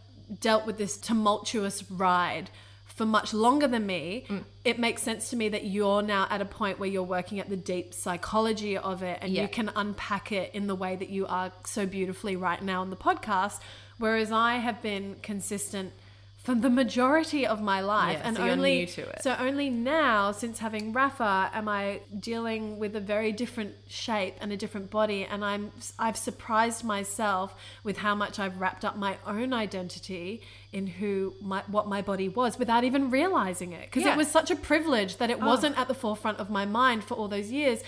dealt 0.41 0.67
with 0.67 0.77
this 0.77 0.99
tumultuous 0.99 1.91
ride 1.91 2.51
for 2.99 3.07
much 3.07 3.33
longer 3.33 3.69
than 3.69 3.87
me, 3.87 4.25
Mm. 4.29 4.45
it 4.65 4.79
makes 4.79 5.03
sense 5.03 5.31
to 5.31 5.37
me 5.37 5.49
that 5.51 5.65
you're 5.65 6.03
now 6.03 6.27
at 6.29 6.41
a 6.41 6.45
point 6.45 6.79
where 6.81 6.89
you're 6.89 7.03
working 7.19 7.39
at 7.39 7.49
the 7.49 7.57
deep 7.57 7.95
psychology 7.95 8.77
of 8.77 9.03
it 9.03 9.21
and 9.23 9.33
Yeah. 9.33 9.43
you 9.43 9.49
can 9.49 9.71
unpack 9.77 10.33
it 10.33 10.51
in 10.53 10.67
the 10.67 10.75
way 10.75 10.97
that 10.97 11.09
you 11.09 11.25
are 11.29 11.53
so 11.65 11.87
beautifully 11.87 12.35
right 12.35 12.61
now 12.61 12.81
on 12.81 12.91
the 12.91 12.97
podcast. 12.97 13.61
Whereas 13.99 14.31
I 14.33 14.57
have 14.57 14.83
been 14.83 15.17
consistent 15.23 15.93
for 16.49 16.55
the 16.55 16.71
majority 16.71 17.47
of 17.47 17.61
my 17.61 17.81
life 17.83 18.17
Yeah, 18.21 18.27
and 18.29 18.37
so 18.39 18.43
only 18.49 18.79
new 18.79 18.87
to 18.87 19.03
it. 19.03 19.23
so 19.23 19.37
only 19.39 19.69
now, 19.69 20.33
since 20.33 20.61
having 20.61 20.95
Rafa, 20.95 21.51
am 21.53 21.69
I 21.69 22.01
dealing 22.19 22.79
with 22.79 22.97
a 22.97 23.01
very 23.01 23.33
different 23.33 23.75
shape 23.87 24.35
and 24.41 24.51
a 24.51 24.57
different 24.57 24.89
body, 24.91 25.27
and 25.31 25.45
I'm 25.45 25.65
I've 25.99 26.17
surprised 26.17 26.85
myself 26.85 27.55
with 27.85 27.99
how 27.99 28.15
much 28.15 28.39
I've 28.39 28.59
wrapped 28.63 28.83
up 28.89 28.97
my 28.97 29.19
own 29.27 29.53
identity 29.53 30.41
in 30.73 30.87
who 30.87 31.35
my 31.43 31.61
what 31.67 31.87
my 31.87 32.01
body 32.01 32.31
was 32.31 32.59
without 32.59 32.83
even 32.83 33.11
realizing 33.11 33.73
it, 33.73 33.83
because 33.83 34.05
Yeah. 34.05 34.15
it 34.15 34.17
was 34.17 34.29
such 34.31 34.51
a 34.51 34.57
privilege 34.57 35.19
that 35.19 35.29
it 35.31 35.39
Oh. 35.43 35.47
wasn't 35.47 35.79
at 35.79 35.87
the 35.87 35.99
forefront 36.05 36.39
of 36.39 36.49
my 36.49 36.65
mind 36.65 37.05
for 37.05 37.13
all 37.19 37.29
those 37.29 37.51
years, 37.51 37.81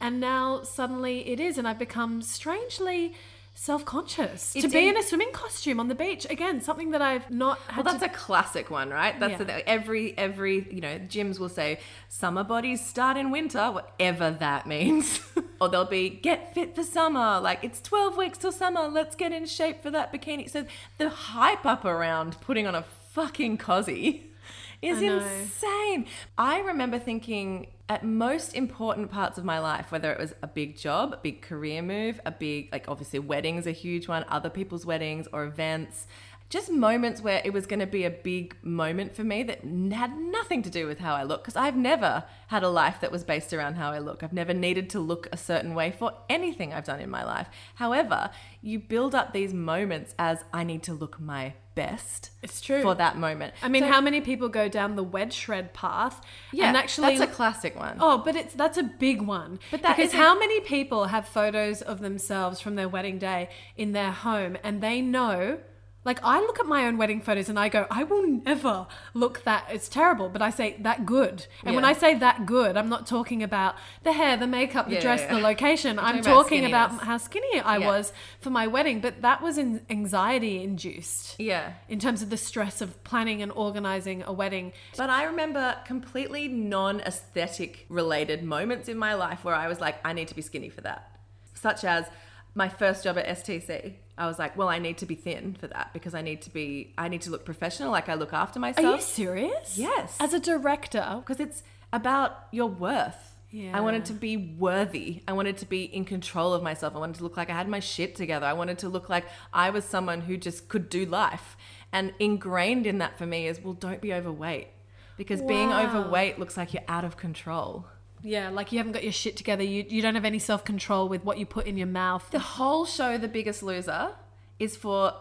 and 0.00 0.18
now 0.20 0.62
suddenly 0.62 1.28
it 1.28 1.38
is, 1.38 1.58
and 1.58 1.68
I've 1.68 1.78
become 1.78 2.22
strangely. 2.22 3.12
Self-conscious 3.58 4.52
to 4.52 4.68
be 4.68 4.86
in- 4.86 4.98
a 4.98 5.02
swimming 5.02 5.32
costume 5.32 5.80
on 5.80 5.88
the 5.88 5.94
beach 5.94 6.26
again, 6.28 6.60
something 6.60 6.90
that 6.90 7.00
I've 7.00 7.30
not 7.30 7.58
had 7.68 7.86
Well, 7.86 7.94
that's 7.94 8.04
to 8.04 8.10
a 8.10 8.14
classic 8.14 8.70
one, 8.70 8.90
right? 8.90 9.18
That's 9.18 9.32
Yeah. 9.40 9.44
the 9.44 9.66
every 9.68 10.16
every 10.18 10.68
you 10.70 10.82
know 10.82 10.98
gyms 10.98 11.38
will 11.38 11.48
say 11.48 11.80
summer 12.10 12.44
bodies 12.44 12.84
start 12.84 13.16
in 13.16 13.30
winter, 13.30 13.70
whatever 13.72 14.30
that 14.30 14.66
means, 14.66 15.20
or 15.60 15.70
they'll 15.70 15.86
be 15.86 16.10
get 16.10 16.52
fit 16.52 16.74
for 16.74 16.84
summer. 16.84 17.40
Like 17.40 17.64
it's 17.64 17.80
twelve 17.80 18.18
weeks 18.18 18.36
till 18.36 18.52
summer. 18.52 18.88
Let's 18.88 19.16
get 19.16 19.32
in 19.32 19.46
shape 19.46 19.82
for 19.82 19.90
that 19.90 20.12
bikini. 20.12 20.50
So 20.50 20.66
the 20.98 21.08
hype 21.08 21.64
up 21.64 21.86
around 21.86 22.38
putting 22.42 22.66
on 22.66 22.74
a 22.74 22.84
fucking 23.12 23.56
cosy 23.56 24.32
is 24.82 25.00
insane. 25.00 26.04
I 26.36 26.60
remember 26.60 26.98
thinking 26.98 27.68
at 27.88 28.04
most 28.04 28.54
important 28.54 29.10
parts 29.10 29.38
of 29.38 29.44
my 29.44 29.58
life, 29.58 29.92
whether 29.92 30.10
it 30.12 30.18
was 30.18 30.34
a 30.42 30.46
big 30.46 30.76
job, 30.76 31.12
a 31.12 31.16
big 31.18 31.40
career 31.40 31.82
move, 31.82 32.20
a 32.26 32.32
big, 32.32 32.68
like 32.72 32.88
obviously 32.88 33.18
weddings, 33.20 33.66
a 33.66 33.72
huge 33.72 34.08
one, 34.08 34.24
other 34.28 34.50
people's 34.50 34.84
weddings 34.84 35.28
or 35.32 35.44
events, 35.44 36.06
just 36.48 36.70
moments 36.70 37.20
where 37.20 37.42
it 37.44 37.52
was 37.52 37.66
going 37.66 37.80
to 37.80 37.86
be 37.86 38.04
a 38.04 38.10
big 38.10 38.56
moment 38.62 39.14
for 39.14 39.24
me 39.24 39.42
that 39.42 39.64
had 39.92 40.16
nothing 40.16 40.62
to 40.62 40.70
do 40.70 40.86
with 40.86 40.98
how 40.98 41.14
I 41.14 41.24
look. 41.24 41.42
Because 41.42 41.56
I've 41.56 41.76
never 41.76 42.24
had 42.48 42.62
a 42.62 42.68
life 42.68 43.00
that 43.00 43.10
was 43.10 43.24
based 43.24 43.52
around 43.52 43.74
how 43.74 43.90
I 43.90 43.98
look. 43.98 44.22
I've 44.22 44.32
never 44.32 44.54
needed 44.54 44.88
to 44.90 45.00
look 45.00 45.28
a 45.32 45.36
certain 45.36 45.74
way 45.74 45.90
for 45.90 46.12
anything 46.28 46.72
I've 46.72 46.84
done 46.84 47.00
in 47.00 47.10
my 47.10 47.24
life. 47.24 47.48
However, 47.76 48.30
you 48.62 48.78
build 48.78 49.14
up 49.14 49.32
these 49.32 49.52
moments 49.52 50.14
as 50.18 50.44
I 50.52 50.62
need 50.62 50.84
to 50.84 50.94
look 50.94 51.20
my 51.20 51.54
best 51.76 52.30
It's 52.42 52.60
true. 52.60 52.82
for 52.82 52.94
that 52.96 53.16
moment. 53.16 53.54
I 53.62 53.68
mean, 53.68 53.84
So- 53.84 53.88
how 53.92 54.00
many 54.00 54.20
people 54.20 54.48
go 54.48 54.68
down 54.68 54.96
the 54.96 55.04
wed 55.04 55.32
shred 55.32 55.72
path? 55.72 56.20
yeah, 56.52 56.66
and 56.66 56.76
actually, 56.76 57.16
that's 57.16 57.30
a 57.30 57.34
classic 57.34 57.76
one. 57.78 57.98
oh, 58.00 58.18
but 58.18 58.34
it's 58.34 58.54
that's 58.54 58.76
a 58.78 58.82
big 58.82 59.22
one. 59.22 59.60
But 59.70 59.82
that 59.82 59.96
because 59.96 60.12
how 60.12 60.36
many 60.36 60.58
people 60.60 61.04
have 61.06 61.28
photos 61.28 61.82
of 61.82 62.00
themselves 62.00 62.60
from 62.60 62.74
their 62.74 62.88
wedding 62.88 63.18
day 63.18 63.48
in 63.76 63.92
their 63.92 64.10
home, 64.10 64.56
and 64.64 64.80
they 64.80 65.00
know 65.00 65.58
Like 66.06 66.20
I 66.22 66.38
look 66.38 66.60
at 66.60 66.66
my 66.66 66.86
own 66.86 66.98
wedding 66.98 67.20
photos 67.20 67.48
and 67.48 67.58
I 67.58 67.68
go, 67.68 67.84
I 67.90 68.04
will 68.04 68.24
never 68.28 68.86
look 69.12 69.42
that 69.42 69.64
it's 69.70 69.88
terrible, 69.88 70.28
but 70.28 70.40
I 70.40 70.50
say 70.50 70.76
that 70.82 71.04
good. 71.04 71.46
And 71.64 71.74
when 71.74 71.84
I 71.84 71.94
say 71.94 72.14
that 72.14 72.46
good, 72.46 72.76
I'm 72.76 72.88
not 72.88 73.08
talking 73.08 73.42
about 73.42 73.74
the 74.04 74.12
hair, 74.12 74.36
the 74.36 74.46
makeup, 74.46 74.86
the 74.88 74.94
Yeah, 74.94 75.00
dress, 75.00 75.22
yeah, 75.22 75.34
the 75.34 75.40
location. 75.40 75.98
I'm 75.98 76.22
talking 76.22 76.24
about 76.30 76.42
talking 76.44 76.64
about, 76.66 76.90
skinniness. 76.92 77.00
how 77.02 77.16
skinny 77.18 77.60
I 77.60 77.78
Yeah. 77.78 77.86
was 77.88 78.12
for 78.38 78.50
my 78.50 78.68
wedding, 78.68 79.00
but 79.00 79.22
that 79.22 79.42
was 79.42 79.58
in 79.58 79.84
anxiety 79.90 80.62
induced 80.62 81.40
Yeah. 81.40 81.72
in 81.88 81.98
terms 81.98 82.22
of 82.22 82.30
the 82.30 82.36
stress 82.36 82.80
of 82.80 83.02
planning 83.02 83.42
and 83.42 83.50
organizing 83.50 84.22
a 84.22 84.32
wedding. 84.32 84.72
But 84.96 85.10
I 85.10 85.24
remember 85.24 85.76
completely 85.86 86.46
non 86.46 87.00
aesthetic 87.00 87.84
related 87.88 88.44
moments 88.44 88.88
in 88.88 88.96
my 88.96 89.14
life 89.14 89.44
where 89.44 89.56
I 89.56 89.66
was 89.66 89.80
like, 89.80 89.96
I 90.04 90.12
need 90.12 90.28
to 90.28 90.36
be 90.36 90.42
skinny 90.42 90.68
for 90.68 90.82
that. 90.82 91.10
Such 91.54 91.82
as 91.82 92.06
my 92.54 92.68
first 92.68 93.02
job 93.02 93.18
at 93.18 93.26
STC. 93.26 93.94
I 94.18 94.26
was 94.26 94.38
like, 94.38 94.56
well, 94.56 94.68
I 94.68 94.78
need 94.78 94.98
to 94.98 95.06
be 95.06 95.14
thin 95.14 95.56
for 95.58 95.66
that 95.66 95.92
because 95.92 96.14
I 96.14 96.22
need 96.22 96.42
to 96.42 96.50
be, 96.50 96.94
I 96.96 97.08
need 97.08 97.22
to 97.22 97.30
look 97.30 97.44
professional, 97.44 97.90
like 97.90 98.08
I 98.08 98.14
look 98.14 98.32
after 98.32 98.58
myself. 98.58 98.86
Are 98.86 98.96
you 98.96 99.02
serious? 99.02 99.76
Yes. 99.76 100.16
As 100.18 100.32
a 100.32 100.40
director, 100.40 101.16
Because 101.18 101.40
it's 101.40 101.62
about 101.92 102.46
your 102.50 102.66
worth. 102.66 103.34
Yeah. 103.50 103.76
I 103.76 103.80
wanted 103.80 104.04
to 104.06 104.12
be 104.12 104.36
worthy. 104.36 105.22
I 105.28 105.32
wanted 105.32 105.58
to 105.58 105.66
be 105.66 105.84
in 105.84 106.04
control 106.04 106.52
of 106.52 106.62
myself. 106.62 106.96
I 106.96 106.98
wanted 106.98 107.16
to 107.16 107.22
look 107.22 107.36
like 107.36 107.48
I 107.48 107.54
had 107.54 107.68
my 107.68 107.80
shit 107.80 108.16
together. 108.16 108.44
I 108.46 108.54
wanted 108.54 108.78
to 108.80 108.88
look 108.88 109.08
like 109.08 109.24
I 109.52 109.70
was 109.70 109.84
someone 109.84 110.22
who 110.22 110.36
just 110.36 110.68
could 110.68 110.88
do 110.88 111.06
life. 111.06 111.56
And 111.92 112.12
ingrained 112.18 112.86
in 112.86 112.98
that 112.98 113.16
for 113.16 113.26
me 113.26 113.46
is, 113.46 113.60
well, 113.62 113.72
don't 113.74 114.00
be 114.00 114.12
overweight. 114.12 114.68
Because 115.16 115.40
being 115.40 115.72
overweight 115.72 116.38
looks 116.38 116.56
like 116.56 116.74
you're 116.74 116.82
out 116.88 117.04
of 117.04 117.16
control. 117.16 117.86
Yeah, 118.26 118.50
like 118.50 118.72
you 118.72 118.78
haven't 118.78 118.92
got 118.92 119.04
your 119.04 119.12
shit 119.12 119.36
together. 119.36 119.62
You 119.62 119.84
you 119.88 120.02
don't 120.02 120.14
have 120.14 120.24
any 120.24 120.38
self 120.38 120.64
control 120.64 121.08
with 121.08 121.24
what 121.24 121.38
you 121.38 121.46
put 121.46 121.66
in 121.66 121.76
your 121.76 121.86
mouth. 121.86 122.28
The 122.30 122.38
whole 122.38 122.84
show, 122.84 123.16
The 123.18 123.28
Biggest 123.28 123.62
Loser, 123.62 124.12
is 124.58 124.76
for 124.76 125.14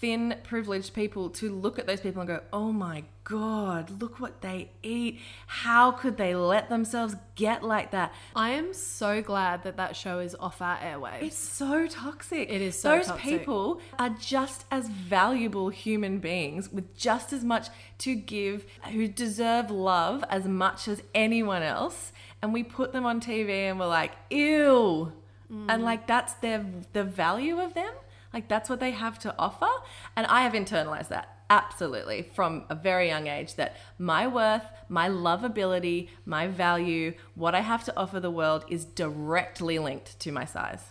thin, 0.00 0.34
privileged 0.42 0.94
people 0.94 1.28
to 1.28 1.50
look 1.50 1.78
at 1.78 1.86
those 1.86 2.00
people 2.00 2.22
and 2.22 2.28
go, 2.28 2.40
oh 2.52 2.72
my 2.72 3.04
God, 3.24 4.00
look 4.00 4.18
what 4.18 4.40
they 4.40 4.70
eat. 4.82 5.20
How 5.46 5.92
could 5.92 6.16
they 6.16 6.34
let 6.34 6.70
themselves 6.70 7.14
get 7.34 7.62
like 7.62 7.90
that? 7.90 8.12
I 8.34 8.50
am 8.50 8.72
so 8.72 9.20
glad 9.20 9.62
that 9.64 9.76
that 9.76 9.94
show 9.94 10.18
is 10.18 10.34
off 10.40 10.62
our 10.62 10.78
airwaves. 10.78 11.22
It's 11.22 11.36
so 11.38 11.86
toxic. 11.86 12.48
It 12.50 12.62
is 12.62 12.80
so 12.80 12.96
Those 12.96 13.06
toxic. 13.08 13.40
people 13.40 13.80
are 13.98 14.08
just 14.08 14.64
as 14.70 14.88
valuable 14.88 15.68
human 15.68 16.18
beings 16.18 16.72
with 16.72 16.96
just 16.96 17.32
as 17.34 17.44
much 17.44 17.68
to 17.98 18.14
give, 18.14 18.64
who 18.90 19.06
deserve 19.06 19.70
love 19.70 20.24
as 20.30 20.46
much 20.46 20.88
as 20.88 21.02
anyone 21.14 21.62
else. 21.62 22.12
And 22.42 22.52
we 22.52 22.62
put 22.62 22.92
them 22.92 23.04
on 23.06 23.20
TV 23.20 23.50
and 23.68 23.78
we're 23.78 23.86
like, 23.86 24.12
ew. 24.30 25.12
Mm. 25.52 25.66
And 25.68 25.82
like 25.82 26.06
that's 26.06 26.34
their 26.34 26.64
the 26.92 27.04
value 27.04 27.58
of 27.60 27.74
them. 27.74 27.92
Like 28.32 28.48
that's 28.48 28.70
what 28.70 28.80
they 28.80 28.92
have 28.92 29.18
to 29.20 29.34
offer. 29.38 29.68
And 30.16 30.26
I 30.26 30.42
have 30.42 30.52
internalized 30.52 31.08
that 31.08 31.36
absolutely 31.50 32.22
from 32.22 32.64
a 32.70 32.74
very 32.76 33.08
young 33.08 33.26
age 33.26 33.56
that 33.56 33.76
my 33.98 34.26
worth, 34.26 34.62
my 34.88 35.08
lovability, 35.08 36.08
my 36.24 36.46
value, 36.46 37.12
what 37.34 37.56
I 37.56 37.60
have 37.60 37.82
to 37.84 37.96
offer 37.96 38.20
the 38.20 38.30
world 38.30 38.64
is 38.68 38.84
directly 38.84 39.78
linked 39.80 40.18
to 40.20 40.30
my 40.30 40.44
size. 40.44 40.84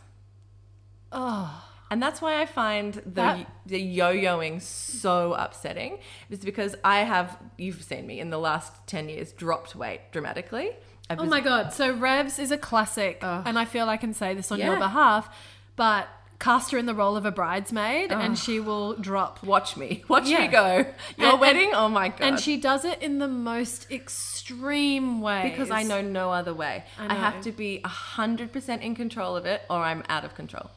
oh, 1.11 1.65
And 1.91 2.03
that's 2.03 2.21
why 2.21 2.39
I 2.39 2.45
find 2.45 2.93
the 2.93 3.09
That- 3.09 3.47
the 3.65 3.79
yo-yoing 3.79 4.61
so 4.61 5.33
upsetting. 5.33 5.99
Is 6.29 6.39
because 6.39 6.75
I 6.83 6.99
have 6.99 7.39
you've 7.57 7.81
seen 7.83 8.05
me 8.05 8.19
in 8.19 8.29
the 8.29 8.37
last 8.37 8.85
10 8.85 9.09
years 9.09 9.31
dropped 9.31 9.75
weight 9.75 10.11
dramatically. 10.11 10.75
Oh 11.11 11.25
my 11.25 11.41
god! 11.41 11.73
So 11.73 11.91
Revs 11.93 12.37
is 12.39 12.51
a 12.51 12.57
classic, 12.57 13.19
and 13.21 13.57
I 13.57 13.65
feel 13.65 13.89
I 13.89 13.97
can 13.97 14.13
say 14.13 14.33
this 14.33 14.51
on 14.51 14.59
your 14.59 14.77
behalf. 14.77 15.33
But 15.75 16.07
cast 16.39 16.71
her 16.71 16.77
in 16.77 16.85
the 16.85 16.93
role 16.93 17.17
of 17.17 17.25
a 17.25 17.31
bridesmaid, 17.31 18.11
and 18.11 18.37
she 18.37 18.59
will 18.59 18.93
drop. 18.95 19.43
watch 19.43 19.75
me. 19.75 20.03
Watch 20.07 20.27
Yeah. 20.29 20.39
me 20.41 20.47
go. 20.47 20.85
Your 21.17 21.31
And- 21.31 21.39
wedding? 21.41 21.71
oh 21.73 21.89
my 21.89 22.09
god. 22.09 22.21
And 22.21 22.39
she 22.39 22.57
does 22.57 22.85
it 22.85 23.01
in 23.01 23.19
the 23.19 23.27
most 23.27 23.91
extreme 23.91 25.19
way 25.21 25.49
because 25.49 25.69
I 25.71 25.83
know 25.83 26.01
no 26.01 26.31
other 26.31 26.53
way. 26.53 26.83
I 26.97 27.13
have 27.15 27.41
to 27.41 27.51
be 27.51 27.81
100% 27.83 28.81
in 28.81 28.95
control 28.95 29.35
of 29.35 29.45
it 29.45 29.61
or 29.69 29.77
I'm 29.77 30.03
out 30.09 30.23
of 30.25 30.35
control. 30.35 30.69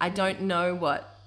I 0.00 0.10
don't 0.10 0.42
know 0.42 0.74
what 0.74 1.18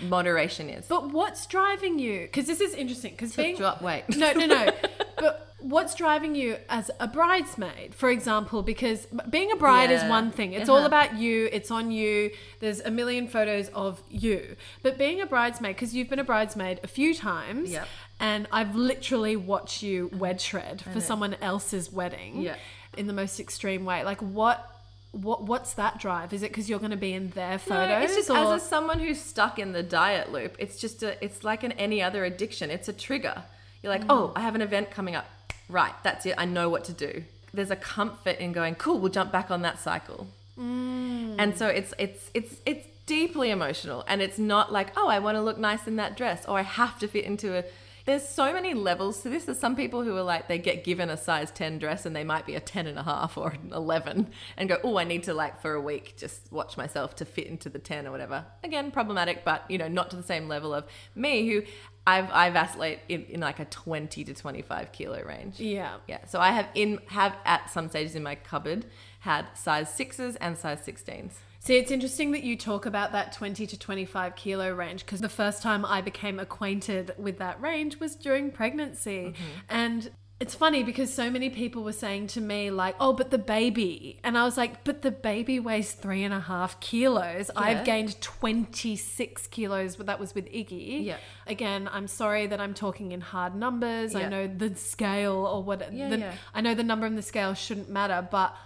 moderation 0.00 0.68
is. 0.68 0.84
But 0.86 1.10
what's 1.10 1.46
driving 1.46 1.98
you? 1.98 2.20
Because 2.22 2.46
this 2.46 2.60
is 2.60 2.74
interesting. 2.74 3.12
Because 3.12 3.34
being 3.34 3.56
drop 3.56 3.80
weight. 3.82 4.04
no, 4.16 4.32
no, 4.32 4.46
no. 4.46 4.70
but 5.18 5.53
what's 5.64 5.94
driving 5.94 6.34
you 6.34 6.56
as 6.68 6.90
a 7.00 7.08
bridesmaid, 7.08 7.94
for 7.94 8.10
example? 8.10 8.62
Because 8.62 9.06
being 9.30 9.50
a 9.50 9.56
bride 9.56 9.90
is 9.90 10.02
one 10.04 10.30
thing. 10.30 10.52
It's 10.52 10.68
all 10.68 10.76
Uh-huh. 10.78 10.86
about 10.86 11.16
you. 11.16 11.48
It's 11.52 11.70
on 11.70 11.90
you. 11.90 12.30
There's 12.60 12.80
a 12.80 12.90
million 12.90 13.28
photos 13.28 13.68
of 13.70 14.02
you. 14.10 14.56
But 14.82 14.98
being 14.98 15.20
a 15.20 15.26
bridesmaid, 15.26 15.74
because 15.76 15.94
you've 15.94 16.10
been 16.10 16.18
a 16.18 16.24
bridesmaid 16.24 16.80
a 16.82 16.86
few 16.86 17.14
times, 17.14 17.70
Yep. 17.72 17.88
and 18.20 18.46
I've 18.52 18.74
literally 18.76 19.36
watched 19.36 19.82
you 19.82 20.10
wed 20.12 20.40
shred 20.40 20.82
for 20.92 21.00
someone 21.00 21.34
else's 21.40 21.90
wedding, 21.90 22.42
Yeah. 22.42 22.56
in 22.98 23.06
the 23.06 23.14
most 23.14 23.40
extreme 23.40 23.84
way. 23.84 24.04
Like 24.04 24.20
what? 24.20 24.70
What, 25.12 25.44
what's 25.44 25.74
that 25.74 25.98
drive? 26.00 26.32
Is 26.32 26.42
it 26.42 26.50
because 26.50 26.68
you're 26.68 26.80
going 26.80 26.90
to 26.90 26.96
be 26.96 27.12
in 27.12 27.30
their 27.30 27.56
photos? 27.56 27.88
No, 27.88 28.00
it's 28.00 28.16
just 28.16 28.30
or- 28.30 28.54
as 28.56 28.62
a, 28.62 28.66
someone 28.66 28.98
who's 28.98 29.20
stuck 29.20 29.60
in 29.60 29.70
the 29.70 29.82
diet 29.84 30.32
loop. 30.32 30.56
It's 30.58 30.76
just 30.80 31.04
a. 31.04 31.10
It's 31.24 31.44
like 31.44 31.62
an 31.62 31.70
any 31.72 32.02
other 32.02 32.24
addiction. 32.24 32.68
It's 32.68 32.88
a 32.88 32.92
trigger. 32.92 33.44
You're 33.80 33.92
like, 33.92 34.02
oh, 34.08 34.32
I 34.34 34.40
have 34.40 34.56
an 34.56 34.60
event 34.62 34.90
coming 34.90 35.14
up. 35.14 35.26
Right, 35.68 35.94
that's 36.02 36.26
it. 36.26 36.34
I 36.36 36.44
know 36.44 36.68
what 36.68 36.84
to 36.84 36.92
do. 36.92 37.24
There's 37.52 37.70
a 37.70 37.76
comfort 37.76 38.38
in 38.38 38.52
going. 38.52 38.74
Cool, 38.74 38.98
we'll 38.98 39.12
jump 39.12 39.32
back 39.32 39.50
on 39.50 39.62
that 39.62 39.78
cycle. 39.78 40.26
Mm. 40.58 41.36
And 41.38 41.56
so 41.56 41.68
it's 41.68 41.94
it's 41.98 42.30
it's 42.34 42.56
it's 42.66 42.86
deeply 43.06 43.50
emotional, 43.50 44.04
and 44.06 44.22
it's 44.22 44.38
not 44.38 44.72
like, 44.72 44.92
oh, 44.96 45.08
I 45.08 45.18
want 45.18 45.36
to 45.36 45.42
look 45.42 45.58
nice 45.58 45.86
in 45.86 45.96
that 45.96 46.16
dress, 46.16 46.44
or 46.46 46.58
I 46.58 46.62
have 46.62 46.98
to 47.00 47.08
fit 47.08 47.24
into 47.24 47.56
a. 47.56 47.64
There's 48.06 48.28
so 48.28 48.52
many 48.52 48.74
levels 48.74 49.22
to 49.22 49.30
this. 49.30 49.44
There's 49.46 49.58
some 49.58 49.76
people 49.76 50.02
who 50.02 50.14
are 50.14 50.22
like 50.22 50.46
they 50.46 50.58
get 50.58 50.84
given 50.84 51.08
a 51.08 51.16
size 51.16 51.50
10 51.50 51.78
dress 51.78 52.04
and 52.04 52.14
they 52.14 52.22
might 52.22 52.44
be 52.44 52.54
a 52.54 52.60
10 52.60 52.86
and 52.86 52.98
a 52.98 53.02
half 53.02 53.38
or 53.38 53.52
an 53.52 53.72
11 53.72 54.26
and 54.58 54.68
go, 54.68 54.76
oh, 54.84 54.98
I 54.98 55.04
need 55.04 55.22
to 55.22 55.32
like 55.32 55.62
for 55.62 55.72
a 55.72 55.80
week 55.80 56.12
just 56.18 56.52
watch 56.52 56.76
myself 56.76 57.16
to 57.16 57.24
fit 57.24 57.46
into 57.46 57.70
the 57.70 57.78
10 57.78 58.06
or 58.06 58.10
whatever. 58.10 58.44
Again, 58.62 58.90
problematic, 58.90 59.42
but 59.42 59.64
you 59.70 59.78
know, 59.78 59.88
not 59.88 60.10
to 60.10 60.16
the 60.16 60.22
same 60.22 60.48
level 60.48 60.74
of 60.74 60.84
me 61.14 61.48
who 61.48 61.62
I've 62.06 62.30
I 62.30 62.50
vacillate 62.50 63.00
in, 63.08 63.24
in 63.24 63.40
like 63.40 63.60
a 63.60 63.64
20 63.64 64.24
to 64.24 64.34
25 64.34 64.92
kilo 64.92 65.22
range. 65.22 65.58
yeah. 65.58 65.96
Yeah. 66.06 66.24
So 66.26 66.38
I 66.40 66.50
have 66.50 66.68
in 66.74 67.00
have 67.06 67.34
at 67.44 67.70
some 67.70 67.88
stages 67.88 68.14
in 68.14 68.22
my 68.22 68.34
cupboard 68.34 68.86
had 69.20 69.46
size 69.54 69.92
sixes 69.92 70.36
and 70.36 70.56
size 70.58 70.80
16s. 70.86 71.32
See, 71.60 71.78
it's 71.78 71.90
interesting 71.90 72.32
that 72.32 72.42
you 72.42 72.58
talk 72.58 72.84
about 72.84 73.12
that 73.12 73.32
20 73.32 73.66
to 73.66 73.78
25 73.78 74.36
kilo 74.36 74.70
range 74.70 75.06
because 75.06 75.22
the 75.22 75.30
first 75.30 75.62
time 75.62 75.86
I 75.86 76.02
became 76.02 76.38
acquainted 76.38 77.14
with 77.16 77.38
that 77.38 77.58
range 77.58 77.98
was 77.98 78.16
during 78.16 78.50
pregnancy. 78.50 79.32
Mm-hmm. 79.32 79.42
And 79.70 80.10
it's 80.40 80.54
funny 80.54 80.82
because 80.82 81.14
so 81.14 81.30
many 81.30 81.48
people 81.48 81.84
were 81.84 81.92
saying 81.92 82.26
to 82.26 82.40
me, 82.40 82.70
like, 82.70 82.96
oh, 82.98 83.12
but 83.12 83.30
the 83.30 83.38
baby. 83.38 84.18
And 84.24 84.36
I 84.36 84.44
was 84.44 84.56
like, 84.56 84.82
but 84.82 85.02
the 85.02 85.12
baby 85.12 85.60
weighs 85.60 85.92
three 85.92 86.24
and 86.24 86.34
a 86.34 86.40
half 86.40 86.80
kilos. 86.80 87.50
I've 87.54 87.84
gained 87.84 88.20
26 88.20 89.46
kilos, 89.46 89.94
but 89.94 90.06
that 90.06 90.18
was 90.18 90.34
with 90.34 90.46
Iggy. 90.46 91.04
Yeah. 91.04 91.18
Again, 91.46 91.88
I'm 91.90 92.08
sorry 92.08 92.48
that 92.48 92.60
I'm 92.60 92.74
talking 92.74 93.12
in 93.12 93.20
hard 93.20 93.54
numbers. 93.54 94.14
I 94.14 94.28
know 94.28 94.48
the 94.48 94.74
scale 94.74 95.46
or 95.46 95.62
what, 95.62 95.92
Yeah, 95.92 96.08
the, 96.10 96.18
yeah. 96.18 96.34
I 96.52 96.60
know 96.60 96.74
the 96.74 96.82
number 96.84 97.06
on 97.06 97.14
the 97.14 97.22
scale 97.22 97.54
shouldn't 97.54 97.88
matter, 97.88 98.26
but 98.28 98.56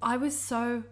I 0.00 0.16
was 0.16 0.38
so 0.38 0.84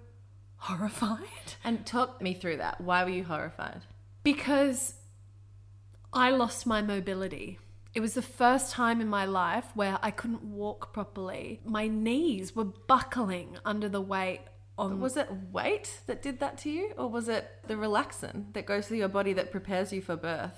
horrified. 0.57 1.19
And 1.65 1.87
talk 1.87 2.21
me 2.21 2.35
through 2.35 2.57
that. 2.57 2.81
Why 2.81 3.05
were 3.05 3.11
you 3.11 3.23
horrified? 3.25 3.83
Because 4.25 4.95
I 6.13 6.31
lost 6.31 6.67
my 6.67 6.83
mobility. 6.83 7.59
It 7.95 8.01
was 8.01 8.15
the 8.15 8.23
first 8.23 8.73
time 8.73 9.01
in 9.01 9.09
my 9.09 9.27
life 9.27 9.67
where 9.75 9.99
I 10.03 10.11
couldn't 10.11 10.43
walk 10.43 10.93
properly. 10.93 11.61
My 11.65 11.89
knees 11.89 12.57
were 12.57 12.65
buckling 12.65 13.59
under 13.65 13.89
the 13.89 14.01
weight 14.01 14.41
on. 14.79 14.99
Was 15.01 15.17
it 15.19 15.29
weight 15.51 16.01
that 16.07 16.23
did 16.23 16.41
that 16.41 16.57
to 16.59 16.71
you, 16.71 16.93
or 16.97 17.09
was 17.09 17.29
it 17.29 17.51
the 17.67 17.75
relaxin 17.75 18.53
that 18.55 18.65
goes 18.65 18.89
through 18.89 18.97
your 18.99 19.09
body 19.09 19.35
that 19.35 19.51
prepares 19.51 19.93
you 19.93 20.01
for 20.01 20.17
birth? 20.17 20.57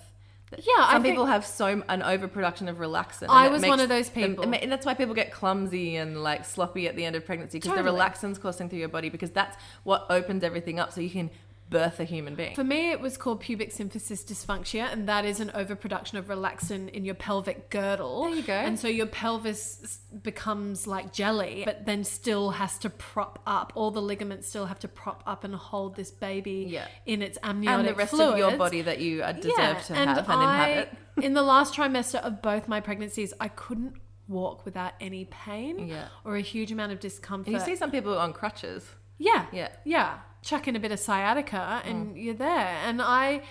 That- 0.51 0.61
Yeah, 0.64 0.85
I 0.85 0.93
some 0.93 1.03
think- 1.03 1.14
people 1.14 1.26
have 1.26 1.45
so 1.45 1.82
an 1.89 2.03
overproduction 2.03 2.68
of 2.68 2.76
relaxin. 2.76 3.26
I 3.28 3.49
was 3.49 3.62
one 3.66 3.80
of 3.80 3.89
those 3.89 4.11
them- 4.11 4.37
people. 4.37 4.55
and 4.55 4.70
that's 4.70 4.87
why 4.87 4.95
people 4.95 5.14
get 5.14 5.32
clumsy 5.32 5.97
and 5.97 6.22
like 6.22 6.45
sloppy 6.45 6.87
at 6.87 6.95
the 6.95 7.05
end 7.05 7.16
of 7.16 7.26
pregnancy 7.26 7.59
because 7.59 7.70
the 7.72 7.78
Totally. 7.82 7.99
relaxin's 7.99 8.39
coursing 8.39 8.68
through 8.68 8.78
your 8.78 8.89
body 8.89 9.09
because 9.09 9.30
that's 9.32 9.57
what 9.82 10.07
opens 10.11 10.45
everything 10.45 10.78
up 10.78 10.93
so 10.93 11.01
you 11.01 11.11
can 11.11 11.30
birth 11.70 11.98
a 11.98 12.04
human 12.04 12.34
being. 12.34 12.54
For 12.54 12.62
me, 12.64 12.90
it 12.92 13.00
was 13.00 13.16
called 13.16 13.40
pubic 13.40 13.72
symphysis 13.72 14.24
dysfunction, 14.24 14.90
and 14.92 15.08
that 15.08 15.24
is 15.24 15.40
an 15.40 15.50
overproduction 15.54 16.18
of 16.18 16.26
relaxin 16.26 16.88
in 16.90 17.04
your 17.04 17.14
pelvic 17.14 17.70
girdle. 17.70 18.22
There 18.24 18.34
you 18.34 18.42
go. 18.42 18.52
And 18.52 18.78
so 18.78 18.86
your 18.88 19.06
pelvis 19.06 19.98
becomes 20.22 20.86
like 20.86 21.12
jelly, 21.12 21.62
but 21.64 21.86
then 21.86 22.04
still 22.04 22.50
has 22.50 22.78
to 22.78 22.90
prop 22.90 23.40
up. 23.46 23.72
All 23.74 23.90
the 23.90 24.02
ligaments 24.02 24.48
still 24.48 24.66
have 24.66 24.78
to 24.80 24.88
prop 24.88 25.22
up 25.26 25.44
and 25.44 25.54
hold 25.54 25.96
this 25.96 26.10
baby 26.10 26.66
Yeah. 26.68 26.86
in 27.06 27.22
its 27.22 27.38
amniotic 27.42 27.78
and 27.80 27.88
the 27.88 27.94
rest 27.98 28.14
of 28.14 28.38
your 28.38 28.56
body 28.56 28.82
that 28.82 29.00
you 29.00 29.22
uh, 29.22 29.32
deserve 29.32 29.82
to 29.86 29.94
have 29.94 30.18
and 30.18 30.30
I, 30.30 30.68
inhabit. 30.68 30.98
in 31.22 31.32
the 31.34 31.42
last 31.42 31.74
trimester 31.74 32.16
of 32.20 32.42
both 32.42 32.68
my 32.68 32.80
pregnancies, 32.80 33.32
I 33.40 33.48
couldn't 33.48 33.94
walk 34.28 34.64
without 34.64 34.92
any 35.00 35.24
pain 35.26 35.88
Yeah. 35.88 36.08
or 36.24 36.36
a 36.36 36.40
huge 36.40 36.72
amount 36.72 36.92
of 36.92 37.00
discomfort. 37.00 37.48
And 37.52 37.54
you 37.56 37.60
see 37.64 37.76
some 37.76 37.90
people 37.90 38.16
on 38.18 38.32
crutches. 38.32 38.86
yeah, 39.18 39.46
Yeah. 39.52 39.68
yeah. 39.84 40.18
Chuck 40.45 40.68
in 40.68 40.76
a 40.76 40.80
bit 40.80 40.92
of 40.92 41.01
sciatica 41.01 41.82
mm. 41.84 41.90
and 41.90 42.16
you're 42.16 42.34
there. 42.34 42.78
And 42.86 43.01
I, 43.03 43.42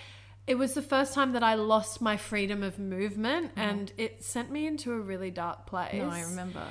It 0.46 0.56
was 0.56 0.74
the 0.74 0.82
first 0.82 1.14
time 1.14 1.32
that 1.32 1.42
I 1.42 1.54
lost 1.54 2.02
my 2.02 2.16
freedom 2.16 2.62
of 2.62 2.78
movement 2.78 3.50
mm-hmm. 3.50 3.60
and 3.60 3.92
it 3.96 4.22
sent 4.22 4.50
me 4.50 4.66
into 4.66 4.92
a 4.92 4.98
really 4.98 5.30
dark 5.30 5.66
place. 5.66 5.94
No, 5.94 6.10
I 6.10 6.22
remember. 6.22 6.62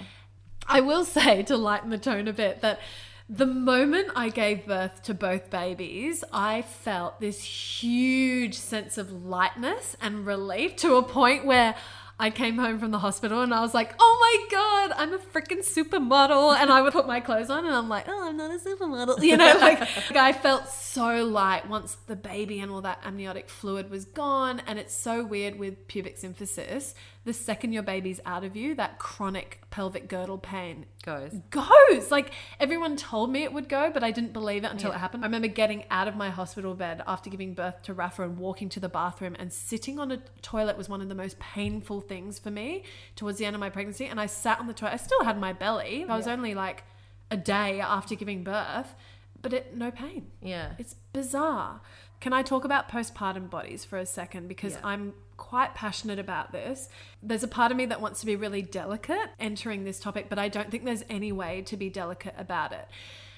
I 0.68 0.82
will 0.82 1.06
say 1.06 1.44
to 1.44 1.58
lighten 1.58 1.90
the 1.90 1.98
tone 1.98 2.28
a 2.28 2.34
bit 2.34 2.62
that 2.62 2.80
the 3.28 3.48
moment 3.48 4.10
I 4.16 4.30
gave 4.30 4.66
birth 4.68 5.02
to 5.04 5.14
both 5.14 5.50
babies, 5.50 6.24
I 6.32 6.62
felt 6.62 7.20
this 7.20 7.44
huge 7.44 8.56
sense 8.56 8.98
of 8.98 9.12
lightness 9.12 9.96
and 10.00 10.26
relief 10.26 10.76
to 10.78 10.96
a 10.96 11.04
point 11.04 11.46
where 11.46 11.76
I 12.20 12.30
came 12.30 12.58
home 12.58 12.80
from 12.80 12.92
the 12.92 13.00
hospital 13.00 13.42
and 13.42 13.54
I 13.54 13.62
was 13.62 13.74
like, 13.74 13.96
oh 14.00 14.18
my 14.22 14.58
God, 14.58 14.96
I'm 14.98 15.14
a 15.14 15.18
freaking 15.18 15.60
supermodel. 15.60 16.56
And 16.56 16.72
I 16.72 16.82
would 16.82 16.94
put 16.94 17.08
my 17.08 17.20
clothes 17.20 17.50
on 17.50 17.66
and 17.66 17.74
I'm 17.74 17.90
like, 17.90 18.06
oh, 18.08 18.28
I'm 18.28 18.38
not 18.38 18.52
a 18.52 18.60
supermodel. 18.60 19.22
You 19.24 19.36
know, 19.36 19.58
like, 19.60 19.80
like 19.80 20.16
I 20.16 20.32
felt 20.32 20.70
so 20.70 21.26
light 21.26 21.68
once 21.68 21.98
the 22.08 22.16
baby 22.16 22.60
and 22.60 22.72
all 22.72 22.82
that 22.82 23.00
amniotic 23.04 23.50
fluid 23.50 23.90
was 23.90 24.06
gone. 24.06 24.62
And 24.68 24.78
it's 24.78 24.94
so 24.94 25.26
weird 25.26 25.58
with 25.58 25.88
pubic 25.88 26.18
symphysis. 26.20 26.94
The 27.26 27.32
second 27.34 27.72
your 27.72 27.84
baby's 27.84 28.20
out 28.26 28.44
of 28.44 28.56
you, 28.58 28.76
that 28.76 29.00
chronic 29.00 29.62
pelvic 29.70 30.10
girdle 30.10 30.38
pain 30.38 30.86
Goes. 31.06 31.32
goes. 31.52 32.12
Like 32.12 32.32
everyone 32.60 32.98
told 32.98 33.32
me 33.32 33.44
it 33.44 33.54
would 33.54 33.70
go, 33.70 33.90
but 33.94 34.04
I 34.04 34.12
didn't 34.12 34.34
believe 34.34 34.66
it 34.66 34.72
until 34.72 34.90
Yeah. 34.90 34.98
it 34.98 35.00
happened. 35.00 35.24
I 35.24 35.28
remember 35.28 35.48
getting 35.48 35.86
out 35.90 36.10
of 36.10 36.18
my 36.18 36.30
hospital 36.30 36.74
bed 36.76 37.02
after 37.08 37.30
giving 37.30 37.54
birth 37.54 37.82
to 37.84 37.94
Rafa 37.94 38.24
and 38.24 38.38
walking 38.38 38.68
to 38.70 38.80
the 38.82 38.90
bathroom 38.90 39.38
and 39.40 39.54
sitting 39.54 40.00
on 40.00 40.12
a 40.12 40.18
toilet 40.42 40.78
was 40.78 40.90
one 40.90 41.00
of 41.00 41.08
the 41.08 41.16
most 41.16 41.40
painful 41.40 42.02
things 42.02 42.40
for 42.40 42.52
me 42.52 42.84
towards 43.16 43.38
the 43.38 43.46
end 43.46 43.56
of 43.56 43.62
my 43.62 43.70
pregnancy. 43.70 44.06
And 44.06 44.20
I 44.20 44.26
sat 44.26 44.60
on 44.60 44.68
the 44.68 44.74
toilet. 44.74 44.94
I 44.94 44.98
still 44.98 45.24
had 45.24 45.40
my 45.40 45.54
belly. 45.54 46.06
I 46.10 46.18
was 46.18 46.28
only 46.28 46.54
like 46.54 46.84
a 47.32 47.38
day 47.38 47.80
after 47.80 48.16
giving 48.16 48.44
birth, 48.44 48.96
but 49.42 49.54
it 49.54 49.78
no 49.78 49.92
pain. 49.92 50.28
Yeah. 50.42 50.74
It's 50.78 50.96
bizarre. 51.14 51.82
Can 52.24 52.32
I 52.32 52.42
talk 52.42 52.64
about 52.64 52.88
postpartum 52.88 53.50
bodies 53.50 53.84
for 53.84 53.98
a 53.98 54.06
second? 54.06 54.48
Because 54.48 54.76
Yeah. 54.76 54.80
I'm 54.86 55.14
quite 55.36 55.76
passionate 55.76 56.20
about 56.20 56.54
this. 56.54 56.88
There's 57.22 57.44
a 57.44 57.50
part 57.50 57.70
of 57.70 57.78
me 57.78 57.86
that 57.88 58.00
wants 58.00 58.22
to 58.22 58.26
be 58.26 58.38
really 58.38 58.62
delicate 58.62 59.32
entering 59.42 59.84
this 59.84 60.00
topic, 60.00 60.30
but 60.30 60.40
I 60.40 60.48
don't 60.48 60.72
think 60.72 60.86
there's 60.86 61.04
any 61.10 61.34
way 61.34 61.64
to 61.64 61.76
be 61.76 61.90
delicate 61.90 62.34
about 62.38 62.72
it. 62.72 62.88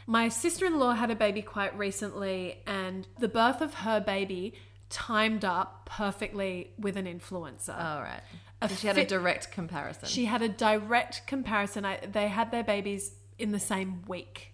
My 0.05 0.29
sister 0.29 0.67
in 0.67 0.77
law 0.77 0.91
had 0.93 1.09
a 1.09 1.15
baby 1.15 1.41
quite 1.41 1.75
recently, 1.75 2.61
and 2.67 3.07
the 3.17 3.27
birth 3.27 3.59
of 3.59 3.73
her 3.73 3.99
baby 3.99 4.53
timed 4.91 5.43
up 5.43 5.89
perfectly 5.91 6.69
with 6.77 6.95
an 6.95 7.07
influencer. 7.07 7.75
All 7.75 8.03
right. 8.03 8.21
So 8.69 8.75
she 8.75 8.85
had 8.85 8.99
a 8.99 9.05
direct 9.05 9.51
comparison. 9.51 10.07
She 10.07 10.25
had 10.25 10.43
a 10.43 10.49
direct 10.49 11.25
comparison. 11.25 11.85
I, 11.85 12.01
they 12.05 12.27
had 12.27 12.51
their 12.51 12.63
babies 12.63 13.15
in 13.39 13.51
the 13.51 13.59
same 13.59 14.03
week. 14.07 14.51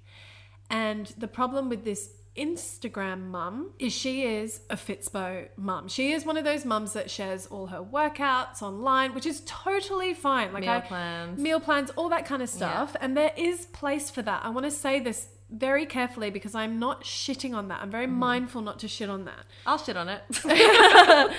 And 0.70 1.14
the 1.18 1.28
problem 1.28 1.68
with 1.68 1.84
this 1.84 2.12
Instagram 2.38 3.28
mum 3.28 3.72
is 3.78 3.92
she 3.92 4.24
is 4.24 4.62
a 4.70 4.76
Fitspo 4.76 5.50
mum. 5.58 5.88
She 5.88 6.14
is 6.14 6.26
one 6.26 6.38
of 6.38 6.44
those 6.44 6.66
mums 6.66 6.94
that 6.94 7.12
shares 7.12 7.46
all 7.48 7.68
her 7.68 7.84
workouts 7.84 8.62
online, 8.62 9.14
which 9.14 9.26
is 9.26 9.42
totally 9.46 10.14
fine. 10.14 10.54
Like 10.54 10.64
Meal 10.64 10.72
I, 10.72 10.80
plans. 10.82 11.40
meal 11.40 11.60
plans, 11.60 11.90
all 11.92 12.10
that 12.10 12.26
kind 12.26 12.42
of 12.42 12.50
stuff. 12.50 12.96
And 13.02 13.18
there 13.18 13.34
is 13.36 13.66
place 13.68 14.10
for 14.10 14.22
that. 14.22 14.46
I 14.46 14.50
want 14.50 14.66
to 14.66 14.72
say 14.72 15.00
this 15.00 15.28
very 15.50 15.86
carefully 15.86 16.30
because 16.30 16.56
I'm 16.56 16.80
not 16.80 17.04
shitting 17.04 17.54
on 17.54 17.68
that. 17.68 17.82
I'm 17.82 17.92
very 17.92 18.06
mm-hmm. 18.06 18.20
mindful 18.20 18.62
not 18.62 18.80
to 18.80 18.88
shit 18.88 19.10
on 19.10 19.26
that. 19.26 19.46
I'll 19.66 19.78
shit 19.78 19.98
on 19.98 20.08
it. 20.10 20.24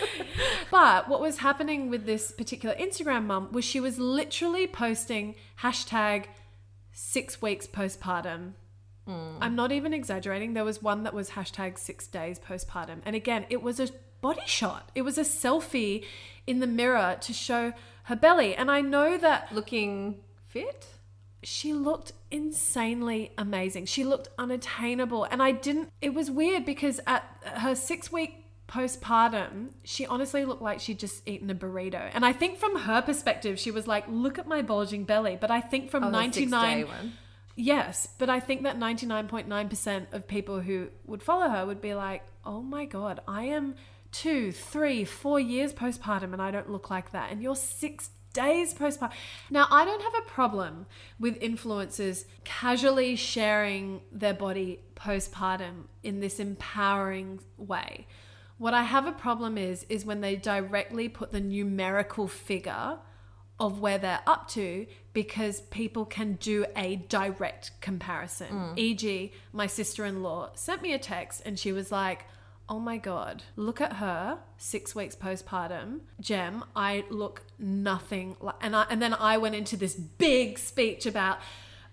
But 0.71 1.07
what 1.07 1.21
was 1.21 1.39
happening 1.39 1.91
with 1.91 2.07
this 2.07 2.33
particular 2.33 2.75
Instagram 2.77 3.27
mum 3.27 3.53
was 3.53 3.63
she 3.63 3.79
was 3.79 3.99
literally 3.99 4.67
posting 4.67 5.35
hashtag 5.61 6.25
six 6.93 7.43
weeks 7.43 7.67
postpartum. 7.67 8.53
Mm. 9.09 9.39
I'm 9.41 9.57
not 9.57 9.73
even 9.73 9.93
exaggerating. 9.93 10.55
There 10.55 10.65
was 10.65 10.83
one 10.83 11.03
that 11.03 11.15
was 11.15 11.31
hashtag 11.31 11.79
six 11.79 12.07
days 12.07 12.39
postpartum. 12.39 13.01
And 13.05 13.17
again, 13.17 13.47
it 13.51 13.63
was 13.63 13.81
a 13.81 13.89
body 14.21 14.43
shot, 14.47 14.91
it 14.95 15.03
was 15.03 15.19
a 15.19 15.23
selfie 15.23 16.05
in 16.47 16.61
the 16.61 16.67
mirror 16.67 17.17
to 17.21 17.33
show 17.33 17.73
her 18.05 18.17
belly. 18.17 18.55
And 18.55 18.71
I 18.71 18.81
know 18.81 19.19
that 19.19 19.53
Looking 19.53 20.21
fit? 20.47 20.87
she 21.43 21.73
looked 21.73 22.13
insanely 22.31 23.33
amazing. 23.37 23.87
She 23.87 24.05
looked 24.05 24.29
unattainable. 24.39 25.25
And 25.25 25.43
I 25.43 25.51
didn't, 25.53 25.91
it 26.01 26.15
was 26.15 26.31
weird 26.31 26.65
because 26.65 27.01
at 27.07 27.25
her 27.57 27.75
six 27.75 28.13
week 28.13 28.45
postpartum, 28.69 29.71
she 29.85 30.07
honestly 30.07 30.45
looked 30.45 30.63
like 30.63 30.81
she'd 30.81 30.99
just 30.99 31.27
eaten 31.29 31.51
a 31.51 31.55
burrito. 31.55 32.11
And 32.15 32.25
I 32.25 32.33
think 32.33 32.59
from 32.59 32.79
her 32.81 33.03
perspective, 33.03 33.59
she 33.59 33.71
was 33.71 33.87
like, 33.87 34.05
look 34.09 34.39
at 34.39 34.47
my 34.47 34.63
bulging 34.63 35.05
belly. 35.05 35.37
But 35.41 35.51
I 35.51 35.61
think 35.61 35.91
from 35.91 36.05
Oh, 36.05 36.07
the 36.07 36.13
99, 36.13 36.33
six-day 36.51 36.85
one. 36.85 37.13
Yes, 37.57 38.09
but 38.19 38.29
I 38.31 38.41
think 38.41 38.63
that 38.63 38.79
99.9% 38.79 40.13
of 40.13 40.27
people 40.27 40.61
who 40.61 40.89
would 41.07 41.23
follow 41.23 41.49
her 41.49 41.67
would 41.67 41.81
be 41.81 41.95
like, 41.95 42.23
oh 42.45 42.63
my 42.63 42.85
God, 42.85 43.21
I 43.27 43.45
am 43.45 43.75
two, 44.11 44.53
three, 44.53 45.05
four 45.05 45.41
years 45.41 45.73
postpartum 45.73 46.33
and 46.33 46.43
I 46.43 46.51
don't 46.51 46.71
look 46.71 46.91
like 46.91 47.13
that. 47.13 47.33
And 47.33 47.43
you're 47.43 47.57
six 47.57 48.11
days 48.33 48.75
postpartum. 48.75 49.13
Now, 49.51 49.67
I 49.71 49.85
don't 49.85 50.03
have 50.03 50.15
a 50.19 50.29
problem 50.29 50.87
with 51.19 51.41
influencers 51.41 52.25
casually 52.45 53.17
sharing 53.17 54.03
their 54.11 54.35
body 54.35 54.81
postpartum 54.95 55.85
in 56.03 56.21
this 56.21 56.39
empowering 56.39 57.41
way. 57.57 58.07
What 58.59 58.75
I 58.75 58.83
have 58.83 59.07
a 59.07 59.13
problem 59.13 59.59
is 59.59 59.85
is 59.89 60.05
when 60.05 60.21
they 60.21 60.37
directly 60.37 61.09
put 61.09 61.33
the 61.33 61.41
numerical 61.41 62.29
figure 62.29 62.99
of 63.59 63.81
where 63.81 63.99
they're 63.99 64.23
up 64.27 64.49
to 64.49 64.87
because 65.13 65.61
people 65.61 66.05
can 66.05 66.35
do 66.35 66.65
a 66.77 66.97
direct 66.97 67.73
comparison. 67.81 68.49
Mm. 68.49 68.79
E.g., 68.79 69.33
my 69.53 69.67
sister 69.67 70.05
in 70.05 70.23
law 70.23 70.51
sent 70.55 70.83
me 70.83 70.93
a 70.93 70.99
text 70.99 71.43
and 71.45 71.59
she 71.59 71.73
was 71.73 71.93
like, 71.93 72.25
Oh 72.69 72.79
my 72.79 72.97
God, 72.97 73.43
look 73.57 73.81
at 73.81 73.95
her, 73.95 74.39
six 74.57 74.95
weeks 74.95 75.15
postpartum. 75.15 76.01
Gem, 76.21 76.65
I 76.75 77.05
look 77.11 77.43
nothing 77.59 78.37
like. 78.41 78.55
And, 78.63 78.75
I, 78.75 78.87
and 78.89 79.03
then 79.03 79.13
I 79.13 79.37
went 79.37 79.55
into 79.55 79.77
this 79.77 79.95
big 79.95 80.59
speech 80.59 81.05
about, 81.05 81.39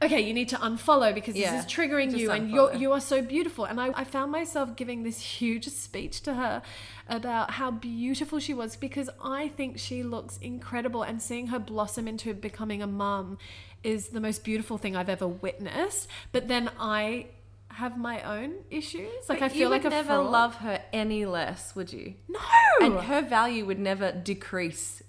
okay, 0.01 0.21
you 0.21 0.33
need 0.33 0.49
to 0.49 0.55
unfollow 0.57 1.13
because 1.13 1.35
Yeah, 1.35 1.51
this 1.55 1.65
is 1.65 1.71
triggering 1.71 2.05
just 2.11 2.17
you 2.17 2.31
and 2.31 2.49
you're, 2.49 2.73
you 2.73 2.91
are 2.93 3.01
so 3.01 3.21
beautiful. 3.21 3.65
And 3.65 3.79
I, 3.81 3.91
I 3.93 4.03
found 4.03 4.31
myself 4.31 4.75
giving 4.75 5.03
this 5.03 5.19
huge 5.19 5.67
speech 5.67 6.21
to 6.21 6.33
her 6.35 6.61
about 7.07 7.51
how 7.51 7.71
beautiful 7.71 8.39
she 8.39 8.53
was 8.53 8.75
because 8.75 9.09
I 9.23 9.49
think 9.49 9.77
she 9.77 10.03
looks 10.03 10.37
incredible 10.37 11.03
and 11.03 11.21
seeing 11.21 11.47
her 11.47 11.59
blossom 11.59 12.07
into 12.07 12.33
becoming 12.33 12.81
a 12.81 12.87
mum 12.87 13.37
is 13.83 14.09
the 14.09 14.19
most 14.21 14.43
beautiful 14.43 14.77
thing 14.77 14.95
I've 14.95 15.09
ever 15.09 15.27
witnessed. 15.27 16.07
But 16.31 16.47
then 16.47 16.69
I 16.79 17.27
have 17.73 17.97
my 17.97 18.21
own 18.23 18.55
issues. 18.69 19.11
Like 19.29 19.39
But 19.39 19.45
I 19.45 19.49
feel 19.49 19.59
you 19.59 19.69
like 19.69 19.83
would 19.83 19.93
a 19.93 19.95
never 19.95 20.15
fraud. 20.15 20.31
love 20.31 20.55
her 20.55 20.81
any 20.91 21.25
less, 21.25 21.75
would 21.75 21.93
you? 21.93 22.15
No. 22.27 22.39
And 22.81 22.99
her 23.01 23.21
value 23.21 23.65
would 23.65 23.79
never 23.79 24.11
decrease 24.11 25.01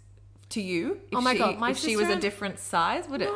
to 0.51 0.61
you. 0.61 1.01
Oh 1.12 1.20
my 1.20 1.32
she, 1.32 1.38
God, 1.38 1.59
my 1.59 1.70
if 1.70 1.78
she 1.78 1.96
was 1.96 2.09
a 2.09 2.16
different 2.16 2.59
size, 2.59 3.09
would 3.09 3.22
it? 3.22 3.26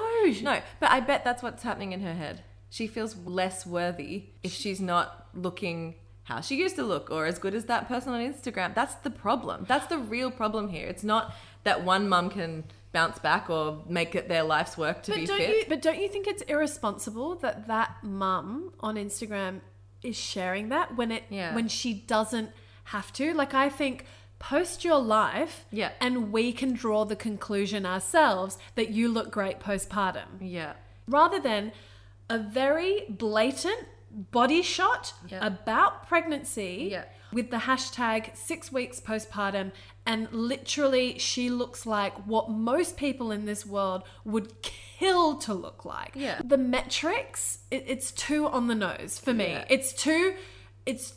No. 0.42 0.52
no. 0.52 0.60
But 0.80 0.90
I 0.90 1.00
bet 1.00 1.24
that's 1.24 1.42
what's 1.42 1.62
happening 1.62 1.92
in 1.92 2.00
her 2.02 2.14
head. 2.14 2.42
She 2.70 2.86
feels 2.86 3.16
less 3.16 3.64
worthy 3.66 4.24
if 4.42 4.52
she's 4.52 4.80
not 4.80 5.28
looking 5.34 5.94
how 6.24 6.40
she 6.40 6.56
used 6.56 6.76
to 6.76 6.82
look 6.82 7.10
or 7.10 7.26
as 7.26 7.38
good 7.38 7.54
as 7.54 7.66
that 7.66 7.86
person 7.86 8.12
on 8.12 8.20
Instagram. 8.20 8.74
That's 8.74 8.94
the 8.96 9.10
problem. 9.10 9.64
That's 9.68 9.86
the 9.86 9.98
real 9.98 10.30
problem 10.30 10.68
here. 10.68 10.86
It's 10.88 11.04
not 11.04 11.34
that 11.64 11.84
one 11.84 12.08
mum 12.08 12.30
can 12.30 12.64
bounce 12.92 13.18
back 13.18 13.50
or 13.50 13.82
make 13.88 14.14
it 14.14 14.28
their 14.28 14.42
life's 14.42 14.78
work 14.78 15.02
to 15.02 15.10
but 15.10 15.20
be 15.20 15.26
don't 15.26 15.36
fit. 15.38 15.48
you 15.56 15.64
but 15.68 15.82
don't 15.82 16.00
you 16.00 16.08
think 16.08 16.28
it's 16.28 16.42
irresponsible 16.42 17.34
that 17.36 17.66
that 17.66 17.96
mum 18.02 18.72
on 18.80 18.94
Instagram 18.94 19.60
is 20.02 20.16
sharing 20.16 20.68
that 20.68 20.96
when 20.96 21.10
it 21.10 21.24
Yeah. 21.28 21.54
when 21.54 21.66
she 21.66 21.92
doesn't 21.92 22.50
have 22.84 23.12
to 23.14 23.34
like 23.34 23.52
I 23.52 23.68
think 23.68 24.06
post 24.38 24.84
your 24.84 24.98
life 24.98 25.64
Yeah. 25.70 25.92
and 26.00 26.30
we 26.32 26.52
can 26.52 26.72
draw 26.74 27.04
the 27.04 27.16
conclusion 27.16 27.86
ourselves 27.86 28.58
that 28.74 28.90
you 28.90 29.08
look 29.08 29.30
great 29.30 29.60
postpartum 29.60 30.26
yeah. 30.40 30.74
rather 31.08 31.38
than 31.40 31.72
a 32.28 32.38
very 32.38 33.04
blatant 33.08 33.86
body 34.10 34.62
shot 34.62 35.14
Yeah. 35.28 35.44
about 35.46 36.06
pregnancy 36.06 36.88
Yeah. 36.90 37.04
with 37.32 37.50
the 37.50 37.56
hashtag 37.58 38.36
six 38.36 38.70
weeks 38.70 39.00
postpartum 39.00 39.72
and 40.06 40.28
literally 40.30 41.18
she 41.18 41.48
looks 41.50 41.86
like 41.86 42.14
what 42.26 42.50
most 42.50 42.96
people 42.96 43.32
in 43.32 43.46
this 43.46 43.64
world 43.66 44.02
would 44.24 44.60
kill 44.62 45.36
to 45.38 45.54
look 45.54 45.84
like 45.84 46.12
Yeah. 46.14 46.40
the 46.44 46.58
metrics 46.58 47.60
it, 47.70 47.84
it's 47.86 48.12
too 48.12 48.46
on 48.46 48.66
the 48.68 48.74
nose 48.74 49.18
for 49.18 49.32
me 49.32 49.46
Yeah. 49.48 49.64
it's 49.68 49.92
too 49.92 50.36
it's 50.86 51.14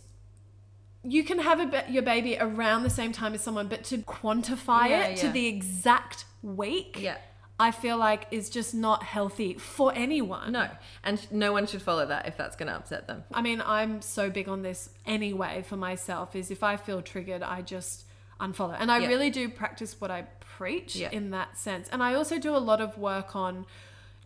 you 1.09 1.23
can 1.23 1.39
have 1.39 1.59
a, 1.73 1.85
your 1.89 2.03
baby 2.03 2.37
around 2.39 2.83
the 2.83 2.89
same 2.89 3.11
time 3.13 3.33
as 3.33 3.41
someone 3.41 3.67
but 3.67 3.83
to 3.85 3.97
quantify 3.99 4.89
Yeah, 4.89 5.05
it 5.07 5.17
to 5.17 5.29
the 5.29 5.45
exact 5.47 6.25
week 6.43 6.97
Yeah. 6.99 7.17
I 7.59 7.71
feel 7.71 7.97
like 7.97 8.27
is 8.29 8.49
just 8.49 8.75
not 8.75 9.01
healthy 9.03 9.53
for 9.55 9.91
anyone. 9.95 10.51
No. 10.51 10.69
And 11.03 11.25
no 11.31 11.51
one 11.53 11.65
should 11.65 11.81
follow 11.81 12.05
that 12.05 12.27
if 12.27 12.37
that's 12.37 12.55
going 12.55 12.67
to 12.67 12.75
upset 12.75 13.07
them. 13.07 13.23
I 13.33 13.41
mean, 13.41 13.63
I'm 13.65 14.01
so 14.01 14.29
big 14.29 14.47
on 14.47 14.61
this 14.61 14.89
anyway 15.07 15.63
for 15.67 15.75
myself 15.75 16.35
is 16.35 16.51
if 16.51 16.61
I 16.61 16.77
feel 16.77 17.01
triggered, 17.01 17.41
I 17.41 17.63
just 17.63 18.05
unfollow. 18.39 18.75
And 18.79 18.91
I 18.91 18.99
Yeah. 18.99 19.07
really 19.07 19.31
do 19.31 19.49
practice 19.49 19.99
what 19.99 20.11
I 20.11 20.23
preach 20.39 20.95
Yeah. 20.97 21.09
in 21.11 21.31
that 21.31 21.57
sense. 21.57 21.89
And 21.91 22.03
I 22.03 22.13
also 22.13 22.37
do 22.37 22.55
a 22.55 22.59
lot 22.59 22.79
of 22.81 22.97
work 22.99 23.35
on 23.35 23.65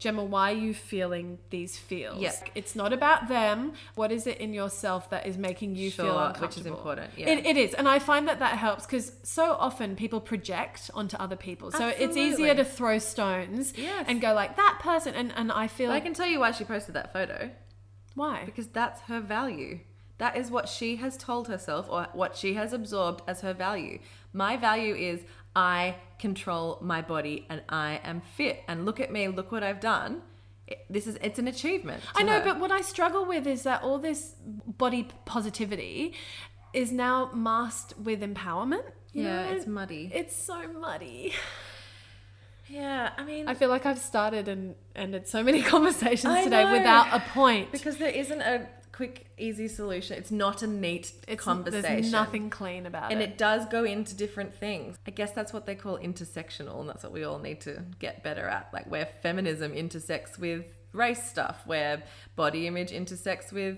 Gemma, 0.02 0.24
why 0.24 0.52
are 0.52 0.56
you 0.56 0.74
feeling 0.74 1.38
these 1.52 1.78
feels? 1.78 2.20
Yeah. 2.20 2.32
It's 2.56 2.76
not 2.76 2.91
about 2.91 3.28
them. 3.28 3.74
What 3.93 4.12
is 4.12 4.26
it 4.26 4.39
in 4.39 4.52
yourself 4.52 5.12
that 5.12 5.28
is 5.28 5.38
making 5.38 5.76
you 5.76 5.91
feel 5.91 6.06
Sure, 6.08 6.14
uncomfortable? 6.14 6.47
which 6.47 6.58
is 6.58 6.66
important, 6.66 7.12
yeah. 7.16 7.30
It, 7.30 7.45
it 7.45 7.56
is. 7.56 7.76
And 7.76 7.88
I 7.88 7.99
find 7.99 8.28
that 8.28 8.39
that 8.39 8.58
helps 8.58 8.88
because 8.88 9.12
so 9.22 9.52
often 9.60 9.95
people 9.95 10.20
project 10.20 10.89
onto 10.95 11.16
other 11.18 11.36
people. 11.36 11.72
So 11.72 11.88
it's 11.88 12.18
easier 12.18 12.56
to 12.56 12.66
throw 12.66 12.97
stones 12.97 13.74
Yes. 13.78 14.06
and 14.08 14.20
go 14.20 14.34
like, 14.34 14.56
that 14.56 14.80
person. 14.82 15.14
And, 15.14 15.32
and 15.36 15.52
I 15.52 15.68
feel 15.68 15.89
But 15.91 15.97
I 15.97 15.99
can 15.99 16.16
tell 16.16 16.28
you 16.28 16.39
why 16.39 16.49
she 16.52 16.64
posted 16.64 16.95
that 16.95 17.14
photo. 17.14 17.52
why? 18.16 18.41
Because 18.45 18.68
that's 18.68 19.02
her 19.02 19.20
value. 19.22 19.82
That 20.18 20.36
is 20.36 20.49
what 20.49 20.68
she 20.68 20.95
has 20.95 21.16
told 21.16 21.47
herself 21.47 21.88
or 21.89 22.08
what 22.14 22.36
she 22.36 22.56
has 22.56 22.74
absorbed 22.74 23.22
as 23.28 23.41
her 23.41 23.54
value. 23.54 23.99
My 24.34 24.58
value 24.58 24.95
is 24.95 25.22
I 25.56 25.95
control 26.20 26.78
my 26.82 27.02
body 27.02 27.45
and 27.49 27.62
I 27.68 27.99
am 28.04 28.22
fit. 28.22 28.64
And 28.68 28.86
look 28.86 28.99
at 28.99 29.12
me, 29.12 29.28
look 29.28 29.52
what 29.52 29.64
I've 29.64 29.80
done. 29.80 30.22
This 30.89 31.06
is 31.06 31.18
it's 31.22 31.38
an 31.38 31.47
achievement. 31.47 32.02
I 32.16 32.24
know, 32.24 32.39
her. 32.39 32.45
but 32.45 32.60
what 32.60 32.72
I 32.72 32.82
struggle 32.82 33.26
with 33.26 33.45
is 33.45 33.64
that 33.64 33.84
all 33.84 33.97
this 33.97 34.36
body 34.66 35.10
positivity 35.26 36.14
is 36.74 36.91
now 36.93 37.30
masked 37.34 37.97
with 37.97 38.22
empowerment. 38.22 38.84
yeah, 39.12 39.47
know? 39.47 39.52
it's 39.52 39.68
muddy. 39.68 40.10
it's 40.14 40.36
so 40.36 40.72
muddy. 40.80 41.34
yeah, 42.70 43.12
I 43.18 43.26
mean 43.26 43.49
I 43.49 43.54
feel 43.54 43.68
like 43.68 43.86
I've 43.86 43.99
started 43.99 44.47
and 44.47 44.76
ended 44.95 45.28
so 45.28 45.43
many 45.43 45.62
conversations 45.76 46.34
I 46.34 46.45
today 46.45 46.64
know. 46.64 46.72
without 46.72 47.08
a 47.14 47.20
point. 47.20 47.74
because 47.74 47.97
there 47.97 48.10
isn't 48.10 48.41
a 48.41 48.68
quick 48.91 49.27
easy 49.37 49.67
solution. 49.67 50.17
It's 50.17 50.31
not 50.31 50.61
a 50.63 50.67
neat 50.67 51.11
it's, 51.27 51.43
conversation. 51.43 51.81
There's 51.83 52.11
nothing 52.11 52.49
clean 52.49 52.85
about 52.85 53.11
and 53.11 53.21
it. 53.21 53.23
And 53.23 53.31
it 53.33 53.37
does 53.37 53.65
go 53.67 53.83
into 53.83 54.15
different 54.15 54.53
things. 54.53 54.97
I 55.07 55.11
guess 55.11 55.31
that's 55.31 55.53
what 55.53 55.65
they 55.65 55.75
call 55.75 55.97
intersectional, 55.97 56.79
and 56.81 56.89
that's 56.89 57.03
what 57.03 57.11
we 57.13 57.23
all 57.23 57.39
need 57.39 57.61
to 57.61 57.83
get 57.99 58.23
better 58.23 58.47
at. 58.47 58.69
Like 58.73 58.89
where 58.89 59.05
feminism 59.21 59.73
intersects 59.73 60.37
with 60.37 60.65
race 60.93 61.23
stuff, 61.29 61.61
where 61.65 62.03
body 62.35 62.67
image 62.67 62.91
intersects 62.91 63.51
with 63.51 63.77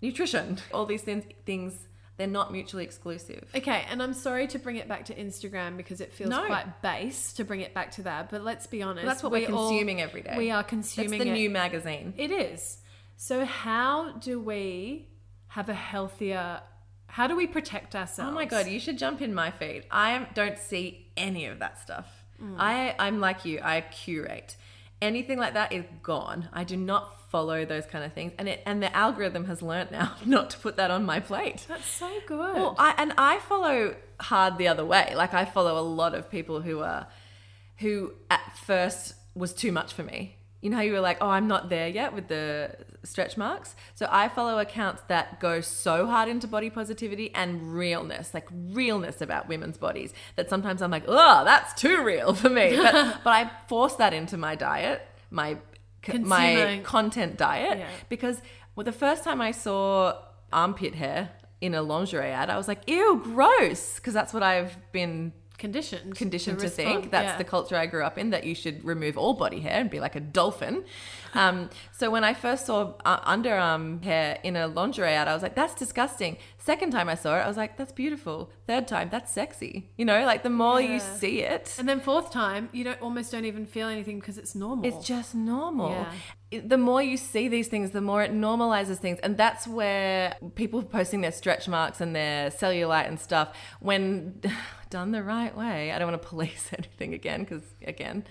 nutrition. 0.00 0.58
All 0.72 0.86
these 0.86 1.02
things, 1.02 1.24
things 1.46 1.74
they're 2.16 2.26
not 2.28 2.52
mutually 2.52 2.84
exclusive. 2.84 3.48
Okay, 3.56 3.84
and 3.90 4.00
I'm 4.00 4.14
sorry 4.14 4.46
to 4.48 4.58
bring 4.60 4.76
it 4.76 4.86
back 4.86 5.06
to 5.06 5.14
Instagram 5.14 5.76
because 5.76 6.00
it 6.00 6.12
feels 6.12 6.30
No. 6.30 6.46
quite 6.46 6.80
base 6.80 7.32
to 7.34 7.44
bring 7.44 7.60
it 7.60 7.74
back 7.74 7.90
to 7.92 8.02
that. 8.02 8.30
But 8.30 8.44
let's 8.44 8.68
be 8.68 8.82
honest, 8.82 9.04
That's 9.04 9.22
what 9.22 9.32
we 9.32 9.40
we're 9.46 9.52
all- 9.52 9.68
consuming 9.68 10.00
every 10.00 10.22
day. 10.22 10.34
We 10.36 10.50
are 10.52 10.62
consuming 10.62 11.18
the 11.18 11.26
it. 11.26 11.32
new 11.32 11.50
magazine. 11.50 12.14
It 12.16 12.30
is. 12.30 12.78
So 13.16 13.44
how 13.44 14.12
do 14.12 14.40
we 14.40 15.08
have 15.48 15.68
a 15.68 15.74
healthier? 15.74 16.60
How 17.06 17.26
do 17.26 17.36
we 17.36 17.46
protect 17.46 17.94
ourselves? 17.94 18.30
Oh 18.30 18.34
my 18.34 18.44
god, 18.44 18.66
you 18.66 18.80
should 18.80 18.98
jump 18.98 19.22
in 19.22 19.34
my 19.34 19.50
feed. 19.50 19.84
I 19.90 20.26
don't 20.34 20.58
see 20.58 21.12
any 21.16 21.46
of 21.46 21.58
that 21.60 21.80
stuff. 21.80 22.24
Mm. 22.42 22.56
I 22.58 22.94
I'm 22.98 23.20
like 23.20 23.44
you. 23.44 23.60
I 23.62 23.80
curate. 23.82 24.56
Anything 25.00 25.38
like 25.38 25.54
that 25.54 25.72
is 25.72 25.84
gone. 26.02 26.48
I 26.52 26.64
do 26.64 26.76
not 26.76 27.30
follow 27.30 27.64
those 27.64 27.84
kind 27.86 28.04
of 28.04 28.12
things, 28.12 28.32
and 28.38 28.48
it 28.48 28.62
and 28.66 28.82
the 28.82 28.94
algorithm 28.96 29.44
has 29.46 29.62
learnt 29.62 29.90
now 29.90 30.14
not 30.24 30.50
to 30.50 30.58
put 30.58 30.76
that 30.76 30.90
on 30.90 31.04
my 31.04 31.20
plate. 31.20 31.64
That's 31.68 31.86
so 31.86 32.10
good. 32.26 32.54
Well, 32.54 32.74
I 32.78 32.94
and 32.96 33.12
I 33.18 33.38
follow 33.40 33.96
hard 34.20 34.58
the 34.58 34.68
other 34.68 34.84
way. 34.84 35.12
Like 35.16 35.34
I 35.34 35.44
follow 35.44 35.78
a 35.78 35.86
lot 35.86 36.14
of 36.14 36.30
people 36.30 36.62
who 36.62 36.80
are 36.80 37.06
who 37.78 38.12
at 38.30 38.56
first 38.58 39.14
was 39.34 39.52
too 39.52 39.72
much 39.72 39.92
for 39.92 40.02
me. 40.02 40.36
You 40.64 40.70
know 40.70 40.76
how 40.78 40.82
you 40.82 40.92
were 40.94 41.00
like, 41.10 41.18
"Oh, 41.20 41.28
I'm 41.28 41.46
not 41.46 41.68
there 41.68 41.88
yet 41.88 42.14
with 42.14 42.26
the 42.28 42.74
stretch 43.02 43.36
marks." 43.36 43.76
So 43.94 44.08
I 44.10 44.28
follow 44.28 44.58
accounts 44.58 45.02
that 45.08 45.38
go 45.38 45.60
so 45.60 46.06
hard 46.06 46.28
into 46.28 46.46
body 46.48 46.70
positivity 46.70 47.32
and 47.34 47.74
realness, 47.74 48.32
like 48.32 48.48
realness 48.50 49.20
about 49.20 49.46
women's 49.46 49.76
bodies 49.76 50.14
that 50.36 50.48
sometimes 50.48 50.80
I'm 50.80 50.90
like, 50.90 51.04
"Oh, 51.06 51.44
that's 51.44 51.74
too 51.74 52.02
real 52.02 52.32
for 52.34 52.48
me." 52.48 52.76
But 52.82 52.94
but 53.24 53.30
I 53.40 53.50
force 53.68 53.94
that 53.96 54.12
into 54.14 54.36
my 54.38 54.54
diet, 54.54 55.02
my 55.30 55.58
my 56.20 56.80
content 56.82 57.36
diet 57.36 57.78
Yeah. 57.78 57.88
because 58.08 58.40
well, 58.74 58.84
the 58.84 58.92
first 58.92 59.22
time 59.22 59.40
I 59.40 59.52
saw 59.52 60.18
armpit 60.52 60.94
hair 60.94 61.30
in 61.60 61.74
a 61.74 61.82
lingerie 61.82 62.30
ad, 62.30 62.50
I 62.50 62.56
was 62.56 62.68
like, 62.68 62.82
ew, 62.88 63.20
gross. 63.22 63.96
Because 63.96 64.14
that's 64.14 64.32
what 64.34 64.42
I've 64.42 64.76
been 64.92 65.32
conditioned. 65.58 66.14
conditioned 66.14 66.58
to, 66.58 66.66
respond, 66.66 67.00
think. 67.00 67.10
That's 67.10 67.32
yeah. 67.32 67.38
the 67.38 67.44
culture 67.44 67.76
I 67.76 67.86
grew 67.86 68.04
up 68.04 68.18
in, 68.18 68.30
that 68.30 68.44
you 68.44 68.54
should 68.54 68.84
remove 68.84 69.16
all 69.16 69.34
body 69.34 69.60
hair 69.60 69.80
and 69.80 69.90
be 69.90 70.00
like 70.00 70.16
a 70.16 70.20
dolphin. 70.20 70.84
Um, 71.34 71.70
so 71.92 72.10
when 72.10 72.24
I 72.24 72.34
first 72.34 72.66
saw 72.66 72.94
uh, 73.04 73.20
underarm 73.20 74.02
hair 74.04 74.38
in 74.42 74.56
a 74.56 74.66
lingerie 74.66 75.12
ad, 75.12 75.28
I 75.28 75.34
was 75.34 75.42
like, 75.42 75.54
that's 75.54 75.74
disgusting. 75.74 76.36
Second 76.58 76.92
time 76.92 77.08
I 77.08 77.14
saw 77.14 77.36
it, 77.36 77.42
I 77.42 77.48
was 77.48 77.56
like, 77.56 77.76
that's 77.76 77.92
beautiful. 77.92 78.50
Third 78.66 78.88
time, 78.88 79.08
that's 79.10 79.32
sexy. 79.32 79.90
You 79.96 80.04
know, 80.04 80.24
like 80.24 80.42
the 80.42 80.50
more 80.50 80.80
you 80.80 81.00
see 81.00 81.42
it, 81.42 81.74
And 81.78 81.88
then 81.88 82.00
fourth 82.00 82.30
time, 82.30 82.68
you 82.72 82.84
don't 82.84 83.00
almost 83.00 83.32
don't 83.32 83.44
even 83.44 83.66
feel 83.66 83.88
anything 83.88 84.20
because 84.20 84.38
it's 84.38 84.54
normal. 84.54 84.86
It's 84.86 85.06
just 85.06 85.34
normal. 85.34 85.90
Yeah. 85.90 86.12
The 86.60 86.78
more 86.78 87.02
you 87.02 87.16
see 87.16 87.48
these 87.48 87.68
things, 87.68 87.90
the 87.90 88.00
more 88.00 88.22
it 88.22 88.32
normalizes 88.32 88.96
things. 88.96 89.18
And 89.22 89.36
that's 89.36 89.66
where 89.66 90.36
people 90.54 90.82
posting 90.82 91.20
their 91.20 91.32
stretch 91.32 91.68
marks 91.68 92.00
and 92.00 92.14
their 92.14 92.50
cellulite 92.50 93.08
and 93.08 93.18
stuff, 93.18 93.56
when 93.80 94.40
done 94.90 95.12
the 95.12 95.22
right 95.22 95.56
way, 95.56 95.92
I 95.92 95.98
don't 95.98 96.10
want 96.10 96.22
to 96.22 96.28
police 96.34 96.70
anything 96.76 97.14
again 97.14 97.40
because, 97.40 97.62
again, 97.86 98.24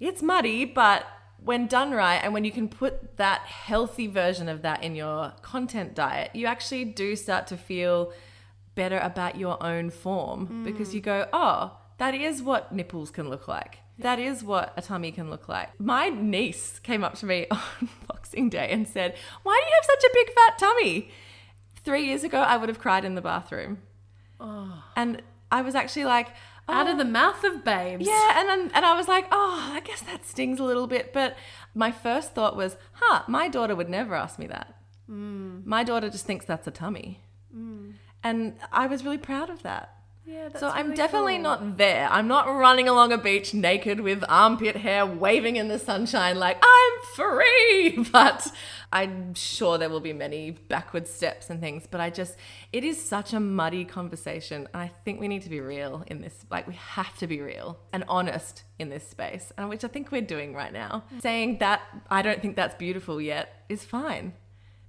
it's 0.00 0.22
muddy, 0.22 0.64
but 0.64 1.06
when 1.44 1.66
done 1.66 1.90
right 1.90 2.20
and 2.22 2.32
when 2.32 2.44
you 2.44 2.52
can 2.52 2.68
put 2.68 3.16
that 3.16 3.40
healthy 3.42 4.06
version 4.06 4.48
of 4.48 4.62
that 4.62 4.82
in 4.82 4.94
your 4.94 5.32
content 5.42 5.94
diet, 5.94 6.34
you 6.34 6.46
actually 6.46 6.84
do 6.84 7.16
start 7.16 7.46
to 7.48 7.56
feel 7.56 8.12
better 8.74 8.98
about 8.98 9.36
your 9.36 9.62
own 9.62 9.90
form 9.90 10.62
because 10.64 10.90
mm. 10.90 10.94
you 10.94 11.00
go, 11.00 11.26
oh, 11.32 11.76
that 11.98 12.14
is 12.14 12.42
what 12.42 12.72
nipples 12.72 13.10
can 13.10 13.28
look 13.28 13.48
like. 13.48 13.78
That 13.98 14.18
is 14.18 14.42
what 14.42 14.72
a 14.76 14.82
tummy 14.82 15.12
can 15.12 15.30
look 15.30 15.48
like. 15.48 15.78
My 15.78 16.08
niece 16.08 16.78
came 16.80 17.04
up 17.04 17.14
to 17.16 17.26
me 17.26 17.46
on 17.50 17.88
Boxing 18.08 18.48
Day 18.48 18.68
and 18.70 18.88
said, 18.88 19.14
Why 19.42 19.60
do 19.62 19.68
you 19.68 19.74
have 19.80 19.84
such 19.84 20.04
a 20.04 20.14
big 20.14 20.34
fat 20.34 20.58
tummy? 20.58 21.10
Three 21.84 22.06
years 22.06 22.24
ago, 22.24 22.40
I 22.40 22.56
would 22.56 22.68
have 22.68 22.78
cried 22.78 23.04
in 23.04 23.14
the 23.14 23.20
bathroom. 23.22 23.78
oh. 24.40 24.82
And 24.96 25.22
I 25.50 25.62
was 25.62 25.74
actually 25.74 26.04
like, 26.06 26.28
out 26.68 26.86
"Oh, 26.86 26.92
of 26.92 26.98
the 26.98 27.04
mouth 27.04 27.42
of 27.44 27.64
babes. 27.64 28.06
yeah, 28.06 28.40
and 28.40 28.48
then, 28.48 28.70
and 28.72 28.86
I 28.86 28.94
was 28.96 29.08
like, 29.08 29.26
oh, 29.32 29.70
I 29.74 29.80
guess 29.80 30.00
that 30.02 30.24
stings 30.24 30.60
a 30.60 30.64
little 30.64 30.86
bit. 30.86 31.12
But 31.12 31.36
my 31.74 31.90
first 31.90 32.34
thought 32.34 32.56
was, 32.56 32.76
huh, 32.92 33.24
my 33.28 33.48
daughter 33.48 33.74
would 33.74 33.90
never 33.90 34.14
ask 34.14 34.38
me 34.38 34.46
that. 34.46 34.74
Mm. 35.10 35.66
My 35.66 35.82
daughter 35.84 36.08
just 36.08 36.24
thinks 36.24 36.46
that's 36.46 36.66
a 36.66 36.70
tummy, 36.70 37.20
and 38.22 38.54
I 38.70 38.86
was 38.86 39.04
really 39.04 39.18
proud 39.18 39.50
of 39.50 39.62
that. 39.64 39.94
Yeah, 40.24 40.50
so 40.56 40.68
I'm 40.68 40.86
really 40.86 40.96
definitely 40.96 41.34
cool. 41.34 41.42
not 41.42 41.76
there. 41.78 42.08
I'm 42.08 42.28
not 42.28 42.46
running 42.46 42.88
along 42.88 43.12
a 43.12 43.18
beach 43.18 43.54
naked 43.54 44.00
with 44.00 44.22
armpit 44.28 44.76
hair 44.76 45.04
waving 45.04 45.56
in 45.56 45.66
the 45.66 45.80
sunshine 45.80 46.38
like 46.38 46.62
I'm 46.62 46.92
free. 47.14 48.06
But 48.12 48.46
I'm 48.92 49.34
sure 49.34 49.78
there 49.78 49.88
will 49.88 50.00
be 50.00 50.12
many 50.12 50.50
backward 50.52 51.08
steps 51.08 51.50
and 51.50 51.60
things. 51.60 51.86
But 51.90 52.00
I 52.00 52.10
just, 52.10 52.36
it 52.72 52.84
is 52.84 53.02
such 53.02 53.32
a 53.32 53.40
muddy 53.40 53.84
conversation. 53.84 54.68
And 54.72 54.82
I 54.82 54.92
think 55.04 55.18
we 55.18 55.28
need 55.28 55.42
to 55.42 55.48
be 55.48 55.60
real 55.60 56.04
in 56.06 56.20
this. 56.20 56.44
Like, 56.50 56.68
we 56.68 56.74
have 56.74 57.16
to 57.18 57.26
be 57.26 57.40
real 57.40 57.78
and 57.92 58.04
honest 58.06 58.64
in 58.78 58.90
this 58.90 59.08
space, 59.08 59.52
and 59.56 59.68
which 59.68 59.84
I 59.84 59.88
think 59.88 60.12
we're 60.12 60.20
doing 60.22 60.54
right 60.54 60.72
now. 60.72 61.04
Saying 61.20 61.58
that 61.58 61.82
I 62.10 62.22
don't 62.22 62.40
think 62.40 62.54
that's 62.56 62.74
beautiful 62.74 63.20
yet 63.20 63.64
is 63.68 63.84
fine 63.84 64.34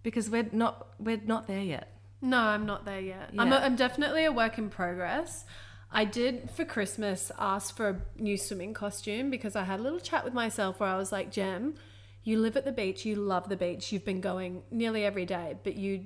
because 0.04 0.30
we're 0.30 0.50
not, 0.52 0.90
we're 1.00 1.22
not 1.26 1.48
there 1.48 1.62
yet. 1.64 1.90
No, 2.24 2.40
I'm 2.40 2.66
not 2.66 2.86
there 2.86 3.02
yet. 3.02 3.32
I'm, 3.38 3.52
a, 3.52 3.58
I'm 3.58 3.76
definitely 3.76 4.24
a 4.26 4.32
work 4.32 4.58
in 4.58 4.70
progress. 4.70 5.46
I 5.92 6.06
did 6.06 6.50
for 6.50 6.66
Christmas 6.66 7.32
ask 7.38 7.76
for 7.76 7.90
a 7.90 8.02
new 8.22 8.38
swimming 8.38 8.74
costume 8.74 9.30
because 9.30 9.56
I 9.56 9.64
had 9.64 9.80
a 9.80 9.84
little 9.84 10.00
chat 10.00 10.24
with 10.24 10.34
myself 10.34 10.80
where 10.80 10.90
I 10.90 10.98
was 10.98 11.12
like, 11.12 11.32
Jem, 11.32 11.76
you 12.24 12.40
live 12.40 12.56
at 12.58 12.66
the 12.66 12.72
beach, 12.72 13.06
you 13.06 13.16
love 13.16 13.50
the 13.50 13.58
beach, 13.58 13.92
you've 13.92 14.06
been 14.06 14.22
going 14.22 14.64
nearly 14.72 15.04
every 15.06 15.26
day, 15.26 15.56
but 15.64 15.76
you 15.76 16.06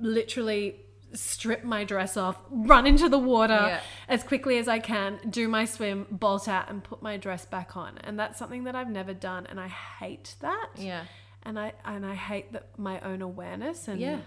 literally 0.00 0.80
strip 1.14 1.64
my 1.64 1.84
dress 1.84 2.16
off, 2.16 2.36
run 2.50 2.86
into 2.86 3.08
the 3.08 3.18
water 3.18 3.54
Yeah. 3.54 3.80
as 4.08 4.22
quickly 4.22 4.58
as 4.58 4.68
I 4.68 4.78
can, 4.78 5.18
do 5.30 5.48
my 5.48 5.64
swim, 5.64 6.06
bolt 6.10 6.48
out, 6.48 6.68
and 6.68 6.84
put 6.84 7.00
my 7.00 7.16
dress 7.16 7.46
back 7.46 7.76
on. 7.76 7.96
And 8.04 8.18
that's 8.18 8.38
something 8.38 8.64
that 8.64 8.74
I've 8.76 8.90
never 8.90 9.14
done, 9.14 9.46
and 9.46 9.58
I 9.58 9.68
hate 9.68 10.34
that 10.40 10.68
Yeah. 10.76 11.04
and 11.44 11.58
I 11.58 11.72
and 11.84 12.04
I 12.04 12.14
hate 12.14 12.52
that 12.52 12.78
my 12.78 13.00
own 13.00 13.22
awareness 13.22 13.88
and 13.88 14.00
Yeah. 14.00 14.18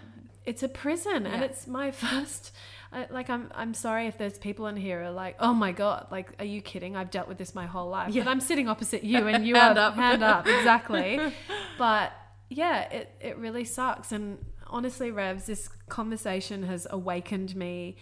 It's 0.46 0.64
a 0.64 0.68
prison 0.68 1.26
and 1.26 1.44
it's 1.44 1.68
my 1.68 1.92
first 2.04 2.52
I, 2.92 3.08
like 3.10 3.30
I'm 3.30 3.52
I'm 3.56 3.74
sorry 3.74 4.08
if 4.08 4.18
there's 4.18 4.38
people 4.38 4.68
in 4.68 4.76
here 4.76 5.02
who 5.02 5.08
are 5.10 5.12
like 5.12 5.36
oh 5.40 5.54
my 5.54 5.72
god 5.72 6.08
like 6.12 6.30
are 6.40 6.46
you 6.46 6.62
kidding 6.62 6.96
I've 6.96 7.12
dealt 7.12 7.28
with 7.28 7.38
this 7.38 7.56
my 7.56 7.66
whole 7.66 7.90
life 7.90 8.14
Yeah. 8.14 8.24
but 8.24 8.32
I'm 8.32 8.42
sitting 8.42 8.68
opposite 8.68 9.04
you 9.04 9.28
and 9.28 9.46
you 9.48 9.56
Hand 9.56 9.78
are 9.78 9.90
up. 9.90 9.96
hand 9.96 10.24
up 10.24 10.48
exactly 10.48 11.20
but 11.78 12.12
yeah 12.50 12.82
it 12.90 13.16
it 13.22 13.38
really 13.38 13.66
sucks 13.66 14.12
and 14.12 14.40
honestly 14.68 15.12
Revs 15.12 15.46
this 15.46 15.70
conversation 15.90 16.64
has 16.64 16.88
awakened 16.90 17.56
me 17.56 17.98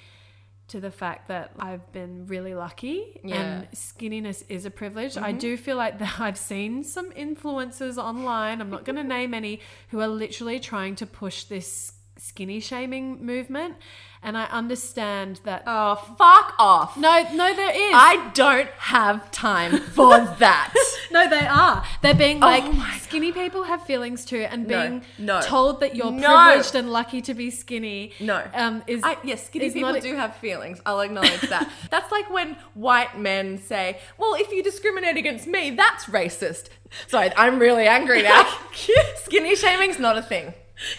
to 0.70 0.80
the 0.80 0.92
fact 0.92 1.28
that 1.28 1.52
I've 1.60 1.92
been 1.92 2.28
really 2.28 2.54
lucky 2.54 3.20
Yeah. 3.24 3.36
and 3.42 3.72
skinniness 3.72 4.44
is 4.50 4.66
a 4.66 4.70
privilege. 4.70 5.18
I 5.18 5.32
mm-hmm. 5.32 5.40
do 5.40 5.58
feel 5.58 5.78
like 5.78 5.98
that 6.00 6.20
I've 6.20 6.38
seen 6.38 6.84
some 6.84 7.12
influencers 7.12 7.98
online, 7.98 8.62
I'm 8.62 8.70
not 8.70 8.86
going 8.86 8.96
to 8.96 9.04
name 9.04 9.34
any, 9.34 9.62
who 9.90 10.00
are 10.00 10.08
literally 10.08 10.60
trying 10.60 10.96
to 10.98 11.08
push 11.08 11.46
this 11.46 11.94
skinny 12.20 12.60
shaming 12.60 13.26
movement, 13.26 13.76
and 14.22 14.38
I 14.38 14.46
understand 14.46 15.40
that. 15.46 15.64
Oh, 15.66 15.96
fuck 16.18 16.54
off. 16.60 16.98
no, 16.98 17.24
no, 17.34 17.56
there 17.56 17.72
is. 17.72 17.94
I 17.96 18.30
don't 18.34 18.70
have 18.78 19.32
time 19.32 19.78
for 19.80 20.20
that. 20.40 20.74
no, 21.12 21.30
they 21.30 21.48
are. 21.48 21.84
They're 22.02 22.14
being 22.14 22.40
like 22.42 22.64
Oh 22.66 22.72
my 22.74 22.98
skinny 22.98 23.32
people 23.32 23.64
have 23.64 23.84
feelings 23.86 24.26
too, 24.26 24.46
and 24.50 24.68
No, 24.68 24.82
being 24.82 25.06
no. 25.18 25.42
told 25.42 25.80
that 25.80 25.96
you're 25.96 26.12
No. 26.12 26.28
privileged 26.28 26.76
and 26.76 26.92
lucky 26.92 27.22
to 27.22 27.34
be 27.34 27.50
skinny. 27.50 28.12
No. 28.20 28.44
um, 28.54 28.84
is 28.88 29.02
I, 29.04 29.18
yes, 29.24 29.46
skinny 29.46 29.66
is 29.68 29.74
people 29.74 29.94
not- 29.94 30.02
do 30.02 30.16
have 30.16 30.36
feelings. 30.36 30.82
I'll 30.86 31.00
acknowledge 31.00 31.42
that. 31.50 31.72
that's 31.90 32.12
like 32.12 32.30
when 32.30 32.58
white 32.74 33.18
men 33.18 33.58
say, 33.58 34.00
"Well, 34.18 34.36
if 34.36 34.52
you 34.52 34.62
discriminate 34.62 35.16
against 35.18 35.48
me, 35.48 35.72
that's 35.72 36.06
racist." 36.06 36.68
Sorry, 37.08 37.32
I'm 37.38 37.60
really 37.60 37.88
angry 37.88 38.22
now. 38.24 38.52
skinny 39.24 39.56
shaming's 39.56 40.00
not 40.00 40.18
a 40.18 40.22
thing. 40.24 40.54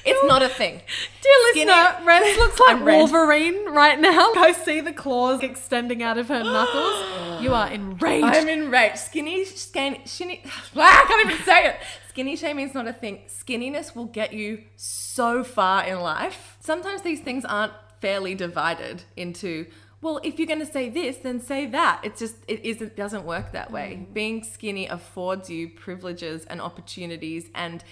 It's 0.05 0.25
not 0.25 0.43
a 0.43 0.49
thing. 0.61 0.83
Dear 1.23 1.33
Skinny- 1.53 1.67
listener, 1.67 2.05
Revs 2.07 2.37
looks 2.39 2.61
like 2.61 2.77
I'm 2.77 2.85
red. 2.85 2.97
Wolverine 2.99 3.67
right 3.73 3.99
now. 3.99 4.33
I 4.37 4.53
see 4.53 4.81
the 4.81 4.93
claws 4.93 5.43
extending 5.43 6.03
out 6.03 6.19
of 6.19 6.29
her 6.29 6.43
knuckles. 6.45 7.43
You 7.43 7.55
are 7.55 7.69
enraged. 7.69 8.25
I'm 8.27 8.49
enraged. 8.49 8.99
Skinny, 8.99 9.45
skinny, 9.45 10.03
skinny. 10.05 10.43
Ah, 10.77 11.03
I 11.05 11.07
can't 11.09 11.31
even 11.31 11.45
say 11.45 11.67
it. 11.67 11.77
Skinny 12.09 12.37
shaming 12.37 12.69
is 12.69 12.75
not 12.75 12.87
a 12.89 12.93
thing. 12.93 13.21
Skinniness 13.29 13.95
will 13.95 14.07
get 14.07 14.33
you 14.33 14.65
so 14.77 15.43
far 15.45 15.85
in 15.85 16.01
life. 16.01 16.57
Sometimes 16.61 17.03
these 17.03 17.21
things 17.21 17.45
aren't 17.45 17.73
fairly 18.01 18.35
divided 18.35 19.05
into. 19.17 19.67
Well, 20.03 20.19
if 20.25 20.39
you're 20.39 20.47
going 20.49 20.61
to 20.65 20.73
say 20.73 20.89
this, 20.89 21.19
then 21.19 21.41
say 21.41 21.67
that. 21.67 22.01
It's 22.03 22.19
just 22.19 22.37
it 22.49 22.65
isn't 22.65 22.97
doesn't 22.97 23.25
work 23.25 23.53
that 23.53 23.71
way. 23.71 24.01
Mm. 24.01 24.15
Being 24.15 24.45
skinny 24.45 24.87
affords 24.87 25.51
you 25.51 25.69
privileges 25.69 26.45
and 26.47 26.61
opportunities 26.61 27.47
and 27.55 27.85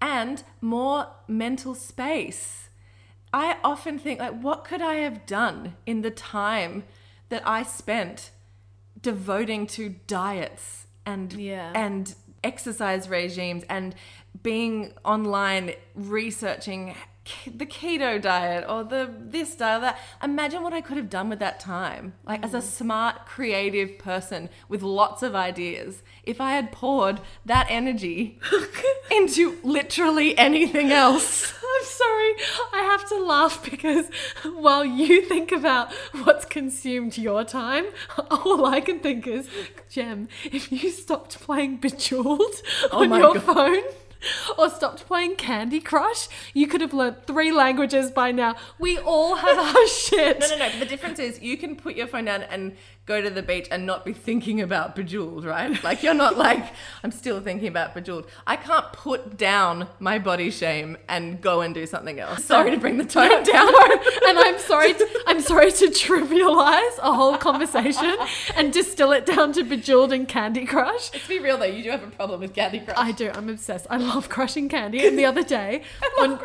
and 0.00 0.42
more 0.60 1.08
mental 1.28 1.74
space. 1.74 2.68
I 3.32 3.56
often 3.62 3.98
think 3.98 4.18
like 4.20 4.40
what 4.40 4.64
could 4.64 4.82
I 4.82 4.94
have 4.94 5.24
done 5.26 5.76
in 5.86 6.02
the 6.02 6.10
time 6.10 6.84
that 7.28 7.46
I 7.46 7.62
spent 7.62 8.30
devoting 9.00 9.66
to 9.68 9.90
diets 10.06 10.86
and 11.06 11.32
Yeah. 11.32 11.72
and 11.74 12.14
exercise 12.42 13.08
regimes 13.08 13.64
and 13.68 13.94
being 14.42 14.92
online 15.04 15.72
researching 15.94 16.94
the 17.46 17.66
keto 17.66 18.20
diet 18.20 18.64
or 18.68 18.84
the 18.84 19.10
this 19.18 19.54
diet 19.56 19.82
that 19.82 19.98
imagine 20.22 20.62
what 20.62 20.72
I 20.72 20.80
could 20.80 20.96
have 20.96 21.10
done 21.10 21.28
with 21.28 21.38
that 21.38 21.60
time 21.60 22.14
like 22.24 22.44
as 22.44 22.54
a 22.54 22.58
mm. 22.58 22.62
smart 22.62 23.26
creative 23.26 23.98
person 23.98 24.48
with 24.68 24.82
lots 24.82 25.22
of 25.22 25.34
ideas 25.34 26.02
if 26.24 26.40
I 26.40 26.52
had 26.52 26.72
poured 26.72 27.20
that 27.44 27.66
energy 27.68 28.38
into 29.10 29.58
literally 29.62 30.36
anything 30.38 30.92
else 30.92 31.52
I'm 31.80 31.86
sorry. 31.86 32.32
I 32.72 32.82
have 32.90 33.08
to 33.08 33.22
laugh 33.22 33.70
because 33.70 34.10
while 34.56 34.84
you 34.84 35.22
think 35.22 35.52
about 35.52 35.92
what's 36.24 36.44
consumed 36.44 37.16
your 37.16 37.44
time, 37.44 37.86
all 38.30 38.66
I 38.66 38.80
can 38.80 39.00
think 39.00 39.26
is, 39.26 39.48
Jem, 39.88 40.28
if 40.44 40.70
you 40.72 40.90
stopped 40.90 41.40
playing 41.40 41.78
Bejeweled 41.78 42.40
oh 42.92 42.98
on 43.00 43.06
Oh 43.06 43.08
my 43.08 43.18
your 43.18 43.34
God. 43.34 43.42
phone 43.42 43.82
or 44.58 44.68
stopped 44.70 45.06
playing 45.06 45.36
Candy 45.36 45.80
Crush, 45.80 46.28
you 46.54 46.66
could 46.66 46.80
have 46.80 46.92
learnt 46.92 47.26
three 47.26 47.52
languages 47.52 48.10
by 48.10 48.32
now. 48.32 48.56
We 48.78 48.98
all 48.98 49.36
have 49.36 49.58
our 49.58 49.86
shit. 49.88 50.40
No, 50.40 50.48
no, 50.48 50.56
no. 50.58 50.78
The 50.78 50.86
difference 50.86 51.18
is 51.18 51.40
you 51.40 51.56
can 51.56 51.76
put 51.76 51.94
your 51.96 52.06
phone 52.06 52.26
down 52.26 52.42
and 52.42 52.76
go 53.10 53.20
to 53.20 53.28
the 53.28 53.42
beach 53.42 53.66
and 53.72 53.84
not 53.84 54.04
be 54.04 54.12
thinking 54.12 54.60
about 54.60 54.94
Bejeweled, 54.94 55.44
right? 55.44 55.82
Like 55.90 56.04
you're 56.04 56.14
not 56.14 56.38
like, 56.38 56.64
I'm 57.02 57.10
still 57.10 57.40
thinking 57.40 57.66
about 57.66 57.94
Bejeweled. 57.94 58.26
I 58.46 58.54
can't 58.54 58.92
put 58.92 59.36
down 59.36 59.88
my 59.98 60.20
body 60.20 60.50
shame 60.50 60.96
and 61.08 61.40
go 61.40 61.60
and 61.60 61.74
do 61.74 61.86
something 61.86 62.20
else. 62.20 62.44
Sorry 62.44 62.70
to 62.70 62.76
bring 62.76 62.98
the 62.98 63.04
tone 63.04 63.42
down. 63.54 63.68
and 64.28 64.38
I'm 64.38 64.58
sorry. 64.60 64.94
To, 64.94 65.08
I'm 65.26 65.40
sorry 65.40 65.72
to 65.72 65.86
trivialize 65.86 66.98
a 67.02 67.12
whole 67.12 67.36
conversation 67.36 68.14
and 68.56 68.72
distill 68.72 69.10
it 69.10 69.26
down 69.26 69.52
to 69.54 69.64
Bejeweled 69.64 70.12
and 70.12 70.28
Candy 70.28 70.64
Crush. 70.64 71.12
Let's 71.12 71.26
be 71.26 71.40
real 71.40 71.58
though, 71.58 71.64
you 71.64 71.82
do 71.82 71.90
have 71.90 72.04
a 72.04 72.10
problem 72.10 72.40
with 72.40 72.54
Candy 72.54 72.78
Crush. 72.78 72.96
I 72.96 73.10
do. 73.10 73.30
I'm 73.34 73.48
obsessed. 73.48 73.86
I 73.90 73.96
love 73.96 74.28
crushing 74.28 74.68
candy. 74.68 75.04
And 75.04 75.18
the 75.18 75.24
other 75.24 75.42
day, 75.42 75.82
on 76.20 76.38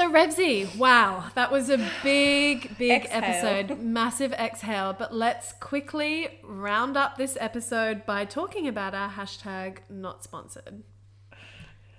so 0.00 0.10
Revsy, 0.10 0.76
wow, 0.76 1.26
that 1.34 1.52
was 1.52 1.68
a 1.68 1.76
big, 2.02 2.78
big 2.78 3.06
episode, 3.10 3.80
massive 3.80 4.32
exhale. 4.32 4.94
But 4.98 5.14
let's 5.14 5.52
quickly 5.52 6.40
round 6.42 6.96
up 6.96 7.18
this 7.18 7.36
episode 7.38 8.06
by 8.06 8.24
talking 8.24 8.66
about 8.66 8.94
our 8.94 9.10
hashtag 9.10 9.80
not 9.90 10.24
sponsored. 10.24 10.84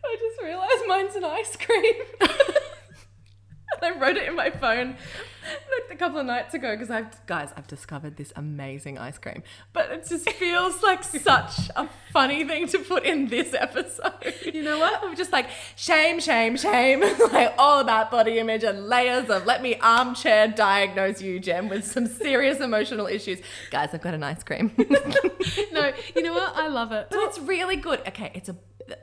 I 0.04 0.18
just 0.20 0.42
realized 0.42 0.88
mine's 0.88 1.16
an 1.16 1.26
ice 1.26 1.56
cream. 1.56 1.94
I 3.94 3.98
wrote 3.98 4.18
it 4.18 4.28
in 4.28 4.36
my 4.36 4.50
phone 4.50 4.96
like 5.44 5.92
a 5.92 5.96
couple 5.96 6.20
of 6.20 6.26
nights 6.26 6.54
ago 6.54 6.72
because 6.72 6.90
I've 6.92 7.26
guys 7.26 7.50
I've 7.58 7.68
discovered 7.68 8.18
this 8.18 8.32
amazing 8.36 8.98
ice 8.98 9.18
cream, 9.18 9.44
but 9.74 9.92
it 9.92 10.08
just 10.08 10.30
feels 10.34 10.84
like 10.84 11.04
such 11.04 11.70
a 11.76 11.90
funny 12.12 12.44
thing 12.44 12.68
to 12.68 12.80
put 12.80 13.06
in 13.06 13.28
this 13.28 13.54
episode. 13.54 14.14
You 14.54 14.64
know 14.64 14.80
what? 14.80 15.04
I'm 15.04 15.16
just 15.16 15.32
like 15.32 15.48
shame, 15.76 16.20
shame, 16.20 16.58
shame, 16.58 17.02
like 17.32 17.54
all 17.58 17.80
about 17.80 18.12
body 18.12 18.38
image 18.38 18.64
and 18.64 18.88
layers 18.88 19.30
of 19.30 19.46
let 19.46 19.62
me 19.62 19.76
armchair 19.82 20.48
diagnose 20.48 21.22
you, 21.22 21.40
Jem, 21.40 21.70
with 21.70 21.86
some 21.86 22.06
serious 22.08 22.60
emotional 22.60 23.08
issues. 23.08 23.40
Guys, 23.72 23.90
I've 23.94 24.02
got 24.02 24.14
an 24.14 24.24
ice 24.24 24.44
cream. 24.44 24.72
No, 25.72 25.92
you 26.16 26.22
know 26.22 26.34
what? 26.34 26.56
I 26.56 26.68
love 26.68 26.92
it. 26.92 27.08
But 27.10 27.20
it's 27.22 27.40
really 27.40 27.76
good. 27.76 28.02
Okay, 28.08 28.32
it's 28.36 28.50
a 28.50 28.56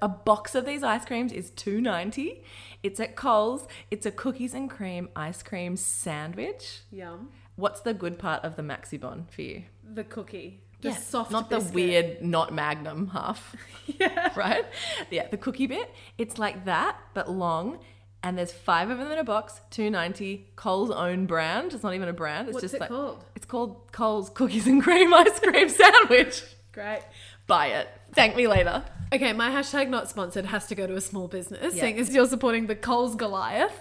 a 0.03 0.09
box 0.09 0.55
of 0.55 0.66
these 0.66 0.83
ice 0.83 1.05
creams 1.05 1.33
is 1.33 1.51
two 1.51 1.81
ninety. 1.81 2.43
It's 2.83 3.01
at 3.01 3.16
Coles. 3.16 3.66
It's 3.91 4.07
a 4.07 4.11
cookies 4.11 4.55
and 4.55 4.70
cream 4.70 5.09
ice 5.16 5.43
cream 5.43 5.76
sandwich. 5.76 6.81
Yum. 6.91 7.31
What's 7.57 7.81
the 7.81 7.93
good 7.95 8.18
part 8.18 8.45
of 8.45 8.57
the 8.57 8.62
Maxi 8.62 9.01
Bon 9.01 9.26
for 9.31 9.43
you? 9.43 9.64
The 9.93 10.05
cookie. 10.05 10.61
The 10.81 10.93
soft 10.93 11.33
not 11.33 11.51
biscuit. 11.51 11.68
the 11.68 11.74
weird, 11.74 12.22
not 12.22 12.55
Magnum 12.55 13.09
half, 13.09 13.57
Yeah. 13.87 14.31
right? 14.37 14.64
Yeah, 15.11 15.26
the 15.29 15.37
cookie 15.37 15.66
bit. 15.66 15.93
It's 16.18 16.39
like 16.39 16.66
that, 16.66 16.97
but 17.14 17.29
long. 17.29 17.81
And 18.22 18.39
there's 18.39 18.53
five 18.53 18.89
of 18.91 18.99
them 18.99 19.11
in 19.11 19.18
a 19.18 19.24
box, 19.24 19.61
two 19.70 19.91
ninety. 19.91 20.47
Coles 20.55 20.91
own 20.93 21.26
brand. 21.26 21.72
It's 21.72 21.83
not 21.83 21.95
even 21.95 22.09
a 22.09 22.12
brand. 22.12 22.49
It's 22.49 22.55
What's 22.55 22.62
just 22.62 22.74
it 22.74 22.81
like 22.81 22.91
called? 22.91 23.24
it's 23.35 23.47
called 23.47 23.91
Coles 23.93 24.31
cookies 24.31 24.66
and 24.68 24.81
cream 24.83 25.12
ice 25.12 25.39
cream 25.41 25.68
sandwich. 25.81 26.43
Great. 26.72 27.03
Buy 27.49 27.66
it. 27.68 27.89
Thank 28.12 28.37
me 28.37 28.47
later. 28.47 28.85
Okay, 29.12 29.32
my 29.32 29.50
hashtag 29.50 29.88
not 29.88 30.09
sponsored 30.11 30.46
has 30.46 30.66
to 30.66 30.74
go 30.74 30.86
to 30.86 30.94
a 30.94 31.00
small 31.00 31.28
business, 31.28 31.74
Yeah. 31.74 31.80
seeing 31.80 31.98
as 31.98 32.14
you're 32.14 32.26
supporting 32.26 32.66
the 32.66 32.76
Coles 32.76 33.14
Goliath. 33.14 33.80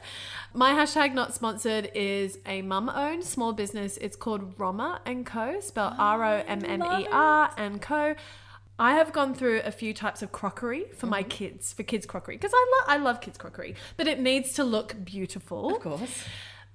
My 0.53 0.71
hashtag 0.71 1.13
not 1.13 1.35
sponsored 1.35 1.91
is 1.93 2.39
a 2.45 2.61
mum 2.61 2.89
owned 2.89 3.23
small 3.23 3.53
business. 3.53 3.97
It's 3.97 4.15
called 4.15 4.57
Rommer 4.57 4.99
and 5.05 5.25
Co. 5.25 5.59
Spelled 5.59 5.93
oh, 5.97 6.01
R 6.01 6.23
O 6.23 6.43
M 6.47 6.63
M 6.65 6.81
E 6.81 7.07
R 7.11 7.51
and 7.57 7.81
Co. 7.81 8.15
I 8.79 8.93
have 8.93 9.11
gone 9.11 9.33
through 9.33 9.61
a 9.65 9.71
few 9.71 9.93
types 9.93 10.21
of 10.21 10.31
crockery 10.31 10.85
for 10.95 11.07
my 11.07 11.21
mm-hmm. 11.21 11.29
kids, 11.29 11.73
for 11.73 11.83
kids 11.83 12.05
crockery, 12.05 12.35
because 12.35 12.51
I, 12.53 12.83
I 12.87 12.97
love 12.97 13.21
kids 13.21 13.37
crockery, 13.37 13.75
but 13.97 14.07
it 14.07 14.19
needs 14.19 14.53
to 14.53 14.63
look 14.63 15.03
beautiful. 15.03 15.75
Of 15.75 15.81
course. 15.81 16.23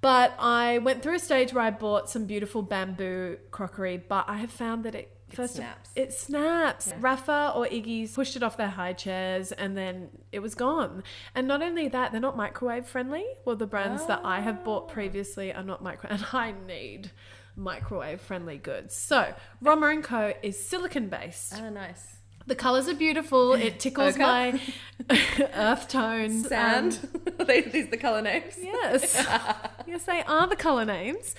But 0.00 0.34
I 0.40 0.78
went 0.78 1.02
through 1.02 1.14
a 1.14 1.20
stage 1.20 1.52
where 1.52 1.64
I 1.64 1.70
bought 1.70 2.10
some 2.10 2.26
beautiful 2.26 2.60
bamboo 2.62 3.38
crockery, 3.52 3.98
but 3.98 4.24
I 4.28 4.38
have 4.38 4.50
found 4.50 4.82
that 4.82 4.96
it 4.96 5.16
first 5.34 5.54
of- 5.54 5.64
snaps. 5.64 5.90
it 5.94 6.12
snaps. 6.12 6.92
Rafa 6.98 7.52
or 7.54 7.66
Iggy's 7.66 8.14
pushed 8.14 8.36
it 8.36 8.42
off 8.42 8.56
their 8.56 8.68
high 8.68 8.92
chairs 8.92 9.52
and 9.52 9.76
then 9.76 10.08
it 10.30 10.40
was 10.40 10.54
gone. 10.54 11.02
And 11.34 11.46
not 11.46 11.62
only 11.62 11.88
that, 11.88 12.12
they're 12.12 12.20
not 12.20 12.36
microwave 12.36 12.86
friendly. 12.86 13.24
Well, 13.44 13.56
the 13.56 13.66
brands 13.66 14.06
that 14.06 14.20
I 14.24 14.40
have 14.40 14.64
bought 14.64 14.84
oh. 14.84 14.92
previously 14.92 15.52
are 15.52 15.62
not 15.62 15.82
microwave, 15.82 16.20
and 16.22 16.26
I 16.32 16.54
need 16.66 17.10
microwave 17.56 18.20
friendly 18.20 18.58
goods. 18.58 18.94
So, 18.94 19.34
Rommer 19.60 19.90
and 19.90 20.02
Co 20.02 20.34
is 20.42 20.64
silicon 20.64 21.08
based. 21.08 21.54
Oh, 21.56 21.70
nice. 21.70 22.18
The 22.46 22.54
colors 22.56 22.88
are 22.88 22.94
beautiful. 22.94 23.52
It 23.54 23.78
tickles 23.80 24.14
Ochre? 24.14 24.20
my 24.22 24.60
earth 25.54 25.88
tones. 25.88 26.48
Sand. 26.48 26.98
Um, 27.38 27.46
They- 27.46 27.62
These 27.62 27.86
are 27.86 27.90
the 27.90 27.96
color 27.96 28.22
names. 28.22 28.54
Yes. 28.60 29.14
yes, 29.86 30.04
they 30.04 30.22
are 30.22 30.46
the 30.48 30.56
colour 30.56 30.84
names. 30.84 31.34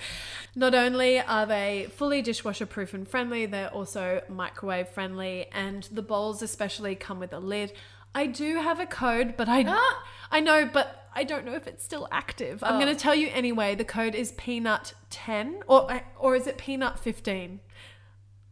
Not 0.56 0.74
only 0.74 1.20
are 1.20 1.46
they 1.46 1.88
fully 1.96 2.22
dishwasher 2.22 2.66
proof 2.66 2.94
and 2.94 3.06
friendly, 3.08 3.44
they're 3.46 3.68
also 3.70 4.22
microwave 4.28 4.88
friendly, 4.88 5.46
and 5.52 5.82
the 5.90 6.02
bowls 6.02 6.42
especially 6.42 6.94
come 6.94 7.18
with 7.18 7.32
a 7.32 7.40
lid. 7.40 7.72
I 8.14 8.26
do 8.26 8.56
have 8.60 8.78
a 8.78 8.86
code, 8.86 9.34
but 9.36 9.48
I 9.48 9.64
Ah! 9.66 10.04
I 10.30 10.38
know, 10.40 10.64
but 10.72 11.08
I 11.14 11.24
don't 11.24 11.44
know 11.44 11.54
if 11.54 11.66
it's 11.66 11.82
still 11.84 12.06
active. 12.12 12.62
I'm 12.62 12.74
Oh. 12.76 12.80
going 12.80 12.94
to 12.94 13.00
tell 13.00 13.14
you 13.14 13.28
anyway. 13.32 13.74
The 13.74 13.84
code 13.84 14.14
is 14.14 14.32
peanut 14.32 14.94
10 15.10 15.62
or 15.66 16.00
or 16.18 16.36
is 16.36 16.46
it 16.46 16.56
peanut 16.58 16.98
15? 16.98 17.60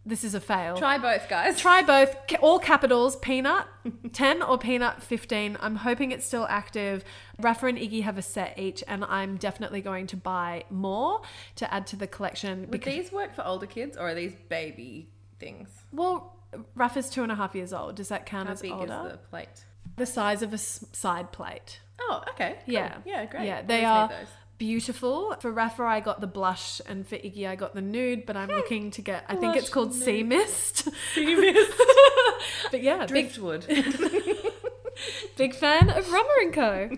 This 0.04 0.24
is 0.24 0.34
a 0.34 0.40
fail. 0.40 0.76
Try 0.76 0.98
both, 0.98 1.28
guys. 1.28 1.60
Try 1.60 1.82
both, 1.82 2.16
all 2.40 2.58
capitals, 2.58 3.14
peanut 3.16 3.66
10 4.12 4.42
or 4.42 4.58
peanut 4.58 5.00
15. 5.02 5.56
I'm 5.60 5.76
hoping 5.76 6.10
it's 6.10 6.26
still 6.26 6.46
active. 6.50 7.04
Rafa 7.38 7.66
and 7.66 7.78
Iggy 7.78 8.02
have 8.02 8.18
a 8.18 8.22
set 8.22 8.58
each, 8.58 8.82
and 8.88 9.04
I'm 9.04 9.36
definitely 9.36 9.80
going 9.80 10.08
to 10.08 10.16
buy 10.16 10.64
more 10.70 11.22
to 11.56 11.72
add 11.72 11.86
to 11.88 11.96
the 11.96 12.08
collection. 12.08 12.66
Would 12.70 12.82
these 12.82 13.12
work 13.12 13.34
for 13.34 13.46
older 13.46 13.66
kids 13.66 13.96
or 13.96 14.08
are 14.08 14.14
these 14.14 14.34
baby 14.48 15.08
things? 15.38 15.68
well, 15.92 16.36
Rafa's 16.74 17.08
two 17.08 17.22
and 17.22 17.32
a 17.32 17.34
half 17.34 17.54
years 17.54 17.72
old. 17.72 17.94
Does 17.94 18.08
that 18.08 18.26
count 18.26 18.48
How 18.48 18.52
as 18.54 18.60
big 18.62 18.72
older? 18.72 19.02
is 19.06 19.12
the 19.12 19.18
plate? 19.30 19.64
the 19.96 20.06
size 20.06 20.42
of 20.42 20.52
a 20.52 20.58
side 20.58 21.32
plate. 21.32 21.80
Oh, 22.00 22.22
okay. 22.30 22.56
cool. 22.64 22.74
Yeah. 22.74 22.96
Yeah, 23.04 23.24
great. 23.26 23.46
Yeah, 23.46 23.62
they 23.62 23.84
Always 23.84 24.12
are 24.12 24.18
those. 24.20 24.28
Beautiful. 24.62 25.34
For 25.40 25.50
Rafa, 25.50 25.82
I 25.82 25.98
got 25.98 26.20
the 26.20 26.28
blush, 26.28 26.80
and 26.86 27.04
for 27.04 27.16
Iggy, 27.16 27.48
I 27.48 27.56
got 27.56 27.74
the 27.74 27.82
nude. 27.82 28.24
But 28.24 28.36
I'm 28.36 28.48
looking 28.48 28.92
to 28.92 29.02
get. 29.02 29.24
I 29.26 29.32
think 29.32 29.54
Blush 29.54 29.56
it's 29.56 29.68
called 29.68 29.92
Sea 29.92 30.22
Mist. 30.22 30.88
Sea 31.14 31.34
mist. 31.34 31.72
but 32.70 32.80
yeah, 32.80 32.98
big 33.06 33.08
Driftwood. 33.08 33.66
big 35.36 35.56
fan 35.56 35.90
of 35.90 36.08
Rommer 36.12 36.38
and 36.42 36.52
Co. 36.54 36.90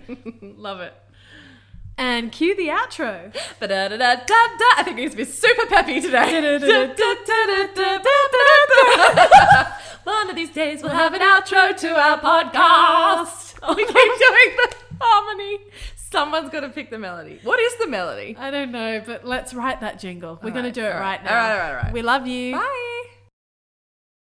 Love 0.42 0.82
it. 0.82 0.92
And 1.96 2.30
cue 2.30 2.54
the 2.54 2.68
outro. 2.68 3.32
Ba-da-da-da-da-da. 3.58 4.64
I 4.76 4.82
think 4.84 4.98
it 4.98 5.00
needs 5.00 5.12
to 5.12 5.16
be 5.16 5.24
super 5.24 5.64
peppy 5.64 6.02
today. 6.02 6.58
One 10.04 10.28
of 10.28 10.36
these 10.36 10.50
days 10.50 10.82
we'll 10.82 10.92
have 10.92 11.14
an 11.14 11.22
outro 11.22 11.74
to 11.74 11.98
our 11.98 12.20
podcast. 12.20 13.54
Oh 13.62 13.74
we 13.74 13.86
keep 13.86 13.94
doing 13.94 14.56
the 14.58 14.76
harmony. 15.00 15.58
Someone's 16.14 16.48
got 16.50 16.60
to 16.60 16.68
pick 16.68 16.90
the 16.90 16.98
melody. 16.98 17.40
What 17.42 17.58
is 17.58 17.74
the 17.78 17.88
melody? 17.88 18.36
I 18.38 18.52
don't 18.52 18.70
know, 18.70 19.02
but 19.04 19.24
let's 19.26 19.52
write 19.52 19.80
that 19.80 19.98
jingle. 19.98 20.38
We're 20.40 20.50
All 20.50 20.54
going 20.54 20.64
right, 20.66 20.74
to 20.74 20.80
do 20.80 20.86
it 20.86 20.90
right, 20.90 21.00
right, 21.00 21.24
now. 21.24 21.30
all 21.30 21.36
right, 21.36 21.52
all 21.52 21.58
right, 21.58 21.68
all 21.70 21.82
right. 21.82 21.92
We 21.92 22.02
love 22.02 22.26
you. 22.28 22.54
Bye. 22.54 23.04